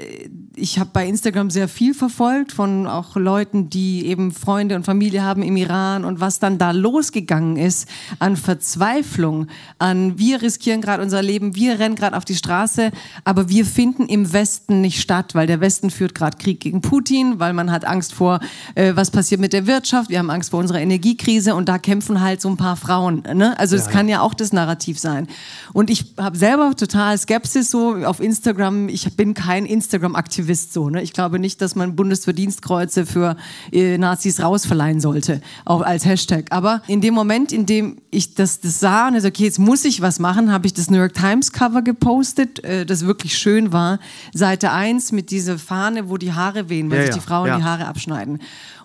ich 0.60 0.80
habe 0.80 0.90
bei 0.94 1.08
Instagram 1.08 1.50
sehr 1.50 1.68
viel 1.68 1.94
verfolgt 1.94 2.52
von 2.52 2.86
auch 2.86 3.16
Leuten, 3.16 3.70
die 3.70 4.06
eben 4.06 4.32
Freunde 4.32 4.76
und 4.76 4.86
Familie 4.86 5.24
haben 5.24 5.42
im 5.42 5.56
Iran 5.56 6.06
und 6.06 6.20
was 6.20 6.40
dann 6.40 6.58
da 6.58 6.72
losgegangen 6.72 7.56
ist 7.58 7.88
an 8.20 8.36
Verzweiflung, 8.36 9.48
an 9.80 10.20
wir 10.20 10.42
riskieren 10.42 10.82
gerade 10.82 11.02
unser 11.02 11.22
Leben, 11.22 11.56
wir 11.56 11.80
rennen 11.80 11.96
gerade 11.96 12.16
auf 12.16 12.26
die 12.26 12.36
Straße, 12.36 12.92
aber 13.24 13.50
wir 13.50 13.66
finden 13.66 14.08
im 14.08 14.32
Westen 14.34 14.82
nicht 14.82 15.02
statt, 15.02 15.36
weil 15.36 15.48
der 15.48 15.62
Westen 15.62 15.90
führt 15.90 16.14
gerade 16.14 16.38
Krieg 16.38 16.60
gegen 16.60 16.82
Putin, 16.82 17.40
weil 17.40 17.54
man 17.54 17.72
hat 17.72 17.86
Angst 17.86 18.14
vor, 18.14 18.40
äh, 18.76 18.96
was 18.96 19.12
passiert 19.12 19.42
mit 19.42 19.54
der 19.54 19.66
Wirtschaft, 19.66 20.10
wir 20.10 20.20
haben 20.20 20.30
Angst 20.30 20.52
vor 20.52 20.60
unserer 20.60 20.82
Energiekrise 20.82 21.56
und 21.56 21.70
da 21.70 21.78
kämpfen 21.78 22.22
halt 22.22 22.42
so 22.42 22.50
ein 22.50 22.58
paar 22.58 22.76
Frauen. 22.76 23.24
Ne? 23.34 23.58
Also 23.60 23.76
es 23.76 23.86
ja, 23.86 23.92
kann 23.92 24.08
ja 24.08 24.22
auch 24.22 24.34
das 24.34 24.54
Narrativ 24.54 25.00
sein. 25.00 25.28
Und 25.74 25.90
ich 25.90 26.14
habe 26.18 26.38
selber 26.38 26.76
total 26.76 27.18
Skepsis 27.18 27.72
so 27.72 27.96
auf 28.06 28.20
Instagram. 28.20 28.90
Ich 28.90 29.16
bin 29.16 29.34
kein 29.34 29.66
Instagram-Aktivist 29.66 30.49
so. 30.56 30.90
Ne? 30.90 31.02
Ich 31.02 31.14
glaube 31.14 31.40
nicht, 31.40 31.62
dass 31.62 31.76
man 31.76 31.96
Bundesverdienstkreuze 31.96 33.06
für 33.06 33.38
äh, 33.72 33.98
Nazis 33.98 34.42
rausverleihen 34.42 35.00
sollte, 35.00 35.42
auch 35.66 35.82
als 35.82 36.06
Hashtag. 36.06 36.46
Aber 36.52 36.82
in 36.88 37.02
dem 37.02 37.14
Moment, 37.14 37.52
in 37.52 37.66
dem 37.66 37.98
ich 38.12 38.36
das, 38.36 38.60
das 38.62 38.80
sah 38.80 39.08
und 39.08 39.16
ich 39.16 39.22
so, 39.22 39.28
okay, 39.28 39.44
jetzt 39.44 39.60
muss 39.60 39.86
ich 39.86 40.02
was 40.02 40.20
machen, 40.20 40.52
habe 40.52 40.68
ich 40.68 40.74
das 40.74 40.90
New 40.90 40.98
York 40.98 41.14
Times 41.14 41.52
Cover 41.52 41.82
gepostet, 41.82 42.64
äh, 42.64 42.86
das 42.86 43.06
wirklich 43.06 43.38
schön 43.38 43.72
war. 43.72 44.00
Seite 44.34 44.72
1 44.72 45.12
mit 45.12 45.32
dieser 45.32 45.58
Fahne, 45.58 46.10
wo 46.10 46.18
die 46.18 46.34
Haare 46.34 46.70
wehen, 46.70 46.90
weil 46.90 47.00
Ja, 47.00 47.06
sich 47.06 47.16
die 47.16 47.22
Frauen 47.22 47.48
ja. 47.48 47.58
die 47.58 47.64
Haare 47.64 47.88
abschneiden. 47.88 48.40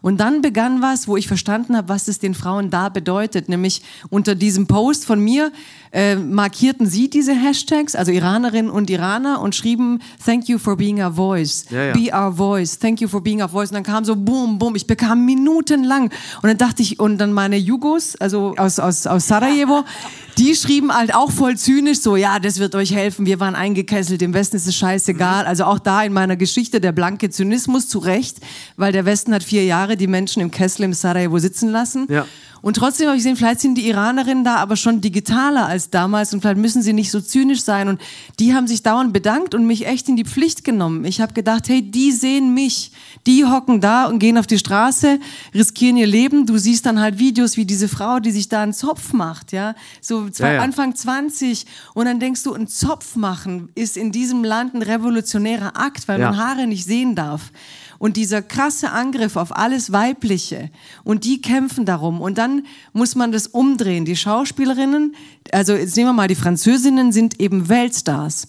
Und 0.05 0.19
dann 0.19 0.43
begann 0.43 0.83
was, 0.83 1.09
wo 1.09 1.17
ich 1.17 1.27
verstanden 1.27 1.79
habe, 1.79 1.89
was 1.89 2.09
es 2.09 2.19
den 2.19 2.35
Frauen 2.35 2.69
da 2.69 2.91
bedeutet. 2.91 3.49
Nämlich 3.49 3.81
unter 4.11 4.35
diesem 4.35 4.67
Post 4.67 5.07
von 5.07 5.19
mir 5.19 5.51
äh, 5.95 6.17
markierten 6.17 6.87
sie 6.87 7.09
diese 7.09 7.33
Hashtags, 7.33 7.95
also 7.95 8.11
Iranerinnen 8.11 8.71
und 8.71 8.91
Iraner, 8.91 9.41
und 9.41 9.55
schrieben, 9.55 10.03
thank 10.25 10.49
you 10.49 10.59
for 10.59 10.77
being 10.77 11.01
our 11.01 11.13
voice. 11.13 11.67
Ja, 11.71 11.85
ja. 11.85 11.93
Be 11.93 12.11
our 12.13 12.33
voice. 12.33 12.79
Thank 12.79 13.01
you 13.01 13.09
for 13.09 13.23
being 13.23 13.41
our 13.41 13.49
voice. 13.49 13.71
Und 13.71 13.75
dann 13.75 13.85
kam 13.85 14.05
so 14.05 14.17
boom, 14.17 14.59
boom. 14.59 14.75
Ich 14.75 14.89
bekam 14.89 15.25
minutenlang. 15.25 16.11
Und 16.43 16.49
dann 16.49 16.59
dachte 16.59 16.83
ich, 16.83 16.99
und 16.99 17.19
dann 17.19 17.33
meine 17.33 17.57
Jugos, 17.57 18.17
also 18.17 18.55
aus, 18.57 18.81
aus, 18.81 19.07
aus 19.07 19.29
Sarajevo, 19.29 19.85
die 20.39 20.55
schrieben 20.55 20.93
halt 20.93 21.15
auch 21.15 21.31
voll 21.31 21.57
zynisch 21.57 22.01
so, 22.01 22.17
ja, 22.17 22.39
das 22.39 22.59
wird 22.59 22.75
euch 22.75 22.95
helfen, 22.95 23.27
wir 23.27 23.41
waren 23.41 23.55
eingekesselt, 23.55 24.23
im 24.23 24.35
Westen 24.35 24.57
ist 24.57 24.67
es 24.67 24.77
scheißegal. 24.77 25.47
Also 25.47 25.65
auch 25.65 25.79
da 25.79 26.03
in 26.03 26.13
meiner 26.13 26.37
Geschichte 26.37 26.81
der 26.81 26.93
blanke 26.93 27.31
Zynismus 27.31 27.89
zu 27.89 27.99
Recht, 27.99 28.39
weil 28.77 28.93
der 28.93 29.05
Westen 29.05 29.35
hat 29.35 29.45
vier 29.45 29.65
Jahre 29.65 29.97
die 29.97 30.07
Menschen 30.07 30.41
im 30.43 30.51
Kessel 30.51 30.85
im 30.85 30.93
Sarajevo 30.93 31.39
sitzen 31.39 31.71
lassen. 31.71 32.07
Ja. 32.11 32.27
Und 32.65 32.79
trotzdem 32.79 33.09
habe 33.09 33.19
ich 33.19 33.23
gesehen, 33.23 33.37
vielleicht 33.37 33.61
sind 33.61 33.75
die 33.75 33.87
Iranerinnen 33.89 34.43
da 34.43 34.57
aber 34.57 34.77
schon 34.77 35.03
digitaler 35.03 35.67
als 35.67 35.91
damals 35.91 36.33
und 36.33 36.41
vielleicht 36.41 36.57
müssen 36.57 36.81
sie 36.81 36.95
nicht 36.95 37.11
so 37.11 37.21
zynisch 37.21 37.61
sein. 37.61 37.89
Und 37.89 38.01
die 38.39 38.55
haben 38.55 38.67
sich 38.67 38.83
dauernd 38.83 39.13
bedankt 39.13 39.55
und 39.55 39.67
mich 39.67 39.87
echt 39.87 40.09
in 40.09 40.17
die 40.17 40.25
Pflicht 40.25 40.65
genommen. 40.65 41.05
Ich 41.05 41.21
habe 41.21 41.35
gedacht, 41.35 41.69
hey, 41.69 41.83
die 41.83 42.11
sehen 42.11 42.55
mich. 42.55 42.91
Die 43.27 43.45
hocken 43.45 43.83
da 43.83 44.07
und 44.07 44.19
gehen 44.19 44.39
auf 44.39 44.47
die 44.47 44.57
Straße, 44.57 45.21
riskieren 45.55 45.99
ihr 45.99 46.07
Leben. 46.07 46.47
Du 46.47 46.57
siehst 46.57 46.87
dann 46.87 47.01
halt 47.01 47.19
Videos 47.19 47.59
wie 47.59 47.67
diese 47.67 47.87
Frau, 47.87 48.19
die 48.19 48.31
sich 48.31 48.49
da 48.49 48.63
einen 48.63 48.73
Zopf 48.73 49.13
macht, 49.13 49.53
ja. 49.53 49.75
So 50.01 50.24
zwei, 50.33 50.49
Ja, 50.49 50.55
ja. 50.55 50.61
Anfang 50.63 50.95
20. 50.95 51.67
Und 51.95 52.07
dann 52.07 52.21
denkst 52.21 52.43
du, 52.43 52.55
ein 52.55 52.67
Zopf 52.69 53.17
machen 53.17 53.69
ist 53.75 53.97
in 53.97 54.13
diesem 54.13 54.45
Land 54.45 54.75
ein 54.75 54.83
revolutionärer 54.83 55.73
Akt, 55.77 56.09
weil 56.09 56.21
Ja. 56.21 56.31
man 56.31 56.39
Haare 56.39 56.67
nicht 56.67 56.85
sehen 56.85 57.15
darf. 57.15 57.51
Und 57.99 58.17
dieser 58.17 58.43
krasse 58.43 58.91
Angriff 58.91 59.37
auf 59.37 59.57
alles 59.57 59.93
Weibliche. 59.93 60.71
Und 61.05 61.25
die 61.25 61.41
kämpfen 61.41 61.87
darum. 61.87 62.21
Und 62.21 62.39
dann 62.39 62.67
muss 62.93 63.15
man 63.15 63.33
das 63.33 63.47
umdrehen. 63.47 64.05
Die 64.05 64.17
Schauspielerinnen, 64.17 65.15
also 65.53 65.75
jetzt 65.75 65.97
nehmen 65.97 66.09
wir 66.11 66.13
mal 66.15 66.29
die 66.29 66.35
Französinnen, 66.35 67.13
sind 67.13 67.41
eben 67.41 67.69
Weltstars. 67.69 68.49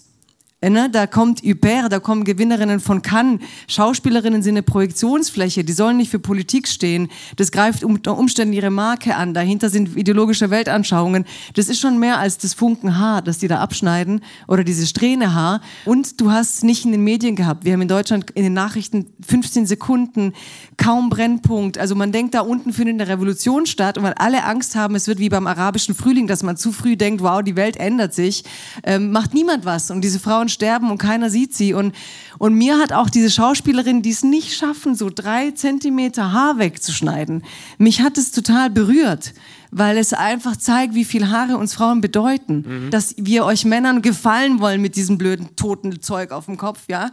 Äh, 0.66 0.76
Ne, 0.76 0.90
da 0.90 1.08
kommt 1.08 1.42
Hubert, 1.42 1.92
da 1.92 2.00
kommen 2.00 2.24
Gewinnerinnen 2.24 2.80
von 2.80 3.02
Cannes. 3.02 3.40
Schauspielerinnen 3.68 4.42
sind 4.42 4.56
eine 4.56 4.64
Projektionsfläche, 4.64 5.64
die 5.64 5.72
sollen 5.72 5.96
nicht 5.96 6.10
für 6.10 6.20
Politik 6.20 6.68
stehen. 6.68 7.10
Das 7.38 7.52
greift 7.52 7.84
unter 7.84 8.18
Umständen 8.18 8.54
ihre 8.54 8.72
Marke 8.72 9.16
an. 9.16 9.34
Dahinter 9.34 9.70
sind 9.70 9.96
ideologische 9.96 10.50
Weltanschauungen. 10.50 11.26
Das 11.54 11.70
ist 11.70 11.80
schon 11.80 12.00
mehr 12.00 12.20
als 12.20 12.40
das 12.40 12.54
Funken 12.54 12.98
Haar, 12.98 13.22
das 13.22 13.38
die 13.38 13.48
da 13.48 13.60
abschneiden 13.60 14.22
oder 14.48 14.64
diese 14.64 14.86
Strähne 14.88 15.34
Haar. 15.34 15.62
Und 15.86 16.20
du 16.20 16.32
hast 16.32 16.56
es 16.56 16.64
nicht 16.64 16.84
in 16.84 16.92
den 16.92 17.04
Medien 17.04 17.36
gehabt. 17.36 17.64
Wir 17.64 17.74
haben 17.74 17.82
in 17.82 17.88
Deutschland 17.88 18.32
in 18.32 18.44
den 18.44 18.54
Nachrichten 18.54 19.14
15 19.26 19.68
Sekunden, 19.68 20.34
kaum 20.78 21.10
Brennpunkt. 21.10 21.78
Also 21.78 21.96
man 21.96 22.12
denkt, 22.12 22.34
da 22.34 22.42
unten 22.42 22.74
findet 22.74 23.00
eine 23.00 23.08
Revolution 23.08 23.66
statt 23.66 23.98
und 23.98 24.04
weil 24.04 24.14
alle 24.16 24.44
Angst 24.44 24.76
haben, 24.76 24.96
es 24.96 25.08
wird 25.08 25.20
wie 25.20 25.30
beim 25.30 25.48
arabischen 25.48 25.96
Frühling, 25.96 26.28
dass 26.28 26.44
man 26.44 26.58
zu 26.58 26.72
früh 26.72 26.98
denkt, 26.98 27.22
wow, 27.22 27.42
die 27.42 27.56
Welt 27.56 27.78
ändert 27.78 28.14
sich, 28.14 28.44
ähm, 28.84 29.12
macht 29.12 29.34
niemand 29.34 29.64
was. 29.64 29.92
Und 29.92 30.02
diese 30.02 30.20
Frauen 30.20 30.50
sterben 30.56 30.90
und 30.90 30.98
keiner 30.98 31.30
sieht 31.30 31.54
sie. 31.54 31.74
Und, 31.76 31.94
und 32.40 32.56
mir 32.56 32.80
hat 32.80 32.92
auch 32.92 33.12
diese 33.12 33.30
Schauspielerin, 33.30 34.02
die 34.02 34.10
es 34.10 34.24
nicht 34.24 34.56
schaffen, 34.56 34.96
so 34.96 35.12
drei 35.14 35.52
Zentimeter 35.52 36.32
Haar 36.32 36.58
wegzuschneiden, 36.58 37.44
mich 37.78 38.02
hat 38.02 38.18
es 38.18 38.32
total 38.32 38.72
berührt, 38.72 39.34
weil 39.72 39.98
es 39.98 40.14
einfach 40.14 40.56
zeigt, 40.56 40.96
wie 40.96 41.06
viel 41.06 41.30
Haare 41.30 41.58
uns 41.58 41.74
Frauen 41.76 42.02
bedeuten. 42.02 42.64
Dass 42.92 43.14
wir 43.18 43.46
euch 43.46 43.66
Männern 43.66 44.02
gefallen 44.02 44.60
wollen 44.60 44.82
mit 44.82 44.96
diesem 44.96 45.18
blöden 45.18 45.56
toten 45.56 46.02
Zeug 46.02 46.32
auf 46.32 46.46
dem 46.46 46.58
Kopf, 46.58 46.84
ja. 46.88 47.12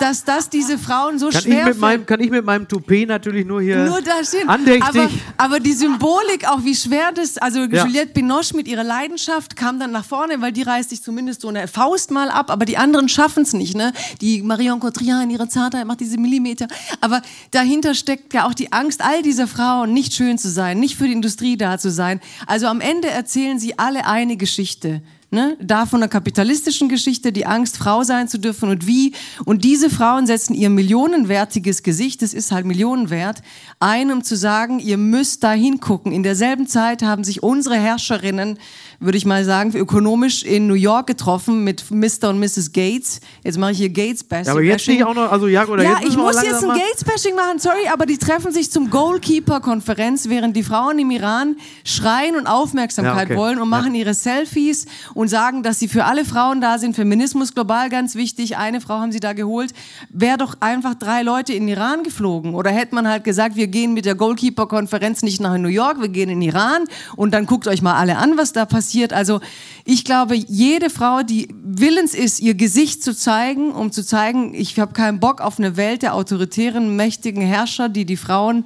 Dass 0.00 0.24
das 0.24 0.48
diese 0.48 0.78
Frauen 0.78 1.18
so 1.18 1.28
Kann 1.28 1.38
ich, 1.38 1.44
schwer 1.44 1.66
mit 1.66 1.78
meinem, 1.78 2.06
kann 2.06 2.20
ich 2.20 2.30
mit 2.30 2.44
meinem 2.44 2.68
Toupet 2.68 3.08
natürlich 3.08 3.46
nur 3.46 3.62
hier 3.62 3.84
nur 3.84 4.00
da 4.00 4.24
stehen. 4.24 4.48
andächtig. 4.48 4.84
Aber, 4.88 5.08
aber 5.36 5.60
die 5.60 5.72
Symbolik, 5.72 6.46
auch 6.48 6.64
wie 6.64 6.74
schwer 6.74 7.12
das, 7.14 7.38
also 7.38 7.60
Ja. 7.60 7.84
Juliette 7.86 8.12
Binoche 8.12 8.54
mit 8.56 8.68
ihrer 8.68 8.84
Leidenschaft 8.84 9.56
kam 9.56 9.78
dann 9.78 9.92
nach 9.92 10.04
vorne, 10.04 10.40
weil 10.40 10.52
die 10.52 10.62
reißt 10.62 10.90
sich 10.90 11.02
zumindest 11.02 11.40
so 11.40 11.48
eine 11.48 11.68
Faust 11.68 12.10
mal 12.10 12.28
ab, 12.30 12.50
aber 12.50 12.64
die 12.64 12.76
anderen 12.76 13.08
schaffen 13.08 13.42
es 13.44 13.52
nicht. 13.52 13.76
Ne? 13.76 13.92
Die 14.20 14.42
Marion 14.42 14.80
Cotillard 14.80 15.24
in 15.24 15.30
ihrer 15.30 15.48
Zartheit 15.48 15.86
macht 15.86 16.00
diese 16.00 16.18
Millimeter. 16.18 16.66
Aber 17.00 17.22
dahinter 17.50 17.94
steckt 17.94 18.34
ja 18.34 18.46
auch 18.46 18.54
die 18.54 18.72
Angst 18.72 19.02
all 19.02 19.22
dieser 19.22 19.46
Frauen, 19.46 19.92
nicht 19.92 20.14
schön 20.14 20.38
zu 20.38 20.50
sein, 20.50 20.78
nicht 20.80 20.96
für 20.96 21.06
die 21.06 21.12
Industrie 21.12 21.56
da 21.56 21.78
zu 21.78 21.90
sein. 21.90 22.20
Also 22.46 22.66
am 22.66 22.80
Ende 22.80 23.08
erzählen 23.08 23.58
sie 23.58 23.78
alle 23.78 24.06
eine 24.06 24.36
Geschichte. 24.36 25.02
Ne? 25.34 25.56
Da 25.62 25.86
von 25.86 26.00
der 26.00 26.10
kapitalistischen 26.10 26.90
Geschichte, 26.90 27.32
die 27.32 27.46
Angst, 27.46 27.78
Frau 27.78 28.02
sein 28.02 28.28
zu 28.28 28.38
dürfen 28.38 28.68
und 28.68 28.86
wie. 28.86 29.14
Und 29.46 29.64
diese 29.64 29.88
Frauen 29.88 30.26
setzen 30.26 30.52
ihr 30.52 30.68
millionenwertiges 30.68 31.82
Gesicht, 31.82 32.20
das 32.20 32.34
ist 32.34 32.52
halt 32.52 32.66
millionenwert, 32.66 33.40
ein, 33.80 34.12
um 34.12 34.22
zu 34.22 34.36
sagen, 34.36 34.78
ihr 34.78 34.98
müsst 34.98 35.42
da 35.42 35.52
hingucken. 35.52 36.12
In 36.12 36.22
derselben 36.22 36.66
Zeit 36.66 37.02
haben 37.02 37.24
sich 37.24 37.42
unsere 37.42 37.76
Herrscherinnen, 37.76 38.58
würde 39.02 39.18
ich 39.18 39.26
mal 39.26 39.44
sagen, 39.44 39.74
ökonomisch 39.76 40.44
in 40.44 40.66
New 40.68 40.74
York 40.74 41.08
getroffen 41.08 41.64
mit 41.64 41.90
Mr. 41.90 42.28
und 42.30 42.38
Mrs. 42.38 42.72
Gates. 42.72 43.20
Jetzt 43.42 43.58
mache 43.58 43.72
ich 43.72 43.78
hier 43.78 43.88
Gates-Bashing. 43.90 44.46
Ja, 44.46 44.52
aber 44.52 44.62
jetzt 44.62 44.86
nicht 44.86 45.04
auch 45.04 45.14
noch, 45.14 45.30
also 45.32 45.48
ja, 45.48 45.66
oder 45.66 45.82
Ja, 45.82 45.98
jetzt 46.00 46.08
ich 46.10 46.16
muss 46.16 46.40
jetzt 46.42 46.62
ein 46.62 46.68
mal- 46.68 46.78
Gates-Bashing 46.78 47.34
machen, 47.34 47.58
sorry, 47.58 47.88
aber 47.92 48.06
die 48.06 48.16
treffen 48.16 48.52
sich 48.52 48.70
zum 48.70 48.90
Goalkeeper-Konferenz, 48.90 50.28
während 50.28 50.56
die 50.56 50.62
Frauen 50.62 50.98
im 51.00 51.10
Iran 51.10 51.56
schreien 51.84 52.36
und 52.36 52.46
Aufmerksamkeit 52.46 53.16
Ja, 53.28 53.34
okay. 53.34 53.36
wollen 53.36 53.58
und 53.60 53.68
machen 53.68 53.94
ihre 53.94 54.14
Selfies 54.14 54.86
und 55.14 55.28
sagen, 55.28 55.62
dass 55.62 55.78
sie 55.80 55.88
für 55.88 56.04
alle 56.04 56.24
Frauen 56.24 56.60
da 56.60 56.78
sind. 56.78 56.94
Feminismus 56.94 57.54
global 57.54 57.88
ganz 57.88 58.14
wichtig. 58.14 58.56
Eine 58.56 58.80
Frau 58.80 59.00
haben 59.00 59.10
sie 59.12 59.20
da 59.20 59.32
geholt. 59.32 59.72
Wäre 60.10 60.38
doch 60.38 60.56
einfach 60.60 60.94
drei 60.94 61.22
Leute 61.22 61.52
in 61.54 61.66
den 61.66 61.76
Iran 61.76 62.04
geflogen. 62.04 62.54
Oder 62.54 62.70
hätte 62.70 62.94
man 62.94 63.08
halt 63.08 63.24
gesagt, 63.24 63.56
wir 63.56 63.66
gehen 63.66 63.94
mit 63.94 64.04
der 64.04 64.14
Goalkeeper-Konferenz 64.14 65.22
nicht 65.22 65.40
nach 65.40 65.58
New 65.58 65.68
York, 65.68 66.00
wir 66.00 66.08
gehen 66.08 66.28
in 66.30 66.40
den 66.40 66.48
Iran 66.50 66.84
und 67.16 67.32
dann 67.34 67.46
guckt 67.46 67.66
euch 67.66 67.82
mal 67.82 67.94
alle 67.94 68.16
an, 68.16 68.36
was 68.36 68.52
da 68.52 68.64
passiert. 68.64 68.91
Also 69.12 69.40
ich 69.84 70.04
glaube, 70.04 70.34
jede 70.34 70.90
Frau, 70.90 71.22
die 71.22 71.48
willens 71.62 72.14
ist, 72.14 72.40
ihr 72.40 72.54
Gesicht 72.54 73.02
zu 73.02 73.16
zeigen, 73.16 73.72
um 73.72 73.92
zu 73.92 74.04
zeigen, 74.04 74.54
ich 74.54 74.78
habe 74.78 74.92
keinen 74.92 75.20
Bock 75.20 75.40
auf 75.40 75.58
eine 75.58 75.76
Welt 75.76 76.02
der 76.02 76.14
autoritären, 76.14 76.96
mächtigen 76.96 77.42
Herrscher, 77.42 77.88
die 77.88 78.04
die 78.04 78.16
Frauen 78.16 78.64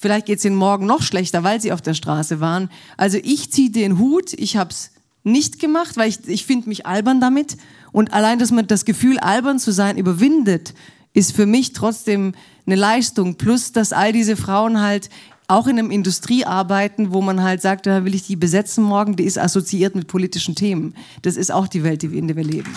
Vielleicht 0.00 0.26
geht 0.26 0.38
es 0.38 0.44
ihnen 0.44 0.54
morgen 0.54 0.86
noch 0.86 1.02
schlechter, 1.02 1.42
weil 1.42 1.60
sie 1.60 1.72
auf 1.72 1.82
der 1.82 1.94
Straße 1.94 2.38
waren. 2.38 2.70
Also 2.96 3.18
ich 3.20 3.50
ziehe 3.50 3.70
den 3.70 3.98
Hut. 3.98 4.32
Ich 4.32 4.56
habe 4.56 4.70
es 4.70 4.92
nicht 5.24 5.58
gemacht, 5.58 5.96
weil 5.96 6.08
ich, 6.08 6.20
ich 6.28 6.46
finde 6.46 6.68
mich 6.68 6.86
albern 6.86 7.20
damit. 7.20 7.56
Und 7.90 8.12
allein, 8.12 8.38
dass 8.38 8.52
man 8.52 8.68
das 8.68 8.84
Gefühl, 8.84 9.18
albern 9.18 9.58
zu 9.58 9.72
sein, 9.72 9.98
überwindet, 9.98 10.72
ist 11.14 11.34
für 11.34 11.46
mich 11.46 11.72
trotzdem 11.72 12.34
eine 12.64 12.76
Leistung. 12.76 13.34
Plus, 13.34 13.72
dass 13.72 13.92
all 13.92 14.12
diese 14.12 14.36
Frauen 14.36 14.80
halt 14.80 15.10
auch 15.48 15.66
in 15.66 15.78
einem 15.78 15.90
Industrie 15.90 16.44
arbeiten, 16.44 17.10
wo 17.10 17.22
man 17.22 17.42
halt 17.42 17.62
sagt, 17.62 17.86
da 17.86 18.04
will 18.04 18.14
ich 18.14 18.26
die 18.26 18.36
besetzen 18.36 18.84
morgen, 18.84 19.16
die 19.16 19.24
ist 19.24 19.38
assoziiert 19.38 19.94
mit 19.94 20.06
politischen 20.06 20.54
Themen. 20.54 20.94
Das 21.22 21.36
ist 21.36 21.50
auch 21.50 21.66
die 21.66 21.82
Welt, 21.82 22.04
in 22.04 22.28
der 22.28 22.36
wir 22.36 22.44
leben. 22.44 22.76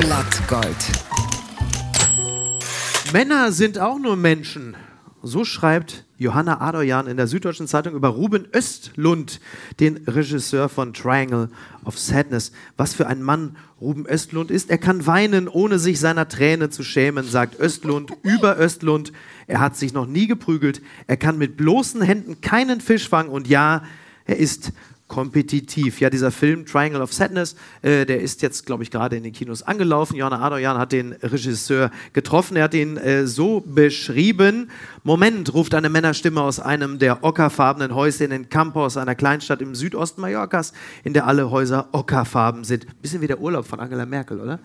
Blattgold. 0.00 0.76
Männer 3.12 3.52
sind 3.52 3.78
auch 3.78 3.98
nur 3.98 4.16
Menschen. 4.16 4.74
So 5.22 5.44
schreibt 5.44 6.04
Johanna 6.24 6.60
Adoyan 6.60 7.06
in 7.06 7.16
der 7.18 7.26
Süddeutschen 7.26 7.68
Zeitung 7.68 7.94
über 7.94 8.08
Ruben 8.08 8.48
Östlund, 8.52 9.40
den 9.78 9.98
Regisseur 10.06 10.68
von 10.70 10.94
Triangle 10.94 11.50
of 11.84 11.98
Sadness. 11.98 12.50
Was 12.76 12.94
für 12.94 13.06
ein 13.06 13.22
Mann 13.22 13.56
Ruben 13.80 14.06
Östlund 14.06 14.50
ist. 14.50 14.70
Er 14.70 14.78
kann 14.78 15.06
weinen, 15.06 15.46
ohne 15.46 15.78
sich 15.78 16.00
seiner 16.00 16.26
Träne 16.26 16.70
zu 16.70 16.82
schämen, 16.82 17.26
sagt 17.26 17.60
Östlund 17.60 18.10
über 18.22 18.58
Östlund. 18.58 19.12
Er 19.46 19.60
hat 19.60 19.76
sich 19.76 19.92
noch 19.92 20.06
nie 20.06 20.26
geprügelt. 20.26 20.80
Er 21.06 21.18
kann 21.18 21.36
mit 21.36 21.58
bloßen 21.58 22.00
Händen 22.00 22.40
keinen 22.40 22.80
Fisch 22.80 23.08
fangen. 23.08 23.28
Und 23.28 23.46
ja, 23.46 23.82
er 24.24 24.38
ist 24.38 24.72
kompetitiv. 25.08 26.00
Ja, 26.00 26.08
dieser 26.08 26.30
Film 26.30 26.64
Triangle 26.64 27.02
of 27.02 27.12
Sadness, 27.12 27.56
äh, 27.82 28.06
der 28.06 28.20
ist 28.20 28.42
jetzt, 28.42 28.64
glaube 28.64 28.82
ich, 28.82 28.90
gerade 28.90 29.16
in 29.16 29.22
den 29.22 29.32
Kinos 29.32 29.62
angelaufen. 29.62 30.16
Johanna 30.16 30.40
Adoyan 30.40 30.78
hat 30.78 30.92
den 30.92 31.12
Regisseur 31.12 31.90
getroffen. 32.12 32.56
Er 32.56 32.64
hat 32.64 32.74
ihn 32.74 32.96
äh, 32.96 33.26
so 33.26 33.60
beschrieben. 33.60 34.70
Moment, 35.02 35.52
ruft 35.52 35.74
eine 35.74 35.90
Männerstimme 35.90 36.40
aus 36.40 36.58
einem 36.58 36.98
der 36.98 37.22
ockerfarbenen 37.22 37.94
Häuschen 37.94 38.32
in 38.32 38.48
Campos, 38.48 38.96
einer 38.96 39.14
Kleinstadt 39.14 39.60
im 39.60 39.74
Südosten 39.74 40.22
Mallorcas, 40.22 40.72
in 41.04 41.12
der 41.12 41.26
alle 41.26 41.50
Häuser 41.50 41.88
ockerfarben 41.92 42.64
sind. 42.64 42.86
Bisschen 43.02 43.20
wie 43.20 43.26
der 43.26 43.40
Urlaub 43.40 43.66
von 43.66 43.80
Angela 43.80 44.06
Merkel, 44.06 44.40
oder? 44.40 44.58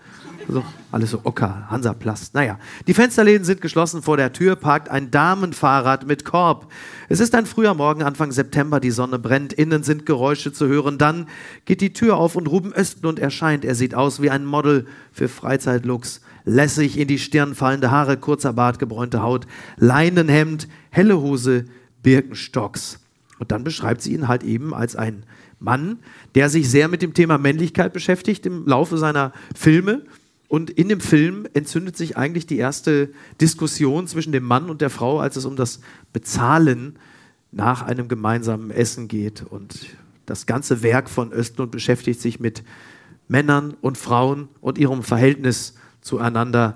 Also, 0.48 0.64
alles 0.90 1.10
so 1.10 1.20
ocker, 1.22 1.66
Hansaplast. 1.70 2.34
Naja, 2.34 2.58
die 2.86 2.94
Fensterläden 2.94 3.44
sind 3.44 3.60
geschlossen. 3.60 4.02
Vor 4.02 4.16
der 4.16 4.32
Tür 4.32 4.56
parkt 4.56 4.88
ein 4.88 5.10
Damenfahrrad 5.10 6.06
mit 6.06 6.24
Korb. 6.24 6.72
Es 7.12 7.18
ist 7.18 7.34
ein 7.34 7.44
früher 7.44 7.74
Morgen, 7.74 8.04
Anfang 8.04 8.30
September. 8.30 8.78
Die 8.78 8.92
Sonne 8.92 9.18
brennt. 9.18 9.52
Innen 9.52 9.82
sind 9.82 10.06
Geräusche 10.06 10.52
zu 10.52 10.68
hören. 10.68 10.96
Dann 10.96 11.26
geht 11.64 11.80
die 11.80 11.92
Tür 11.92 12.16
auf 12.16 12.36
und 12.36 12.46
Ruben 12.46 12.72
Östlund 12.72 13.18
erscheint. 13.18 13.64
Er 13.64 13.74
sieht 13.74 13.96
aus 13.96 14.22
wie 14.22 14.30
ein 14.30 14.44
Model 14.44 14.86
für 15.10 15.26
Freizeitlooks. 15.26 16.20
Lässig 16.44 16.96
in 16.96 17.08
die 17.08 17.18
Stirn 17.18 17.56
fallende 17.56 17.90
Haare, 17.90 18.16
kurzer 18.16 18.52
Bart, 18.52 18.78
gebräunte 18.78 19.24
Haut, 19.24 19.48
Leinenhemd, 19.76 20.68
helle 20.90 21.20
Hose, 21.20 21.64
Birkenstocks. 22.04 23.00
Und 23.40 23.50
dann 23.50 23.64
beschreibt 23.64 24.02
sie 24.02 24.14
ihn 24.14 24.28
halt 24.28 24.44
eben 24.44 24.72
als 24.72 24.94
ein 24.94 25.24
Mann, 25.58 25.98
der 26.36 26.48
sich 26.48 26.70
sehr 26.70 26.86
mit 26.86 27.02
dem 27.02 27.12
Thema 27.12 27.38
Männlichkeit 27.38 27.92
beschäftigt 27.92 28.46
im 28.46 28.68
Laufe 28.68 28.98
seiner 28.98 29.32
Filme. 29.56 30.02
Und 30.50 30.68
in 30.68 30.88
dem 30.88 30.98
Film 30.98 31.46
entzündet 31.54 31.96
sich 31.96 32.16
eigentlich 32.16 32.44
die 32.44 32.58
erste 32.58 33.10
Diskussion 33.40 34.08
zwischen 34.08 34.32
dem 34.32 34.42
Mann 34.42 34.68
und 34.68 34.80
der 34.80 34.90
Frau, 34.90 35.20
als 35.20 35.36
es 35.36 35.44
um 35.44 35.54
das 35.54 35.78
Bezahlen 36.12 36.98
nach 37.52 37.82
einem 37.82 38.08
gemeinsamen 38.08 38.72
Essen 38.72 39.06
geht. 39.06 39.42
Und 39.42 39.86
das 40.26 40.46
ganze 40.46 40.82
Werk 40.82 41.08
von 41.08 41.30
Östlund 41.30 41.70
beschäftigt 41.70 42.20
sich 42.20 42.40
mit 42.40 42.64
Männern 43.28 43.76
und 43.80 43.96
Frauen 43.96 44.48
und 44.60 44.76
ihrem 44.76 45.04
Verhältnis 45.04 45.74
zueinander. 46.00 46.74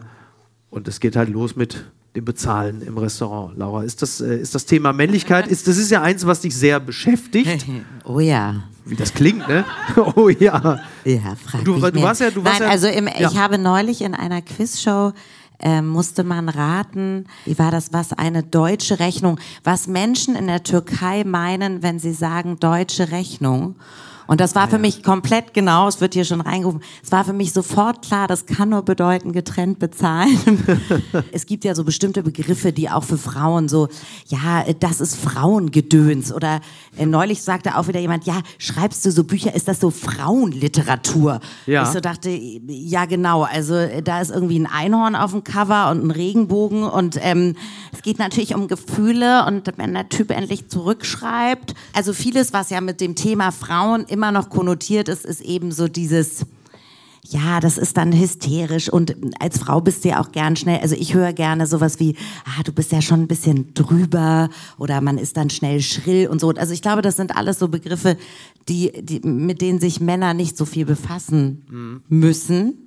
Und 0.71 0.87
es 0.87 1.01
geht 1.01 1.17
halt 1.17 1.31
los 1.31 1.57
mit 1.57 1.91
dem 2.17 2.25
Bezahlen 2.25 2.81
im 2.83 2.97
Restaurant. 2.97 3.57
Laura, 3.59 3.83
ist 3.83 4.01
das, 4.03 4.21
äh, 4.21 4.37
ist 4.39 4.55
das 4.55 4.67
Thema 4.67 4.93
Männlichkeit, 4.93 5.47
ist, 5.49 5.67
das 5.67 5.77
ist 5.79 5.91
ja 5.91 6.03
eins, 6.03 6.25
was 6.27 6.41
dich 6.41 6.55
sehr 6.57 6.81
beschäftigt. 6.81 7.67
Oh 8.07 8.21
ja. 8.21 8.65
Wie 8.85 8.97
das 8.97 9.15
klingt, 9.15 9.49
ne? 9.49 9.65
Oh 10.17 10.29
ja. 10.29 10.79
Ja, 11.05 11.37
frag 11.43 11.65
Du- 11.65 11.73
mich 11.77 11.83
du 11.85 11.93
mehr. 11.93 12.03
warst 12.03 12.21
ja- 12.21 12.31
du 12.31 12.45
warst 12.45 12.61
Nein, 12.61 12.69
ja- 12.69 12.73
also 12.73 12.87
im, 12.87 13.07
ja. 13.09 13.31
ich 13.31 13.39
habe 13.39 13.57
neulich 13.59 14.03
in 14.03 14.15
einer 14.15 14.43
Quizshow 14.43 15.13
ähm, 15.61 15.87
musste 15.89 16.23
man 16.25 16.49
raten, 16.51 17.25
wie 17.47 17.59
war 17.59 17.71
das, 17.71 17.93
was 17.93 18.13
eine 18.13 18.43
deutsche 18.43 18.99
Rechnung, 18.99 19.39
was 19.63 19.87
Menschen 19.87 20.35
in 20.37 20.47
der 20.49 20.63
Türkei 20.65 21.25
meinen, 21.25 21.83
wenn 21.83 21.99
sie 21.99 22.13
sagen 22.13 22.59
deutsche 22.61 23.11
Rechnung. 23.11 23.77
Und 24.27 24.41
das 24.41 24.55
war 24.55 24.69
für 24.69 24.79
mich 24.79 25.03
komplett 25.03 25.55
genau, 25.55 25.89
es 25.89 26.01
wird 26.01 26.15
hier 26.15 26.25
schon 26.25 26.41
reingerufen, 26.41 26.83
es 27.03 27.13
war 27.13 27.25
für 27.25 27.33
mich 27.33 27.53
sofort 27.53 28.03
klar, 28.03 28.27
das 28.27 28.47
kann 28.47 28.71
nur 28.71 28.83
bedeuten, 28.83 29.33
getrennt 29.33 29.79
bezahlen. 29.79 30.63
es 31.33 31.47
gibt 31.47 31.65
ja 31.65 31.75
so 31.75 31.85
bestimmte 31.85 32.23
Begriffe, 32.23 32.73
die 32.73 32.89
auch 32.91 33.05
für 33.05 33.19
Frauen 33.19 33.69
so, 33.69 33.89
ja, 34.27 34.65
das 34.81 35.01
ist 35.01 35.17
Frauengedöns. 35.17 36.33
Oder 36.33 36.61
äh, 36.97 37.07
neulich 37.07 37.43
sagte 37.43 37.77
auch 37.77 37.89
wieder 37.89 38.01
jemand, 38.01 38.25
ja, 38.25 38.41
schreibst 38.59 39.05
du 39.05 39.11
so 39.11 39.25
Bücher, 39.25 39.55
ist 39.55 39.69
das 39.69 39.81
so 39.81 39.91
Frauenliteratur? 39.91 41.41
Ja. 41.67 41.83
Ich 41.83 41.89
so 41.91 42.01
dachte, 42.01 42.31
ja 42.31 43.05
genau, 43.05 43.43
also 43.43 43.75
äh, 43.75 44.03
da 44.03 44.21
ist 44.21 44.31
irgendwie 44.31 44.59
ein 44.59 44.67
Einhorn 44.67 45.17
auf 45.17 45.33
dem 45.33 45.45
Cover 45.45 45.91
und 45.91 46.05
ein 46.05 46.11
Regenbogen 46.11 46.85
und 46.85 47.19
ähm, 47.21 47.57
es 47.93 48.03
geht 48.03 48.19
natürlich 48.19 48.55
um 48.55 48.69
Gefühle 48.69 49.47
und 49.47 49.71
wenn 49.77 49.95
der 49.95 50.09
Typ 50.09 50.31
endlich 50.31 50.69
zurückschreibt, 50.69 51.75
also 51.93 52.13
vieles, 52.13 52.53
was 52.53 52.71
ja 52.71 52.81
mit 52.81 53.01
dem 53.01 53.15
Thema 53.15 53.51
Frauen 53.53 54.05
immer 54.15 54.33
noch 54.33 54.49
konnotiert 54.49 55.09
ist, 55.09 55.27
ist 55.27 55.41
eben 55.41 55.73
so 55.73 55.89
dieses 55.89 56.47
ja, 57.27 57.59
das 57.59 57.79
ist 57.79 57.97
dann 57.97 58.13
hysterisch 58.13 58.91
und 58.91 59.17
als 59.41 59.59
Frau 59.59 59.81
bist 59.81 60.05
du 60.05 60.11
ja 60.11 60.21
auch 60.21 60.31
gern 60.31 60.57
schnell, 60.57 60.81
also 60.81 60.95
ich 60.95 61.15
höre 61.15 61.33
gerne 61.33 61.67
sowas 61.67 61.99
wie, 61.99 62.17
ah, 62.45 62.63
du 62.63 62.73
bist 62.73 62.93
ja 62.93 63.01
schon 63.01 63.23
ein 63.23 63.29
bisschen 63.29 63.73
drüber 63.73 64.51
oder 64.77 65.01
man 65.01 65.17
ist 65.17 65.39
dann 65.39 65.49
schnell 65.49 65.81
schrill 65.81 66.27
und 66.27 66.39
so. 66.39 66.51
Also 66.51 66.75
ich 66.75 66.83
glaube, 66.83 67.01
das 67.01 67.17
sind 67.17 67.35
alles 67.35 67.59
so 67.59 67.69
Begriffe, 67.69 68.19
die, 68.69 68.93
die, 69.03 69.27
mit 69.27 69.63
denen 69.63 69.81
sich 69.81 70.01
Männer 70.01 70.35
nicht 70.35 70.59
so 70.59 70.67
viel 70.67 70.85
befassen 70.85 72.03
müssen. 72.09 72.84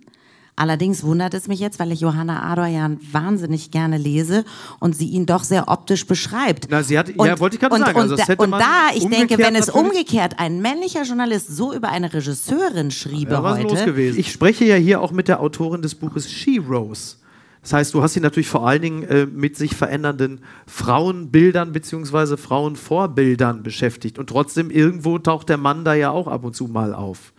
Allerdings 0.60 1.04
wundert 1.04 1.36
es 1.36 1.48
mich 1.48 1.60
jetzt, 1.60 1.78
weil 1.80 1.92
ich 1.92 2.00
Johanna 2.02 2.42
Adoyan 2.52 3.00
wahnsinnig 3.12 3.70
gerne 3.70 3.98
lese 4.00 4.44
und 4.80 4.96
sie 4.96 5.08
ihn 5.08 5.28
doch 5.28 5.44
sehr 5.44 5.68
optisch 5.68 6.08
beschreibt. 6.08 6.68
Na, 6.72 6.82
sie 6.82 6.98
hat- 6.98 7.10
ja, 7.16 7.40
wollte 7.40 7.56
ich 7.58 7.60
gerade 7.62 7.76
und, 7.76 7.82
sagen, 7.82 7.96
Und, 7.96 8.02
also 8.02 8.16
das 8.16 8.26
da, 8.26 8.34
hätte 8.34 8.44
und 8.44 8.52
da, 8.52 8.88
ich 8.96 9.08
denke, 9.08 9.38
wenn 9.38 9.56
es 9.56 9.68
natürlich- 9.68 9.92
umgekehrt 9.92 10.40
ein 10.40 10.60
männlicher 10.62 11.04
Journalist 11.04 11.56
so 11.56 11.74
über 11.74 11.90
eine 11.90 12.12
Regisseurin 12.12 12.90
schriebe 12.90 13.34
Ja, 13.34 13.44
heute, 13.44 13.64
los 13.68 13.86
gewesen. 13.86 14.20
Ich 14.20 14.32
spreche 14.32 14.66
ja 14.66 14.76
hier 14.76 15.00
auch 15.00 15.12
mit 15.12 15.28
der 15.28 15.42
Autorin 15.42 15.84
des 15.84 15.94
Buches 15.94 16.30
She 16.32 16.58
Rose. 16.58 17.18
Das 17.62 17.74
heißt, 17.74 17.94
du 17.94 18.02
hast 18.02 18.14
sie 18.14 18.22
natürlich 18.22 18.48
vor 18.50 18.66
allen 18.68 18.82
Dingen 18.82 19.04
äh, 19.04 19.26
mit 19.28 19.58
sich 19.58 19.76
verändernden 19.76 20.40
Frauenbildern 20.66 21.72
bzw. 21.74 22.38
Frauenvorbildern 22.38 23.62
beschäftigt. 23.62 24.18
Und 24.18 24.28
trotzdem 24.30 24.72
irgendwo 24.72 25.20
taucht 25.20 25.50
der 25.50 25.58
Mann 25.58 25.84
da 25.84 25.94
ja 25.94 26.10
auch 26.10 26.28
ab 26.28 26.44
und 26.46 26.56
zu 26.56 26.66
mal 26.68 26.94
auf. 26.96 27.34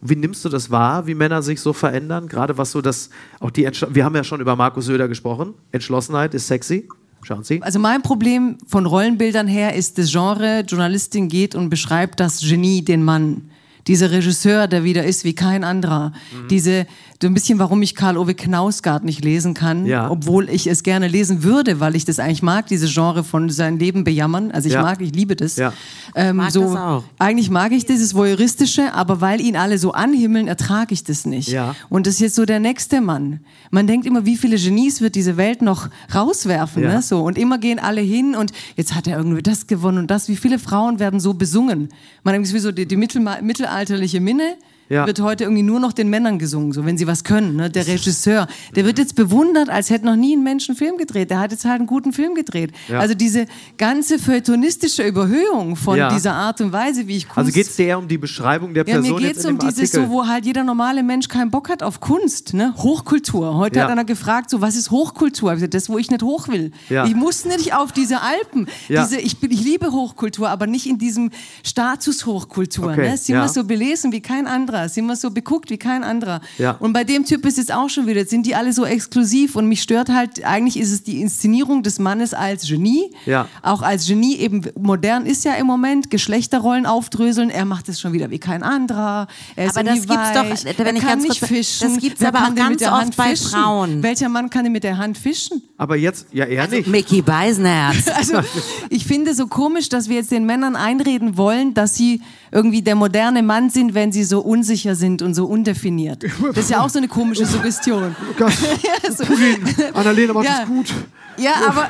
Und 0.00 0.10
wie 0.10 0.16
nimmst 0.16 0.44
du 0.44 0.48
das 0.48 0.70
wahr, 0.70 1.06
wie 1.06 1.14
Männer 1.14 1.42
sich 1.42 1.60
so 1.60 1.72
verändern? 1.72 2.28
Gerade 2.28 2.58
was 2.58 2.72
so 2.72 2.80
das, 2.80 3.10
auch 3.40 3.50
die, 3.50 3.64
Entschl 3.64 3.88
wir 3.94 4.04
haben 4.04 4.14
ja 4.14 4.24
schon 4.24 4.40
über 4.40 4.56
Markus 4.56 4.86
Söder 4.86 5.08
gesprochen. 5.08 5.54
Entschlossenheit 5.72 6.34
ist 6.34 6.46
sexy. 6.46 6.88
Schauen 7.22 7.42
Sie. 7.42 7.60
Also 7.62 7.78
mein 7.80 8.02
Problem 8.02 8.56
von 8.68 8.86
Rollenbildern 8.86 9.48
her 9.48 9.74
ist 9.74 9.98
das 9.98 10.12
Genre, 10.12 10.60
Journalistin 10.60 11.28
geht 11.28 11.54
und 11.56 11.70
beschreibt 11.70 12.20
das 12.20 12.40
Genie, 12.40 12.84
den 12.84 13.02
Mann. 13.02 13.50
Dieser 13.88 14.10
Regisseur, 14.10 14.66
der 14.66 14.84
wieder 14.84 15.04
ist 15.04 15.24
wie 15.24 15.34
kein 15.34 15.64
anderer. 15.64 16.10
Mhm. 16.10 16.48
Diese, 16.48 16.86
so 17.20 17.26
ein 17.28 17.34
bisschen, 17.34 17.58
warum 17.58 17.80
ich 17.82 17.94
Karl-Ove 17.94 18.34
Knausgard 18.34 19.04
nicht 19.04 19.24
lesen 19.24 19.54
kann, 19.54 19.86
Ja. 19.86 20.10
obwohl 20.10 20.50
ich 20.50 20.66
es 20.66 20.82
gerne 20.82 21.08
lesen 21.08 21.42
würde, 21.42 21.80
weil 21.80 21.96
ich 21.96 22.04
das 22.04 22.18
eigentlich 22.18 22.42
mag, 22.42 22.66
diese 22.66 22.86
Genre 22.88 23.24
von 23.24 23.48
sein 23.48 23.78
Leben 23.78 24.04
bejammern. 24.04 24.50
Also 24.50 24.68
ich 24.68 24.74
Ja. 24.74 24.82
mag, 24.82 25.00
ich 25.00 25.14
liebe 25.14 25.34
das. 25.34 25.56
Ja. 25.56 25.72
Ähm, 26.14 26.36
Mag 26.36 26.50
so, 26.50 26.60
das 26.62 26.76
auch. 26.76 27.04
Eigentlich 27.18 27.48
mag 27.50 27.72
ich 27.72 27.86
dieses 27.86 28.14
Voyeuristische, 28.14 28.92
aber 28.92 29.20
weil 29.20 29.40
ihn 29.40 29.56
alle 29.56 29.78
so 29.78 29.92
anhimmeln, 29.92 30.46
ertrage 30.46 30.92
ich 30.92 31.04
das 31.04 31.24
nicht. 31.26 31.48
Ja. 31.48 31.74
Und 31.88 32.06
das 32.06 32.14
ist 32.14 32.20
jetzt 32.20 32.34
so 32.36 32.44
der 32.44 32.60
nächste 32.60 33.00
Mann. 33.00 33.40
Man 33.70 33.86
denkt 33.86 34.06
immer, 34.06 34.26
wie 34.26 34.36
viele 34.36 34.56
Genies 34.56 35.00
wird 35.00 35.14
diese 35.14 35.36
Welt 35.36 35.62
noch 35.62 35.88
rauswerfen, 36.14 36.82
Ja. 36.82 36.94
ne? 36.96 37.02
So. 37.02 37.22
Und 37.24 37.38
immer 37.38 37.58
gehen 37.58 37.78
alle 37.78 38.00
hin 38.02 38.34
und 38.34 38.52
jetzt 38.76 38.94
hat 38.94 39.06
er 39.06 39.16
irgendwie 39.16 39.42
das 39.42 39.66
gewonnen 39.66 39.98
und 39.98 40.10
das. 40.10 40.28
Wie 40.28 40.36
viele 40.36 40.58
Frauen 40.58 40.98
werden 40.98 41.20
so 41.20 41.34
besungen? 41.34 41.88
Man 42.24 42.32
denkt, 42.34 42.46
es 42.46 42.50
ist 42.52 42.56
wie 42.56 42.60
so 42.60 42.72
die, 42.72 42.86
die 42.86 42.96
mittelma- 42.96 43.40
mittelalterliche 43.42 44.20
Minne, 44.20 44.56
Ja. 44.88 45.06
wird 45.06 45.20
heute 45.20 45.44
irgendwie 45.44 45.62
nur 45.62 45.80
noch 45.80 45.92
den 45.92 46.08
Männern 46.10 46.38
gesungen, 46.38 46.72
so 46.72 46.84
wenn 46.86 46.96
sie 46.96 47.06
was 47.06 47.24
können. 47.24 47.56
Ne? 47.56 47.70
Der 47.70 47.86
Regisseur, 47.86 48.46
der 48.74 48.84
wird 48.84 48.98
jetzt 48.98 49.16
bewundert, 49.16 49.68
als 49.68 49.90
hätte 49.90 50.06
noch 50.06 50.16
nie 50.16 50.36
ein 50.36 50.42
Mensch 50.44 50.68
einen 50.68 50.76
Film 50.78 50.96
gedreht. 50.96 51.30
Der 51.30 51.40
hat 51.40 51.50
jetzt 51.50 51.64
halt 51.64 51.78
einen 51.80 51.86
guten 51.86 52.12
Film 52.12 52.34
gedreht. 52.34 52.72
Ja. 52.88 53.00
Also 53.00 53.14
diese 53.14 53.46
ganze 53.78 54.18
feuilletonistische 54.18 55.02
Überhöhung 55.02 55.76
von 55.76 55.96
Ja. 55.98 56.12
dieser 56.12 56.34
Art 56.34 56.60
und 56.60 56.72
Weise, 56.72 57.06
wie 57.08 57.16
ich 57.16 57.24
Kunst 57.28 57.38
Also 57.38 57.52
geht 57.52 57.66
es 57.66 57.76
dir 57.76 57.86
eher 57.86 57.98
um 57.98 58.06
die 58.08 58.18
Beschreibung 58.18 58.74
der 58.74 58.86
ja, 58.86 58.94
Person 59.00 59.20
mir 59.20 59.26
geht 59.28 59.36
es 59.36 59.44
um 59.44 59.58
dieses 59.58 59.92
Artikel? 59.94 60.04
so, 60.06 60.10
wo 60.10 60.26
halt 60.26 60.44
jeder 60.46 60.62
normale 60.64 61.02
Mensch 61.02 61.28
keinen 61.28 61.50
Bock 61.50 61.68
hat 61.68 61.82
auf 61.82 62.00
Kunst, 62.00 62.54
ne? 62.54 62.72
Hochkultur. 62.76 63.56
Heute 63.56 63.78
Ja. 63.78 63.84
hat 63.84 63.90
einer 63.90 64.04
gefragt, 64.04 64.50
so 64.50 64.60
was 64.60 64.76
ist 64.76 64.90
Hochkultur? 64.90 65.52
Gesagt, 65.54 65.74
das, 65.74 65.88
wo 65.88 65.98
ich 65.98 66.10
nicht 66.10 66.22
hoch 66.22 66.48
will. 66.48 66.70
Ja. 66.88 67.04
Ich 67.06 67.14
muss 67.14 67.44
nicht 67.44 67.74
auf 67.74 67.92
diese 67.92 68.20
Alpen. 68.22 68.68
Ja. 68.88 69.02
Diese, 69.04 69.20
ich, 69.20 69.36
ich 69.42 69.64
liebe 69.64 69.90
Hochkultur, 69.92 70.48
aber 70.48 70.66
nicht 70.66 70.86
in 70.86 70.98
diesem 70.98 71.30
Status 71.64 72.26
Hochkultur. 72.26 72.92
Okay, 72.92 73.06
Ne? 73.08 73.16
Ja. 73.26 73.42
wir 73.42 73.48
so 73.48 73.64
belesen 73.64 74.12
wie 74.12 74.20
kein 74.20 74.46
anderer, 74.46 74.75
sind 74.88 75.06
wir 75.06 75.16
so 75.16 75.30
beguckt 75.30 75.70
wie 75.70 75.76
kein 75.78 76.04
anderer. 76.04 76.40
Ja. 76.58 76.72
Und 76.78 76.92
bei 76.92 77.04
dem 77.04 77.24
Typ 77.24 77.44
ist 77.46 77.58
es 77.58 77.70
auch 77.70 77.88
schon 77.88 78.06
wieder, 78.06 78.20
jetzt 78.20 78.30
sind 78.30 78.46
die 78.46 78.54
alle 78.54 78.72
so 78.72 78.84
exklusiv 78.84 79.56
und 79.56 79.66
mich 79.68 79.82
stört 79.82 80.08
halt, 80.08 80.44
eigentlich 80.44 80.78
ist 80.78 80.92
es 80.92 81.02
die 81.02 81.20
Inszenierung 81.20 81.82
des 81.82 81.98
Mannes 81.98 82.34
als 82.34 82.66
Genie. 82.68 83.10
Ja. 83.26 83.48
Auch 83.62 83.82
als 83.82 84.06
Genie 84.06 84.36
eben 84.36 84.62
modern 84.78 85.26
ist 85.26 85.44
ja 85.44 85.54
im 85.54 85.66
Moment, 85.66 86.10
Geschlechterrollen 86.10 86.86
aufdröseln, 86.86 87.50
er 87.50 87.64
macht 87.64 87.88
es 87.88 88.00
schon 88.00 88.12
wieder 88.12 88.30
wie 88.30 88.38
kein 88.38 88.62
anderer. 88.62 89.26
Er 89.56 89.66
ist 89.66 89.76
Aber 89.76 89.84
das 89.84 89.96
irgendwie 89.98 90.14
gibt's 90.14 90.32
doch, 90.32 90.78
wenn 90.78 90.86
er 90.86 90.94
ich 90.94 91.00
kann 91.00 91.08
ganz 91.10 91.22
nicht 91.24 91.38
kurz- 91.40 91.48
fischen. 91.50 91.92
das 91.94 91.98
gibt's 92.02 92.20
Wer 92.20 92.28
aber 92.28 92.46
auch 92.48 92.54
ganz 92.54 92.78
der 92.78 92.92
oft 92.92 93.00
Hand 93.02 93.16
bei 93.16 93.30
fischen? 93.30 93.50
Frauen. 93.50 94.02
Welcher 94.02 94.28
Mann 94.28 94.50
kann 94.50 94.64
denn 94.64 94.72
mit 94.72 94.84
der 94.84 94.98
Hand 94.98 95.18
fischen? 95.18 95.62
Aber 95.76 95.96
jetzt, 95.96 96.26
ja, 96.32 96.44
eher 96.44 96.66
nicht. 96.68 96.86
Mickey 96.88 97.22
Beisenherz. 97.22 97.96
Also 98.16 98.40
ich 98.88 99.04
finde 99.06 99.34
so 99.34 99.46
komisch, 99.46 99.88
dass 99.88 100.08
wir 100.08 100.16
jetzt 100.16 100.30
den 100.30 100.46
Männern 100.46 100.74
einreden 100.74 101.36
wollen, 101.36 101.74
dass 101.74 101.94
sie 101.96 102.22
irgendwie 102.52 102.82
der 102.82 102.94
moderne 102.94 103.42
Mann 103.42 103.70
sind, 103.70 103.94
wenn 103.94 104.12
sie 104.12 104.24
so 104.24 104.40
unsicher 104.40 104.94
sind 104.94 105.22
und 105.22 105.34
so 105.34 105.46
undefiniert. 105.46 106.24
Das 106.54 106.64
ist 106.64 106.70
ja 106.70 106.80
auch 106.82 106.88
so 106.88 106.98
eine 106.98 107.08
komische 107.08 107.44
Suggestion. 107.46 108.14
ja, 108.38 109.10
so. 109.12 109.24
Annalena 109.94 110.32
macht 110.32 110.44
Ja. 110.46 110.60
es 110.62 110.68
gut. 110.68 110.94
Ja, 111.38 111.52
aber 111.68 111.88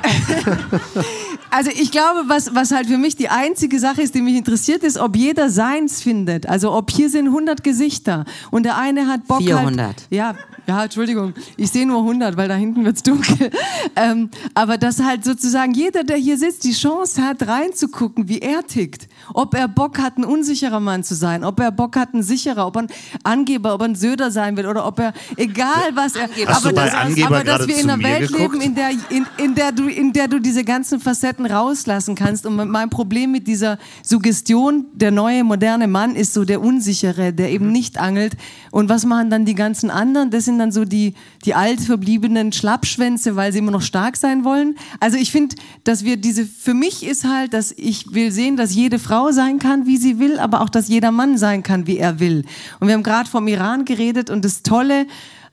also 1.51 1.71
ich 1.71 1.91
glaube, 1.91 2.25
was, 2.27 2.55
was 2.55 2.73
halt 2.73 2.87
für 2.87 2.99
mich 2.99 3.17
die 3.17 3.29
einzige 3.29 3.79
Sache 3.79 4.03
ist, 4.03 4.15
die 4.15 4.23
mich 4.23 4.37
interessiert, 4.37 4.83
ist, 4.83 4.99
ob 4.99 5.17
jeder 5.17 5.51
seins 5.51 6.03
findet. 6.03 6.49
Also 6.49 6.73
ob 6.73 6.91
hier 6.91 7.09
sind 7.11 7.27
100 7.27 7.63
Gesichter 7.63 8.25
und 8.51 8.65
der 8.65 8.77
eine 8.77 9.07
hat 9.07 9.27
Bock 9.27 9.39
400. 9.39 9.87
Halt, 9.87 10.07
ja, 10.11 10.35
ja, 10.67 10.83
Entschuldigung, 10.83 11.33
ich 11.57 11.71
sehe 11.71 11.87
nur 11.87 11.99
100, 12.01 12.37
weil 12.37 12.49
da 12.49 12.55
hinten 12.55 12.85
wird's 12.85 13.03
dunkel. 13.03 13.51
Ähm, 13.99 14.31
aber 14.53 14.77
dass 14.77 15.03
halt 15.03 15.25
sozusagen 15.25 15.73
jeder, 15.73 16.05
der 16.05 16.17
hier 16.17 16.37
sitzt, 16.37 16.65
die 16.65 16.73
Chance 16.73 17.23
hat, 17.23 17.47
reinzugucken, 17.47 18.29
wie 18.29 18.41
er 18.41 18.67
tickt. 18.67 19.09
Ob 19.33 19.55
er 19.55 19.69
Bock 19.69 19.99
hat, 19.99 20.19
ein 20.19 20.25
unsicherer 20.25 20.81
Mann 20.81 21.03
zu 21.03 21.15
sein, 21.15 21.45
ob 21.45 21.61
er 21.61 21.71
Bock 21.71 21.97
hat, 21.97 22.13
ein 22.13 22.23
sicherer, 22.23 22.67
ob 22.67 22.77
er 22.77 22.83
ein 22.83 22.89
Angeber, 23.23 23.75
ob 23.75 23.81
er 23.81 23.89
ein 23.89 23.95
Söder 23.95 24.31
sein 24.31 24.57
will 24.57 24.67
oder 24.67 24.87
ob 24.87 24.99
er, 24.99 25.15
egal 25.37 25.93
was 25.95 26.15
er, 26.17 26.29
Hast 26.47 26.65
du 26.65 26.75
bei 26.75 26.87
dass, 26.87 26.95
Angeber 26.95 27.37
aber 27.37 27.45
dass 27.45 27.67
wir 27.67 27.79
in 27.79 27.91
einer 27.91 28.03
Welt 28.03 28.29
geguckt? 28.29 28.53
leben, 28.53 28.61
in 28.61 28.75
der, 28.75 28.91
in, 28.91 29.27
in, 29.39 29.55
der 29.55 29.73
du, 29.73 29.89
in 29.89 30.13
der 30.13 30.29
du 30.29 30.39
diese 30.39 30.65
ganzen 30.65 31.01
Facetten 31.01 31.47
rauslassen 31.47 32.15
kannst. 32.15 32.47
Und 32.47 32.57
mein 32.71 32.91
Problem 32.91 33.33
mit 33.33 33.47
dieser 33.47 33.79
Suggestion, 34.03 34.87
der 34.95 35.11
neue, 35.11 35.45
moderne 35.45 35.89
Mann 35.89 36.17
ist 36.17 36.33
so 36.33 36.45
der 36.45 36.61
Unsichere, 36.61 37.33
der 37.33 37.51
eben 37.51 37.73
nicht 37.73 37.99
angelt. 37.99 38.35
Und 38.71 38.89
was 38.89 39.05
machen 39.05 39.31
dann 39.31 39.45
die 39.45 39.55
ganzen 39.55 39.91
anderen? 39.91 40.31
Das 40.31 40.45
sind 40.45 40.59
dann 40.59 40.73
so 40.73 40.85
die, 40.85 41.15
die 41.45 41.55
altverbliebenen 41.55 42.53
Schlappschwänze, 42.53 43.37
weil 43.37 43.53
sie 43.53 43.59
immer 43.59 43.71
noch 43.71 43.83
stark 43.83 44.17
sein 44.17 44.45
wollen. 44.45 44.77
Also 45.01 45.17
ich 45.17 45.31
finde, 45.31 45.57
dass 45.85 46.05
wir 46.05 46.17
diese, 46.17 46.47
für 46.47 46.75
mich 46.75 47.07
ist 47.07 47.25
halt, 47.25 47.53
dass 47.53 47.73
ich 47.73 48.13
will 48.13 48.33
sehen, 48.33 48.57
dass 48.57 48.75
jede 48.75 48.99
Frau 48.99 49.33
sein 49.33 49.59
kann, 49.59 49.87
wie 49.87 49.97
sie 49.97 50.19
will, 50.19 50.39
aber 50.39 50.61
auch, 50.61 50.69
dass 50.69 50.89
jeder 50.89 51.13
Mann 51.13 51.39
sein 51.39 51.63
kann, 51.63 51.87
wie 51.87 51.99
er 51.99 52.21
will. 52.21 52.45
Und 52.81 52.89
wir 52.89 52.95
haben 52.95 53.03
gerade 53.03 53.29
vom 53.29 53.49
Iran 53.49 53.85
geredet 53.85 54.31
und 54.31 54.45
das 54.45 54.63
Tolle, 54.63 55.07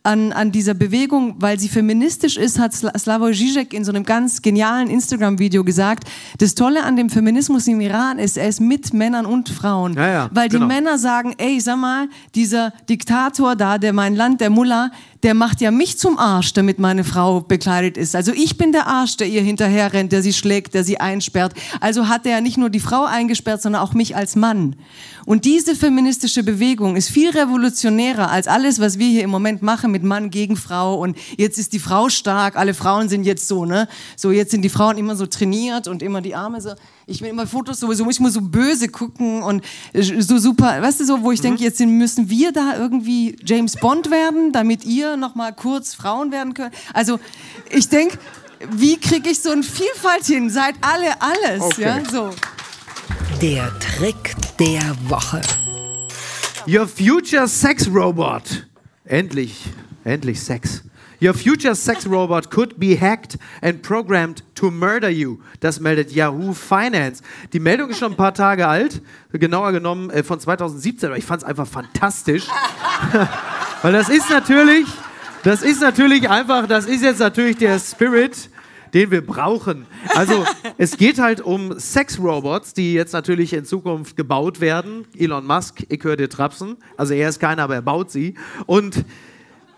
an, 0.03 0.33
an 0.33 0.51
dieser 0.51 0.73
Bewegung, 0.73 1.35
weil 1.39 1.57
sie 1.57 1.69
feministisch 1.69 2.35
ist, 2.35 2.59
hat 2.59 2.73
Sla- 2.73 2.97
Slavoj 2.97 3.31
Žižek 3.31 3.73
in 3.73 3.85
so 3.85 3.91
einem 3.91 4.03
ganz 4.03 4.41
genialen 4.41 4.89
Instagram-Video 4.89 5.63
gesagt, 5.63 6.09
das 6.39 6.55
Tolle 6.55 6.83
an 6.83 6.97
dem 6.97 7.09
Feminismus 7.09 7.67
im 7.67 7.79
Iran 7.79 8.19
ist, 8.19 8.37
er 8.37 8.49
ist 8.49 8.59
mit 8.59 8.93
Männern 8.93 9.25
und 9.25 9.47
Frauen. 9.49 9.93
Ja, 9.93 10.07
ja, 10.07 10.29
weil 10.33 10.49
genau. 10.49 10.65
die 10.67 10.73
Männer 10.73 10.97
sagen, 10.97 11.33
ey, 11.37 11.59
sag 11.61 11.77
mal, 11.77 12.09
dieser 12.35 12.73
Diktator 12.89 13.55
da, 13.55 13.77
der 13.77 13.93
mein 13.93 14.15
Land, 14.15 14.41
der 14.41 14.49
Mullah, 14.49 14.91
der 15.23 15.33
macht 15.33 15.61
ja 15.61 15.71
mich 15.71 15.97
zum 15.97 16.19
Arsch, 16.19 16.53
damit 16.53 16.79
meine 16.79 17.03
Frau 17.03 17.41
bekleidet 17.41 17.97
ist. 17.97 18.15
Also 18.15 18.33
ich 18.33 18.57
bin 18.57 18.71
der 18.73 18.87
Arsch, 18.87 19.17
der 19.17 19.27
ihr 19.27 19.41
hinterher 19.41 19.93
rennt, 19.93 20.11
der 20.11 20.21
sie 20.21 20.33
schlägt, 20.33 20.73
der 20.73 20.83
sie 20.83 20.99
einsperrt. 20.99 21.53
Also 21.79 22.09
hat 22.09 22.25
er 22.25 22.33
ja 22.33 22.41
nicht 22.41 22.57
nur 22.57 22.69
die 22.69 22.81
Frau 22.81 23.05
eingesperrt, 23.05 23.61
sondern 23.61 23.81
auch 23.81 23.93
mich 23.93 24.15
als 24.15 24.35
Mann. 24.35 24.75
Und 25.25 25.45
diese 25.45 25.75
feministische 25.75 26.43
Bewegung 26.43 26.97
ist 26.97 27.09
viel 27.09 27.29
revolutionärer 27.29 28.29
als 28.29 28.47
alles, 28.47 28.79
was 28.79 28.99
wir 28.99 29.07
hier 29.07 29.23
im 29.23 29.29
Moment 29.29 29.61
machen 29.61 29.91
mit 29.91 30.03
Mann 30.03 30.29
gegen 30.29 30.57
Frau 30.57 30.95
und 30.95 31.17
jetzt 31.37 31.57
ist 31.57 31.71
die 31.71 31.79
Frau 31.79 32.09
stark, 32.09 32.57
alle 32.57 32.73
Frauen 32.73 33.07
sind 33.07 33.23
jetzt 33.23 33.47
so, 33.47 33.63
ne? 33.65 33.87
So 34.17 34.31
jetzt 34.31 34.51
sind 34.51 34.63
die 34.63 34.69
Frauen 34.69 34.97
immer 34.97 35.15
so 35.15 35.25
trainiert 35.25 35.87
und 35.87 36.03
immer 36.03 36.21
die 36.21 36.35
Arme 36.35 36.59
so. 36.59 36.71
Ich 37.05 37.21
will 37.21 37.29
immer 37.29 37.47
Fotos 37.47 37.79
sowieso, 37.79 38.09
ich 38.09 38.19
muss 38.19 38.33
so 38.33 38.41
böse 38.41 38.89
gucken 38.89 39.43
und 39.43 39.63
so 39.93 40.37
super, 40.37 40.81
weißt 40.81 40.99
du 40.99 41.05
so, 41.05 41.21
wo 41.21 41.31
ich 41.31 41.41
denke, 41.41 41.63
jetzt 41.63 41.79
müssen 41.79 42.29
wir 42.29 42.51
da 42.51 42.77
irgendwie 42.77 43.35
James 43.45 43.75
Bond 43.77 44.11
werden, 44.11 44.51
damit 44.51 44.85
ihr 44.85 45.12
noch 45.17 45.35
mal 45.35 45.53
kurz 45.53 45.93
Frauen 45.93 46.31
werden 46.31 46.53
könnt. 46.53 46.73
Also 46.93 47.19
ich 47.69 47.89
denke, 47.89 48.17
wie 48.71 48.97
kriege 48.99 49.29
ich 49.29 49.41
so 49.41 49.51
eine 49.51 49.63
Vielfalt 49.63 50.25
hin? 50.25 50.49
Seid 50.49 50.75
alle 50.81 51.21
alles, 51.21 51.61
Okay. 51.61 51.81
ja, 51.81 52.01
so. 52.09 52.29
Der 53.41 53.71
Trick 53.79 54.35
der 54.59 54.95
Woche. 55.09 55.41
Your 56.67 56.87
future 56.87 57.47
sex 57.47 57.87
robot. 57.93 58.65
Endlich, 59.05 59.65
endlich 60.05 60.39
Sex. 60.41 60.83
Your 61.21 61.33
future 61.33 61.73
sex 61.75 62.05
robot 62.05 62.49
could 62.51 62.77
be 62.79 62.99
hacked 62.99 63.37
and 63.61 63.81
programmed 63.81 64.43
to 64.55 64.69
murder 64.69 65.09
you. 65.09 65.37
Das 65.61 65.79
meldet 65.79 66.11
Yahoo 66.11 66.53
Finance. 66.53 67.23
Die 67.53 67.61
Meldung 67.61 67.89
ist 67.91 67.99
schon 67.99 68.11
ein 68.13 68.17
paar 68.17 68.33
Tage 68.33 68.67
alt, 68.67 69.01
genauer 69.31 69.71
genommen 69.71 70.09
äh, 70.09 70.21
von 70.23 70.39
2017, 70.39 71.07
aber 71.07 71.17
ich 71.17 71.23
fand 71.23 71.41
es 71.43 71.47
einfach 71.47 71.67
fantastisch. 71.67 72.45
Weil 73.83 73.91
das 73.91 74.07
ist 74.07 74.29
natürlich, 74.29 74.87
das 75.43 75.61
ist 75.61 75.81
natürlich 75.81 76.29
einfach, 76.29 76.67
das 76.67 76.85
ist 76.85 77.03
jetzt 77.03 77.19
natürlich 77.19 77.57
der 77.57 77.77
Spirit, 77.79 78.49
den 78.93 79.11
wir 79.11 79.25
brauchen. 79.25 79.85
Also 80.15 80.45
es 80.77 80.95
geht 80.95 81.19
halt 81.19 81.41
um 81.41 81.77
Sexrobots, 81.77 82.73
die 82.73 82.93
jetzt 82.93 83.11
natürlich 83.11 83.51
in 83.51 83.65
Zukunft 83.65 84.15
gebaut 84.15 84.61
werden. 84.61 85.05
Elon 85.17 85.45
Musk, 85.45 85.85
ich 85.89 86.01
höre 86.01 86.15
dir 86.15 86.29
trapsen. 86.29 86.77
Also 86.95 87.13
er 87.13 87.27
ist 87.27 87.41
keiner, 87.41 87.63
aber 87.63 87.75
er 87.75 87.81
baut 87.81 88.09
sie. 88.09 88.35
Und 88.67 89.03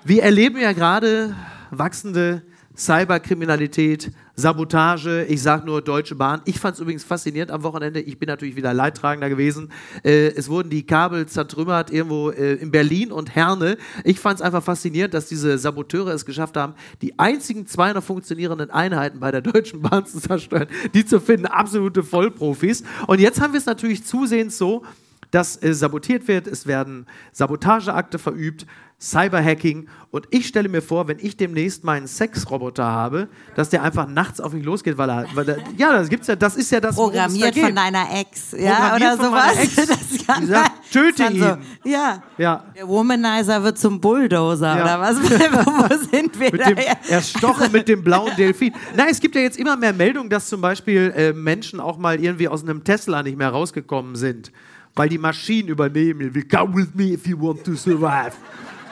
wir 0.04 0.22
erleben 0.22 0.60
ja 0.60 0.74
gerade 0.74 1.36
wachsende 1.72 2.44
Cyberkriminalität, 2.78 4.12
Sabotage, 4.38 5.26
ich 5.30 5.42
sage 5.42 5.66
nur 5.66 5.82
Deutsche 5.82 6.16
Bahn. 6.16 6.42
Ich 6.44 6.60
fand 6.60 6.76
es 6.76 6.82
übrigens 6.82 7.06
faszinierend 7.06 7.52
am 7.52 7.64
Wochenende. 7.64 8.02
Ich 8.02 8.20
bin 8.20 8.28
natürlich 8.28 8.58
wieder 8.58 8.74
Leidtragender 8.74 9.30
gewesen. 9.30 9.72
Äh, 10.04 10.28
es 10.36 10.50
wurden 10.50 10.70
die 10.70 10.86
Kabel 10.86 11.26
zertrümmert 11.26 11.90
irgendwo 11.90 12.32
äh, 12.32 12.56
in 12.56 12.70
Berlin 12.70 13.14
und 13.14 13.34
Herne. 13.34 13.78
Ich 14.04 14.20
fand 14.20 14.40
es 14.40 14.46
einfach 14.46 14.62
faszinierend, 14.62 15.14
dass 15.14 15.28
diese 15.28 15.58
Saboteure 15.58 16.14
es 16.14 16.26
geschafft 16.26 16.58
haben, 16.58 16.74
die 17.02 17.18
einzigen 17.18 17.66
200 17.66 18.04
funktionierenden 18.04 18.72
Einheiten 18.72 19.22
bei 19.22 19.32
der 19.32 19.42
Deutschen 19.42 19.82
Bahn 19.82 20.06
zu 20.06 20.20
zerstören. 20.20 20.68
Die 20.94 21.06
zu 21.06 21.22
finden, 21.22 21.46
absolute 21.46 22.04
Vollprofis. 22.04 22.84
Und 23.08 23.22
jetzt 23.22 23.40
haben 23.40 23.54
wir 23.54 23.60
es 23.60 23.66
natürlich 23.66 24.06
zusehends 24.06 24.58
so, 24.58 24.84
dass 25.32 25.62
äh, 25.64 25.74
sabotiert 25.74 26.28
wird, 26.28 26.48
es 26.48 26.68
werden 26.68 27.06
Sabotageakte 27.32 28.20
verübt, 28.20 28.66
Cyberhacking 29.00 29.88
und 30.10 30.26
ich 30.32 30.48
stelle 30.48 30.70
mir 30.70 30.82
vor, 30.82 31.08
wenn 31.10 31.18
ich 31.20 31.36
demnächst 31.36 31.84
meinen 31.84 32.08
Sexroboter 32.08 32.86
habe, 32.86 33.28
dass 33.56 33.70
der 33.70 33.84
einfach 33.84 34.08
nachts 34.08 34.40
auf 34.40 34.54
mich 34.54 34.64
losgeht, 34.64 34.98
weil 34.98 35.10
er, 35.10 35.26
weil 35.36 35.50
er 35.50 35.58
ja, 35.78 35.92
das 35.92 36.08
gibt's 36.10 36.28
ja, 36.28 36.36
das 36.38 36.56
ist 36.56 36.72
ja 36.72 36.80
das, 36.80 36.96
da 36.96 37.02
Programmiert 37.02 37.54
geht. 37.54 37.66
von 37.66 37.76
deiner 37.76 38.08
Ex, 38.20 38.56
ja, 38.58 38.96
oder 38.96 39.18
sowas. 39.18 39.58
Ex. 39.58 39.76
Das 40.28 40.40
Die 40.40 40.46
sagt, 40.48 40.72
töte 40.92 41.24
ihn. 41.26 41.40
So, 41.40 41.58
ja. 41.90 42.24
Ja. 42.38 42.64
Der 42.76 42.88
Womanizer 42.88 43.62
wird 43.64 43.78
zum 43.78 44.02
Bulldozer, 44.02 44.76
Ja. 44.76 44.84
oder 44.84 45.00
was? 45.02 45.18
Wo 45.22 45.96
sind 46.10 46.40
wir 46.40 46.52
Mit 46.52 46.62
da? 46.62 46.70
dem 46.72 46.78
Erstochen 47.10 47.72
mit 47.72 47.88
dem 47.88 48.04
blauen 48.04 48.32
Delfin. 48.36 48.74
Nein, 48.96 49.10
es 49.12 49.20
gibt 49.20 49.36
ja 49.36 49.42
jetzt 49.42 49.58
immer 49.60 49.78
mehr 49.78 49.94
Meldungen, 49.94 50.30
dass 50.30 50.48
zum 50.48 50.62
Beispiel 50.62 51.14
äh, 51.16 51.32
Menschen 51.34 51.80
auch 51.80 51.98
mal 52.00 52.20
irgendwie 52.20 52.48
aus 52.48 52.64
einem 52.64 52.84
Tesla 52.84 53.22
nicht 53.22 53.38
mehr 53.38 53.50
rausgekommen 53.50 54.16
sind, 54.16 54.52
weil 54.96 55.10
die 55.10 55.20
Maschinen 55.20 55.68
übernehmen. 55.70 56.34
Come 56.50 56.76
with 56.76 56.88
me 56.96 57.12
if 57.14 57.28
you 57.28 57.40
want 57.40 57.64
to 57.64 57.76
survive. 57.76 58.32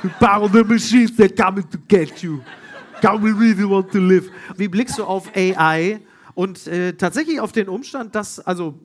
We 0.04 0.10
power 0.20 0.50
the 0.50 0.64
machines, 0.66 1.16
they're 1.16 1.30
coming 1.30 1.70
to 1.70 1.78
get 1.88 2.22
you. 2.22 2.42
Me 3.02 3.52
if 3.52 3.60
you 3.60 3.70
want 3.70 3.92
to 3.92 4.00
live. 4.00 4.30
Wie 4.58 4.68
blickst 4.68 4.98
du 4.98 5.04
auf 5.04 5.30
AI 5.36 6.02
und 6.36 6.68
äh, 6.68 6.94
tatsächlich 6.94 7.40
auf 7.40 7.52
den 7.52 7.70
Umstand, 7.70 8.14
dass, 8.14 8.40
also 8.40 8.80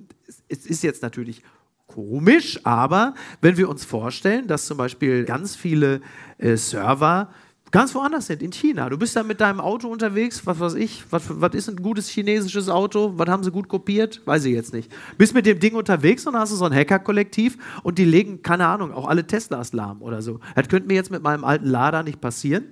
es 0.48 0.66
ist 0.66 0.82
jetzt 0.82 1.02
natürlich 1.02 1.42
komisch, 1.86 2.60
aber 2.64 3.14
wenn 3.40 3.56
wir 3.56 3.68
uns 3.68 3.84
vorstellen, 3.84 4.46
dass 4.46 4.66
zum 4.66 4.76
Beispiel 4.76 5.24
ganz 5.24 5.56
viele 5.56 6.00
äh, 6.38 6.56
Server 6.56 7.30
Ganz 7.70 7.94
woanders 7.94 8.26
sind, 8.26 8.42
in 8.42 8.50
China. 8.50 8.88
Du 8.88 8.96
bist 8.96 9.14
da 9.14 9.22
mit 9.22 9.40
deinem 9.40 9.60
Auto 9.60 9.88
unterwegs, 9.88 10.46
was 10.46 10.58
weiß 10.58 10.74
ich, 10.74 11.04
was, 11.10 11.24
was 11.28 11.52
ist 11.54 11.68
ein 11.68 11.76
gutes 11.76 12.08
chinesisches 12.08 12.68
Auto, 12.68 13.12
was 13.16 13.28
haben 13.28 13.44
sie 13.44 13.50
gut 13.50 13.68
kopiert, 13.68 14.22
weiß 14.24 14.46
ich 14.46 14.54
jetzt 14.54 14.72
nicht. 14.72 14.90
Bist 15.18 15.34
mit 15.34 15.44
dem 15.44 15.60
Ding 15.60 15.74
unterwegs 15.74 16.26
und 16.26 16.34
hast 16.34 16.52
du 16.52 16.56
so 16.56 16.64
ein 16.64 16.74
Hacker-Kollektiv 16.74 17.58
und 17.82 17.98
die 17.98 18.04
legen, 18.04 18.42
keine 18.42 18.66
Ahnung, 18.66 18.92
auch 18.92 19.06
alle 19.06 19.26
Teslas 19.26 19.72
lahm 19.74 20.00
oder 20.00 20.22
so. 20.22 20.40
Das 20.54 20.68
könnte 20.68 20.88
mir 20.88 20.94
jetzt 20.94 21.10
mit 21.10 21.22
meinem 21.22 21.44
alten 21.44 21.66
Lader 21.66 22.02
nicht 22.02 22.20
passieren. 22.20 22.64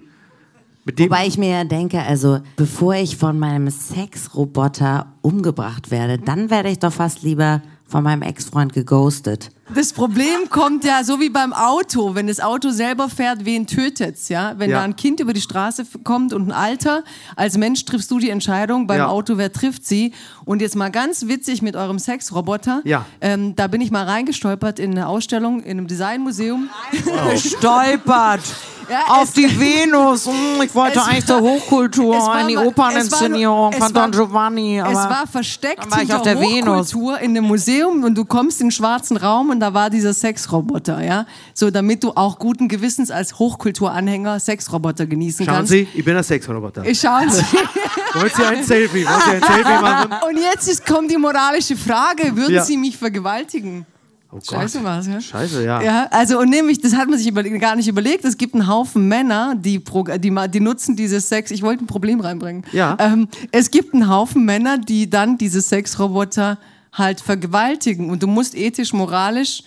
Wobei 0.86 1.26
ich 1.26 1.36
mir 1.36 1.50
ja 1.50 1.64
denke, 1.64 2.00
also 2.00 2.38
bevor 2.54 2.94
ich 2.94 3.16
von 3.16 3.38
meinem 3.38 3.68
Sexroboter 3.68 5.12
umgebracht 5.20 5.90
werde, 5.90 6.16
dann 6.16 6.48
werde 6.48 6.68
ich 6.68 6.78
doch 6.78 6.92
fast 6.92 7.22
lieber 7.22 7.60
von 7.88 8.02
meinem 8.02 8.22
Ex-Freund 8.22 8.72
geghostet. 8.72 9.50
Das 9.74 9.92
Problem 9.92 10.48
kommt 10.48 10.84
ja 10.84 11.02
so 11.04 11.20
wie 11.20 11.28
beim 11.28 11.52
Auto. 11.52 12.14
Wenn 12.14 12.26
das 12.28 12.40
Auto 12.40 12.70
selber 12.70 13.08
fährt, 13.08 13.44
wen 13.44 13.66
tötet's, 13.66 14.28
ja? 14.28 14.54
Wenn 14.58 14.70
Ja. 14.70 14.78
da 14.78 14.84
ein 14.84 14.94
Kind 14.96 15.18
über 15.20 15.32
die 15.32 15.40
Straße 15.40 15.84
kommt 16.04 16.32
und 16.32 16.48
ein 16.48 16.52
Alter, 16.52 17.02
als 17.34 17.56
Mensch 17.56 17.84
triffst 17.84 18.10
du 18.10 18.18
die 18.18 18.30
Entscheidung, 18.30 18.86
beim 18.86 18.98
Ja. 18.98 19.08
Auto, 19.08 19.38
wer 19.38 19.52
trifft 19.52 19.84
sie? 19.86 20.12
Und 20.44 20.62
jetzt 20.62 20.76
mal 20.76 20.90
ganz 20.90 21.26
witzig 21.26 21.62
mit 21.62 21.74
eurem 21.76 21.98
Sexroboter. 21.98 22.80
Ja. 22.84 23.06
Ähm, 23.20 23.56
da 23.56 23.66
bin 23.66 23.80
ich 23.80 23.90
mal 23.90 24.04
reingestolpert 24.04 24.78
in 24.78 24.92
eine 24.92 25.08
Ausstellung 25.08 25.60
in 25.62 25.78
einem 25.78 25.86
Designmuseum. 25.88 26.68
Gestolpert. 27.32 28.42
Ja, 28.88 29.04
Auf 29.20 29.32
die 29.32 29.44
Venus. 29.60 30.26
Hm, 30.26 30.62
Ich 30.64 30.74
wollte 30.74 31.02
eigentlich 31.02 31.26
zur 31.26 31.40
Hochkultur, 31.40 32.14
war 32.16 32.40
in 32.42 32.48
die 32.48 32.56
Operninszenierung 32.56 33.72
war 33.72 33.80
von 33.80 33.92
Don 33.92 34.10
Giovanni. 34.12 34.80
Aber 34.80 34.90
es 34.90 34.96
war 34.96 35.26
versteckt 35.30 35.82
dann 35.82 35.90
war 35.90 35.98
ich 35.98 36.02
hinter 36.02 36.16
auf 36.18 36.22
der 36.22 36.40
Venus. 36.40 36.94
Hochkultur 36.94 37.18
in 37.20 37.30
einem 37.36 37.44
Museum 37.46 38.04
und 38.04 38.14
du 38.14 38.24
kommst 38.24 38.60
in 38.60 38.66
den 38.68 38.70
schwarzen 38.72 39.16
Raum 39.16 39.50
und 39.50 39.60
da 39.60 39.72
war 39.74 39.90
dieser 39.90 40.12
Sexroboter, 40.14 41.02
ja? 41.02 41.26
So, 41.54 41.70
damit 41.70 42.04
du 42.04 42.12
auch 42.12 42.38
guten 42.38 42.68
Gewissens 42.68 43.10
als 43.10 43.38
Hochkulturanhänger 43.38 44.38
Sexroboter 44.40 45.06
genießen 45.06 45.44
schauen 45.46 45.54
kannst. 45.54 45.72
Sie, 45.72 45.88
ich 45.94 46.04
bin 46.04 46.14
der 46.14 46.22
Sexroboter. 46.22 46.84
Ich 46.84 47.00
schauen 47.00 47.30
Sie. 47.30 47.42
Wollen 48.14 48.30
Sie 48.34 48.44
ein 48.44 48.64
Selfie? 48.64 49.04
Wollen 49.04 49.20
Sie 49.26 49.30
ein 49.32 49.42
Selfie 49.42 49.80
machen? 49.82 50.10
und 50.28 50.36
jetzt 50.38 50.68
ist, 50.68 50.86
kommt 50.86 51.10
die 51.10 51.16
moralische 51.18 51.76
Frage, 51.76 52.36
würden 52.36 52.54
Ja. 52.54 52.62
Sie 52.64 52.76
mich 52.76 52.96
vergewaltigen? 52.96 53.84
Oh. 54.32 54.38
Scheiße 54.42 54.82
was, 54.82 55.06
ja? 55.06 55.20
Scheiße, 55.20 55.64
ja. 55.64 55.80
Ja, 55.82 56.06
also 56.10 56.38
und 56.40 56.50
nämlich, 56.50 56.80
das 56.80 56.94
hat 56.94 57.08
man 57.08 57.18
sich 57.18 57.32
gar 57.60 57.76
nicht 57.76 57.88
überlegt. 57.88 58.24
Es 58.24 58.36
gibt 58.36 58.54
einen 58.54 58.66
Haufen 58.66 59.06
Männer, 59.08 59.54
die, 59.56 59.78
pro- 59.78 60.02
die, 60.04 60.30
ma- 60.30 60.48
die 60.48 60.60
nutzen 60.60 60.96
dieses 60.96 61.28
Sex. 61.28 61.50
Ich 61.50 61.62
wollte 61.62 61.84
ein 61.84 61.86
Problem 61.86 62.20
reinbringen. 62.20 62.64
Ja. 62.72 62.96
Ähm, 63.00 63.28
es 63.52 63.70
gibt 63.70 63.94
einen 63.94 64.08
Haufen 64.08 64.44
Männer, 64.44 64.78
die 64.78 65.08
dann 65.08 65.38
diese 65.38 65.60
Sexroboter 65.62 66.58
halt 66.92 67.20
vergewaltigen. 67.20 68.10
Und 68.10 68.22
du 68.22 68.26
musst 68.26 68.54
ethisch, 68.56 68.92
moralisch 68.92 69.62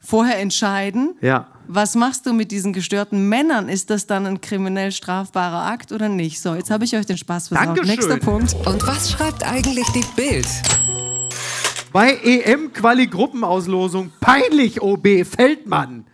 vorher 0.00 0.38
entscheiden, 0.40 1.14
Ja. 1.20 1.46
was 1.68 1.94
machst 1.94 2.24
du 2.26 2.32
mit 2.32 2.50
diesen 2.50 2.72
gestörten 2.72 3.28
Männern? 3.28 3.68
Ist 3.68 3.90
das 3.90 4.06
dann 4.06 4.26
ein 4.26 4.40
kriminell 4.40 4.90
strafbarer 4.92 5.70
Akt 5.70 5.92
oder 5.92 6.08
nicht? 6.08 6.40
So, 6.40 6.54
jetzt 6.54 6.70
habe 6.70 6.84
ich 6.84 6.96
euch 6.96 7.06
den 7.06 7.18
Spaß 7.18 7.48
versaut. 7.48 7.66
Dankeschön. 7.68 7.90
Nächster 7.94 8.16
Punkt. 8.16 8.54
Und 8.66 8.86
was 8.86 9.10
schreibt 9.12 9.44
eigentlich 9.46 9.86
die 9.94 10.04
Bild? 10.16 10.46
Bei 11.92 12.16
EM-Quali-Gruppenauslosung 12.22 14.12
peinlich 14.20 14.80
OB 14.80 15.24
Feldmann 15.24 16.06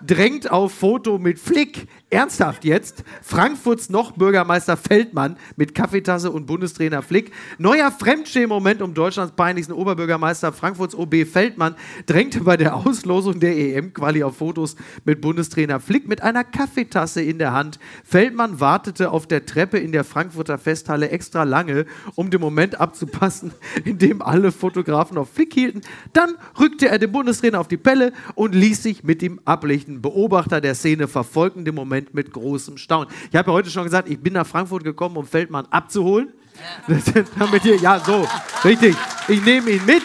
drängt 0.00 0.50
auf 0.50 0.72
Foto 0.72 1.18
mit 1.18 1.40
Flick. 1.40 1.88
Ernsthaft 2.12 2.66
jetzt? 2.66 3.04
Frankfurts 3.22 3.88
noch 3.88 4.12
Bürgermeister 4.12 4.76
Feldmann 4.76 5.38
mit 5.56 5.74
Kaffeetasse 5.74 6.30
und 6.30 6.44
Bundestrainer 6.44 7.00
Flick. 7.00 7.32
Neuer 7.56 7.90
Fremdschämen-Moment 7.90 8.82
um 8.82 8.92
Deutschlands 8.92 9.34
peinlichsten 9.34 9.72
Oberbürgermeister 9.72 10.52
Frankfurts 10.52 10.94
OB 10.94 11.24
Feldmann 11.24 11.74
drängte 12.04 12.40
bei 12.40 12.58
der 12.58 12.76
Auslosung 12.76 13.40
der 13.40 13.56
EM-Quali 13.56 14.22
auf 14.24 14.36
Fotos 14.36 14.76
mit 15.06 15.22
Bundestrainer 15.22 15.80
Flick 15.80 16.06
mit 16.06 16.22
einer 16.22 16.44
Kaffeetasse 16.44 17.22
in 17.22 17.38
der 17.38 17.54
Hand. 17.54 17.78
Feldmann 18.04 18.60
wartete 18.60 19.10
auf 19.10 19.26
der 19.26 19.46
Treppe 19.46 19.78
in 19.78 19.92
der 19.92 20.04
Frankfurter 20.04 20.58
Festhalle 20.58 21.08
extra 21.08 21.44
lange, 21.44 21.86
um 22.14 22.28
den 22.28 22.42
Moment 22.42 22.78
abzupassen, 22.78 23.52
in 23.86 23.96
dem 23.96 24.20
alle 24.20 24.52
Fotografen 24.52 25.16
auf 25.16 25.30
Flick 25.30 25.54
hielten. 25.54 25.80
Dann 26.12 26.34
rückte 26.60 26.90
er 26.90 26.98
den 26.98 27.10
Bundestrainer 27.10 27.58
auf 27.58 27.68
die 27.68 27.78
Pelle 27.78 28.12
und 28.34 28.54
ließ 28.54 28.82
sich 28.82 29.02
mit 29.02 29.22
ihm 29.22 29.40
ablichten. 29.46 30.02
Beobachter 30.02 30.60
der 30.60 30.74
Szene 30.74 31.08
verfolgten 31.08 31.64
den 31.64 31.74
Moment 31.74 32.01
mit 32.12 32.32
großem 32.32 32.76
Staunen. 32.76 33.08
Ich 33.30 33.36
habe 33.36 33.50
ja 33.50 33.54
heute 33.54 33.70
schon 33.70 33.84
gesagt, 33.84 34.08
ich 34.08 34.18
bin 34.18 34.32
nach 34.32 34.46
Frankfurt 34.46 34.84
gekommen, 34.84 35.16
um 35.16 35.26
Feldmann 35.26 35.66
abzuholen. 35.66 36.32
Damit 37.38 37.64
ihr, 37.64 37.76
ja, 37.76 37.98
so, 37.98 38.26
richtig. 38.64 38.96
Ich 39.28 39.42
nehme 39.44 39.70
ihn 39.70 39.84
mit. 39.86 40.02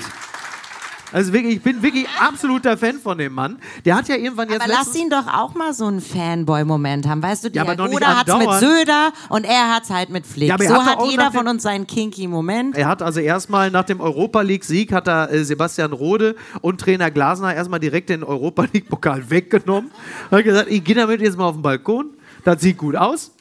Also 1.13 1.31
wirklich, 1.31 1.55
ich 1.57 1.61
bin 1.61 1.81
wirklich 1.81 2.05
absoluter 2.19 2.77
Fan 2.77 2.99
von 2.99 3.17
dem 3.17 3.33
Mann. 3.33 3.59
Der 3.85 3.95
hat 3.95 4.09
ja 4.09 4.15
irgendwann 4.15 4.49
jetzt 4.49 4.61
Aber 4.61 4.71
lass 4.71 4.93
ihn 4.95 5.09
doch 5.09 5.27
auch 5.27 5.55
mal 5.55 5.73
so 5.73 5.85
einen 5.85 6.01
Fanboy-Moment 6.01 7.07
haben. 7.07 7.23
Weißt 7.23 7.45
du, 7.45 7.47
Ja, 7.47 7.63
der 7.63 7.73
aber 7.73 7.89
Goda 7.89 8.17
hat's 8.17 8.37
mit. 8.37 8.51
Söder 8.59 9.13
und 9.29 9.45
er 9.45 9.73
hat's 9.73 9.89
halt 9.89 10.09
mit 10.09 10.25
Flick. 10.25 10.49
Ja, 10.49 10.55
aber 10.55 10.65
er 10.65 10.69
so 10.69 10.75
hat 10.83 10.97
hat 10.99 11.05
jeder 11.09 11.31
von 11.31 11.47
uns 11.47 11.63
seinen 11.63 11.87
kinky 11.87 12.27
Moment. 12.27 12.77
Er 12.77 12.87
hat 12.87 13.01
also 13.01 13.19
erstmal 13.19 13.71
nach 13.71 13.85
dem 13.85 14.01
Europa 14.01 14.41
League-Sieg 14.41 14.91
hat 14.91 15.07
er 15.07 15.31
äh, 15.31 15.43
Sebastian 15.43 15.93
Rode 15.93 16.35
und 16.61 16.81
Trainer 16.81 17.09
Glasner 17.09 17.55
erstmal 17.55 17.79
direkt 17.79 18.09
den 18.09 18.23
Europa 18.23 18.65
League-Pokal 18.73 19.29
weggenommen. 19.29 19.91
Hat 20.29 20.43
gesagt, 20.43 20.69
ich 20.69 20.83
gehe 20.83 20.95
damit 20.95 21.21
jetzt 21.21 21.37
mal 21.37 21.45
auf 21.45 21.55
den 21.55 21.61
Balkon. 21.61 22.09
Das 22.43 22.61
sieht 22.61 22.77
gut 22.77 22.95
aus. 22.95 23.31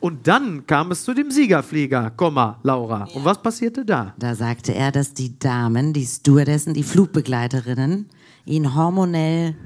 Und 0.00 0.28
dann 0.28 0.66
kam 0.66 0.90
es 0.92 1.04
zu 1.04 1.12
dem 1.14 1.30
Siegerflieger, 1.30 2.10
Komma, 2.10 2.58
Laura. 2.62 3.08
Und 3.14 3.24
was 3.24 3.42
passierte 3.42 3.84
da? 3.84 4.14
Da 4.18 4.34
sagte 4.34 4.74
er, 4.74 4.92
dass 4.92 5.12
die 5.14 5.38
Damen, 5.38 5.92
die 5.92 6.06
Stewardessen, 6.06 6.72
die 6.74 6.84
Flugbegleiterinnen, 6.84 8.08
ihn 8.44 8.74
hormonell 8.74 9.56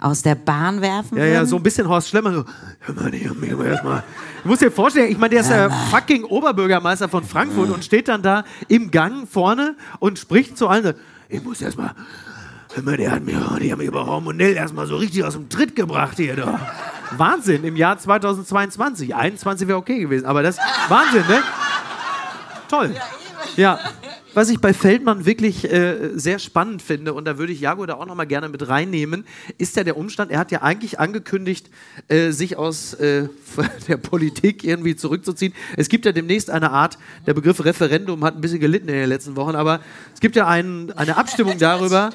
aus 0.00 0.22
der 0.22 0.34
Bahn 0.34 0.80
werfen 0.80 1.18
Ja, 1.18 1.24
würden. 1.24 1.34
ja, 1.34 1.44
so 1.44 1.56
ein 1.56 1.62
bisschen 1.62 1.88
Horst 1.88 2.08
Schlemmer. 2.08 2.32
So, 2.32 2.44
hör 2.80 2.94
mal, 2.94 3.10
mal, 3.10 3.48
hör 3.50 3.56
mal 3.56 3.66
erstmal. 3.66 4.04
Du 4.42 4.48
musst 4.48 4.62
dir 4.62 4.70
vorstellen, 4.70 5.10
ich 5.10 5.18
meine, 5.18 5.30
der 5.30 5.40
ist 5.42 5.50
der 5.50 5.70
fucking 5.70 6.24
Oberbürgermeister 6.24 7.08
von 7.08 7.24
Frankfurt 7.24 7.70
und 7.70 7.84
steht 7.84 8.08
dann 8.08 8.22
da 8.22 8.44
im 8.68 8.90
Gang 8.90 9.28
vorne 9.28 9.76
und 9.98 10.18
spricht 10.18 10.56
zu 10.56 10.68
allen. 10.68 10.94
Ich 11.28 11.42
muss 11.44 11.60
erstmal. 11.60 11.94
Hör 12.74 12.82
mal, 12.84 12.96
der 12.96 13.10
hat 13.10 13.24
mir, 13.24 13.58
die 13.60 13.70
haben 13.72 13.78
mich 13.78 13.88
aber 13.88 14.06
hormonell 14.06 14.54
erstmal 14.54 14.86
so 14.86 14.96
richtig 14.96 15.24
aus 15.24 15.34
dem 15.34 15.48
Tritt 15.48 15.74
gebracht 15.76 16.16
hier. 16.16 16.36
Da. 16.36 16.60
Wahnsinn, 17.16 17.64
im 17.64 17.76
Jahr 17.76 17.98
2022. 17.98 19.14
21 19.14 19.68
wäre 19.68 19.78
okay 19.78 19.98
gewesen, 19.98 20.26
aber 20.26 20.42
das 20.42 20.58
Wahnsinn, 20.88 21.24
ne? 21.28 21.42
Toll. 22.68 22.94
Ja. 23.56 23.78
Was 24.32 24.48
ich 24.48 24.60
bei 24.60 24.72
Feldmann 24.72 25.26
wirklich 25.26 25.70
äh, 25.72 26.10
sehr 26.14 26.38
spannend 26.38 26.82
finde, 26.82 27.14
und 27.14 27.24
da 27.24 27.36
würde 27.36 27.52
ich 27.52 27.60
Jago 27.60 27.84
da 27.84 27.94
auch 27.94 28.06
noch 28.06 28.14
mal 28.14 28.26
gerne 28.26 28.48
mit 28.48 28.68
reinnehmen, 28.68 29.24
ist 29.58 29.74
ja 29.74 29.82
der 29.82 29.96
Umstand, 29.96 30.30
er 30.30 30.38
hat 30.38 30.52
ja 30.52 30.62
eigentlich 30.62 31.00
angekündigt, 31.00 31.68
äh, 32.06 32.30
sich 32.30 32.56
aus 32.56 32.94
äh, 32.94 33.28
der 33.88 33.96
Politik 33.96 34.62
irgendwie 34.62 34.94
zurückzuziehen. 34.94 35.52
Es 35.76 35.88
gibt 35.88 36.04
ja 36.04 36.12
demnächst 36.12 36.48
eine 36.48 36.70
Art, 36.70 36.96
der 37.26 37.34
Begriff 37.34 37.64
Referendum 37.64 38.22
hat 38.24 38.36
ein 38.36 38.40
bisschen 38.40 38.60
gelitten 38.60 38.88
in 38.88 38.94
den 38.94 39.08
letzten 39.08 39.34
Wochen, 39.34 39.56
aber 39.56 39.80
es 40.14 40.20
gibt 40.20 40.36
ja 40.36 40.46
ein, 40.46 40.92
eine 40.92 41.16
Abstimmung 41.16 41.58
darüber, 41.58 42.10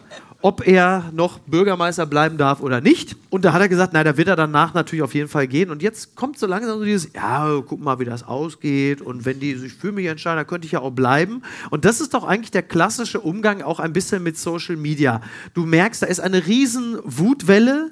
ob 0.45 0.67
er 0.67 1.09
noch 1.11 1.39
Bürgermeister 1.39 2.05
bleiben 2.05 2.37
darf 2.37 2.61
oder 2.61 2.79
nicht. 2.79 3.15
Und 3.31 3.45
da 3.45 3.51
hat 3.51 3.61
er 3.61 3.67
gesagt, 3.67 3.93
na, 3.93 4.03
da 4.03 4.15
wird 4.15 4.27
er 4.27 4.35
danach 4.35 4.75
natürlich 4.75 5.01
auf 5.01 5.15
jeden 5.15 5.27
Fall 5.27 5.47
gehen. 5.47 5.71
Und 5.71 5.81
jetzt 5.81 6.15
kommt 6.15 6.37
so 6.37 6.45
langsam 6.45 6.77
so 6.77 6.85
dieses, 6.85 7.11
ja, 7.13 7.63
guck 7.65 7.81
mal, 7.81 7.97
wie 7.97 8.05
das 8.05 8.21
ausgeht. 8.21 9.01
Und 9.01 9.25
wenn 9.25 9.39
die 9.39 9.55
sich 9.55 9.73
für 9.73 9.91
mich 9.91 10.05
entscheiden, 10.05 10.37
dann 10.37 10.45
könnte 10.45 10.67
ich 10.67 10.73
ja 10.73 10.81
auch 10.81 10.91
bleiben. 10.91 11.41
Und 11.71 11.83
das 11.83 11.99
ist 11.99 12.13
doch 12.13 12.23
eigentlich 12.23 12.51
der 12.51 12.61
klassische 12.61 13.21
Umgang 13.21 13.63
auch 13.63 13.79
ein 13.79 13.91
bisschen 13.91 14.21
mit 14.21 14.37
Social 14.37 14.75
Media. 14.75 15.19
Du 15.55 15.65
merkst, 15.65 16.03
da 16.03 16.05
ist 16.05 16.19
eine 16.19 16.45
riesen 16.45 16.99
Wutwelle. 17.03 17.91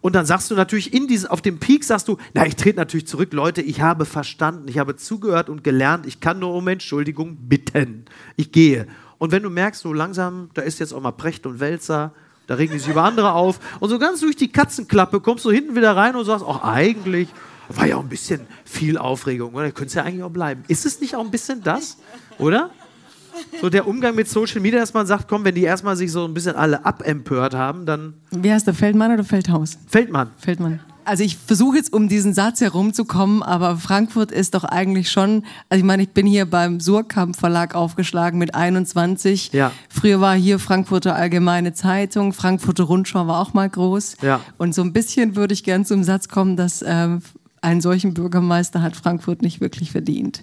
Und 0.00 0.14
dann 0.14 0.24
sagst 0.24 0.52
du 0.52 0.54
natürlich 0.54 0.94
in 0.94 1.08
diesen, 1.08 1.28
auf 1.28 1.42
dem 1.42 1.58
Peak 1.58 1.82
sagst 1.82 2.06
du, 2.06 2.16
na, 2.32 2.46
ich 2.46 2.54
trete 2.54 2.78
natürlich 2.78 3.08
zurück, 3.08 3.32
Leute, 3.32 3.60
ich 3.60 3.80
habe 3.80 4.04
verstanden, 4.04 4.68
ich 4.68 4.78
habe 4.78 4.94
zugehört 4.94 5.48
und 5.48 5.64
gelernt, 5.64 6.06
ich 6.06 6.20
kann 6.20 6.38
nur 6.38 6.54
um 6.54 6.68
Entschuldigung 6.68 7.48
bitten. 7.48 8.04
Ich 8.36 8.52
gehe. 8.52 8.86
Und 9.18 9.32
wenn 9.32 9.42
du 9.42 9.50
merkst, 9.50 9.82
so 9.82 9.92
langsam, 9.92 10.50
da 10.54 10.62
ist 10.62 10.78
jetzt 10.78 10.92
auch 10.92 11.00
mal 11.00 11.12
Precht 11.12 11.46
und 11.46 11.60
Wälzer, 11.60 12.12
da 12.46 12.54
regen 12.54 12.72
die 12.72 12.78
sich 12.78 12.88
über 12.88 13.04
andere 13.04 13.32
auf. 13.32 13.60
Und 13.80 13.90
so 13.90 13.98
ganz 13.98 14.20
durch 14.20 14.36
die 14.36 14.50
Katzenklappe 14.50 15.20
kommst 15.20 15.44
du 15.44 15.50
hinten 15.50 15.76
wieder 15.76 15.96
rein 15.96 16.16
und 16.16 16.24
sagst, 16.24 16.44
ach, 16.48 16.62
eigentlich 16.62 17.28
war 17.68 17.86
ja 17.86 17.96
auch 17.96 18.02
ein 18.02 18.08
bisschen 18.08 18.46
viel 18.64 18.96
Aufregung, 18.96 19.54
oder? 19.54 19.66
Könnte 19.66 19.88
es 19.88 19.94
ja 19.94 20.04
eigentlich 20.04 20.22
auch 20.22 20.30
bleiben. 20.30 20.64
Ist 20.68 20.86
es 20.86 21.00
nicht 21.00 21.14
auch 21.14 21.24
ein 21.24 21.30
bisschen 21.30 21.62
das, 21.62 21.98
oder? 22.38 22.70
So 23.60 23.68
der 23.68 23.86
Umgang 23.86 24.14
mit 24.14 24.28
Social 24.28 24.60
Media, 24.60 24.80
dass 24.80 24.94
man 24.94 25.06
sagt, 25.06 25.28
komm, 25.28 25.44
wenn 25.44 25.54
die 25.54 25.62
erstmal 25.62 25.96
sich 25.96 26.10
so 26.10 26.24
ein 26.24 26.34
bisschen 26.34 26.56
alle 26.56 26.84
abempört 26.84 27.54
haben, 27.54 27.86
dann 27.86 28.14
Wie 28.30 28.52
heißt 28.52 28.66
der 28.66 28.74
Feldmann 28.74 29.12
oder 29.12 29.24
Feldhaus? 29.24 29.78
Feldmann. 29.86 30.30
Feldmann. 30.38 30.80
Also 31.08 31.24
ich 31.24 31.38
versuche 31.38 31.78
jetzt 31.78 31.94
um 31.94 32.06
diesen 32.06 32.34
Satz 32.34 32.60
herumzukommen, 32.60 33.42
aber 33.42 33.78
Frankfurt 33.78 34.30
ist 34.30 34.54
doch 34.54 34.64
eigentlich 34.64 35.10
schon, 35.10 35.42
also 35.70 35.80
ich 35.80 35.84
meine, 35.84 36.02
ich 36.02 36.10
bin 36.10 36.26
hier 36.26 36.44
beim 36.44 36.80
Surkamp 36.80 37.34
Verlag 37.34 37.74
aufgeschlagen 37.74 38.38
mit 38.38 38.54
21. 38.54 39.54
Ja. 39.54 39.72
Früher 39.88 40.20
war 40.20 40.34
hier 40.34 40.58
Frankfurter 40.58 41.16
Allgemeine 41.16 41.72
Zeitung, 41.72 42.34
Frankfurter 42.34 42.84
Rundschau 42.84 43.26
war 43.26 43.40
auch 43.40 43.54
mal 43.54 43.70
groß. 43.70 44.18
Ja. 44.20 44.40
Und 44.58 44.74
so 44.74 44.82
ein 44.82 44.92
bisschen 44.92 45.34
würde 45.34 45.54
ich 45.54 45.64
gern 45.64 45.86
zum 45.86 46.04
Satz 46.04 46.28
kommen, 46.28 46.58
dass 46.58 46.84
ähm, 46.86 47.22
einen 47.62 47.80
solchen 47.80 48.12
Bürgermeister 48.12 48.82
hat 48.82 48.94
Frankfurt 48.94 49.40
nicht 49.40 49.62
wirklich 49.62 49.92
verdient. 49.92 50.42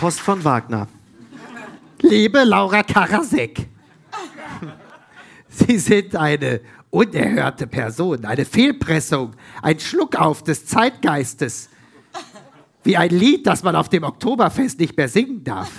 Post 0.00 0.18
von 0.18 0.42
Wagner. 0.42 0.88
Liebe 2.00 2.42
Laura 2.42 2.82
Karasek. 2.82 3.68
Sie 5.48 5.78
sind 5.78 6.16
eine 6.16 6.60
unerhörte 6.90 7.66
Person, 7.66 8.24
eine 8.24 8.44
Fehlpressung, 8.44 9.32
ein 9.62 9.78
Schluckauf 9.78 10.42
des 10.42 10.66
Zeitgeistes. 10.66 11.68
Wie 12.82 12.96
ein 12.96 13.10
Lied, 13.10 13.46
das 13.46 13.62
man 13.62 13.76
auf 13.76 13.88
dem 13.88 14.04
Oktoberfest 14.04 14.78
nicht 14.78 14.96
mehr 14.96 15.08
singen 15.08 15.44
darf. 15.44 15.70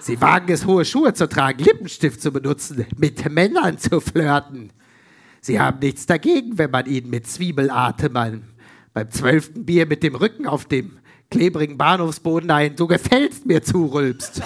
Sie 0.00 0.20
wagen 0.20 0.52
es, 0.52 0.66
hohe 0.66 0.84
Schuhe 0.84 1.14
zu 1.14 1.28
tragen, 1.28 1.62
Lippenstift 1.62 2.20
zu 2.20 2.32
benutzen, 2.32 2.86
mit 2.96 3.30
Männern 3.30 3.78
zu 3.78 4.00
flirten. 4.00 4.72
Sie 5.40 5.60
haben 5.60 5.78
nichts 5.78 6.06
dagegen, 6.06 6.58
wenn 6.58 6.70
man 6.70 6.86
ihnen 6.86 7.10
mit 7.10 7.26
Zwiebelatem 7.26 8.12
beim, 8.12 8.42
beim 8.92 9.10
zwölften 9.10 9.64
Bier 9.64 9.86
mit 9.86 10.02
dem 10.02 10.16
Rücken 10.16 10.46
auf 10.46 10.64
dem 10.64 10.98
klebrigen 11.30 11.78
Bahnhofsboden 11.78 12.50
ein 12.50 12.76
Du 12.76 12.86
gefällst 12.86 13.46
mir 13.46 13.62
zurülpst. 13.62 14.42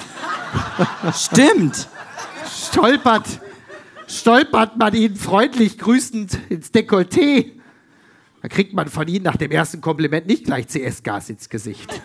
Stimmt. 1.14 1.88
Stolpert, 2.48 3.40
stolpert 4.06 4.76
man 4.76 4.94
ihnen 4.94 5.16
freundlich 5.16 5.78
grüßend 5.78 6.38
ins 6.48 6.72
Dekolleté. 6.72 7.52
Da 8.42 8.48
kriegt 8.48 8.74
man 8.74 8.88
von 8.88 9.08
ihnen 9.08 9.24
nach 9.24 9.36
dem 9.36 9.50
ersten 9.50 9.80
Kompliment 9.80 10.26
nicht 10.26 10.44
gleich 10.44 10.68
CS-Gas 10.68 11.30
ins 11.30 11.48
Gesicht. 11.48 12.00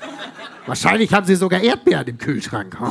Wahrscheinlich 0.66 1.14
haben 1.14 1.26
sie 1.26 1.36
sogar 1.36 1.62
Erdbeeren 1.62 2.08
im 2.08 2.18
Kühlschrank. 2.18 2.78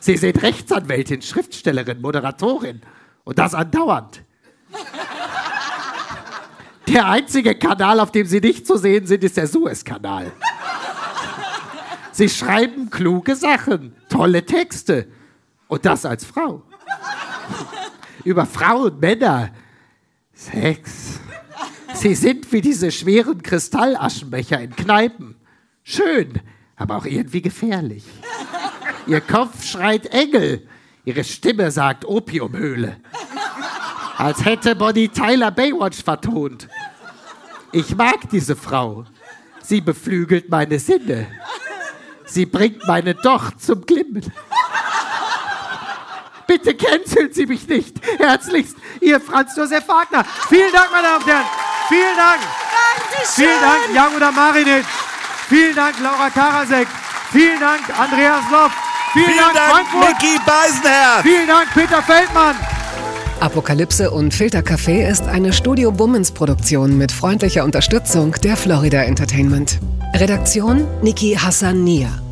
Sie 0.00 0.16
sind 0.16 0.42
Rechtsanwältin, 0.42 1.22
Schriftstellerin, 1.22 2.00
Moderatorin. 2.00 2.80
Und 3.24 3.38
das 3.38 3.54
andauernd. 3.54 4.22
Der 6.88 7.06
einzige 7.06 7.54
Kanal, 7.54 8.00
auf 8.00 8.10
dem 8.10 8.26
sie 8.26 8.40
nicht 8.40 8.66
zu 8.66 8.76
sehen 8.76 9.06
sind, 9.06 9.22
ist 9.22 9.36
der 9.36 9.46
Suezkanal. 9.46 10.32
Sie 12.12 12.28
schreiben 12.28 12.90
kluge 12.90 13.36
Sachen, 13.36 13.94
tolle 14.08 14.44
Texte. 14.44 15.06
Und 15.68 15.84
das 15.84 16.06
als 16.06 16.24
Frau. 16.24 16.62
Über 18.28 18.44
Frauen, 18.44 19.00
Männer, 19.00 19.48
Sex. 20.34 21.18
Sie 21.94 22.14
sind 22.14 22.52
wie 22.52 22.60
diese 22.60 22.92
schweren 22.92 23.42
Kristallaschenbecher 23.42 24.60
in 24.60 24.76
Kneipen. 24.76 25.36
Schön, 25.82 26.38
aber 26.76 26.98
auch 26.98 27.06
irgendwie 27.06 27.40
gefährlich. 27.40 28.04
Ihr 29.06 29.22
Kopf 29.22 29.64
schreit 29.64 30.08
Engel. 30.08 30.68
Ihre 31.06 31.24
Stimme 31.24 31.70
sagt 31.70 32.04
Opiumhöhle. 32.04 32.98
Als 34.18 34.44
hätte 34.44 34.76
Bonnie 34.76 35.08
Tyler 35.08 35.50
Baywatch 35.50 36.02
vertont. 36.02 36.68
Ich 37.72 37.96
mag 37.96 38.28
diese 38.30 38.56
Frau. 38.56 39.06
Sie 39.62 39.80
beflügelt 39.80 40.50
meine 40.50 40.78
Sinne. 40.78 41.28
Sie 42.26 42.44
bringt 42.44 42.86
meine 42.86 43.14
Docht 43.14 43.62
zum 43.62 43.86
Glimmen. 43.86 44.30
Bitte 46.48 46.74
canceln 46.74 47.30
Sie 47.32 47.44
mich 47.44 47.68
nicht. 47.68 47.94
Herzlichst, 48.18 48.74
Ihr 49.02 49.20
Franz 49.20 49.54
Josef 49.54 49.86
Wagner. 49.86 50.24
Vielen 50.48 50.72
Dank, 50.72 50.88
meine 50.90 51.06
Damen 51.08 51.22
und 51.22 51.30
Herren. 51.30 51.46
Vielen 51.88 52.16
Dank. 52.16 52.40
Vielen 53.34 53.60
Dank, 53.60 53.94
Jagoda 53.94 54.32
Marinic. 54.32 54.84
Vielen 55.48 55.76
Dank, 55.76 55.94
Laura 56.02 56.30
Karasek. 56.30 56.88
Vielen 57.32 57.60
Dank, 57.60 57.82
Andreas 57.98 58.42
Loff. 58.50 58.72
Vielen, 59.12 59.26
Vielen 59.26 59.38
Dank, 59.38 59.54
Dank, 59.54 59.70
Frankfurt. 59.70 60.22
Micky 60.22 60.38
Beisenherz. 60.46 61.22
Vielen 61.22 61.46
Dank, 61.46 61.68
Peter 61.74 62.02
Feldmann. 62.02 62.56
Apokalypse 63.40 64.10
und 64.10 64.34
Filtercafé 64.34 65.06
ist 65.08 65.24
eine 65.24 65.52
Studio 65.52 65.92
Bummens 65.92 66.32
Produktion 66.32 66.96
mit 66.96 67.12
freundlicher 67.12 67.64
Unterstützung 67.64 68.32
der 68.42 68.56
Florida 68.56 69.02
Entertainment. 69.02 69.78
Redaktion 70.14 70.86
Niki 71.02 71.34
Hassania. 71.34 72.08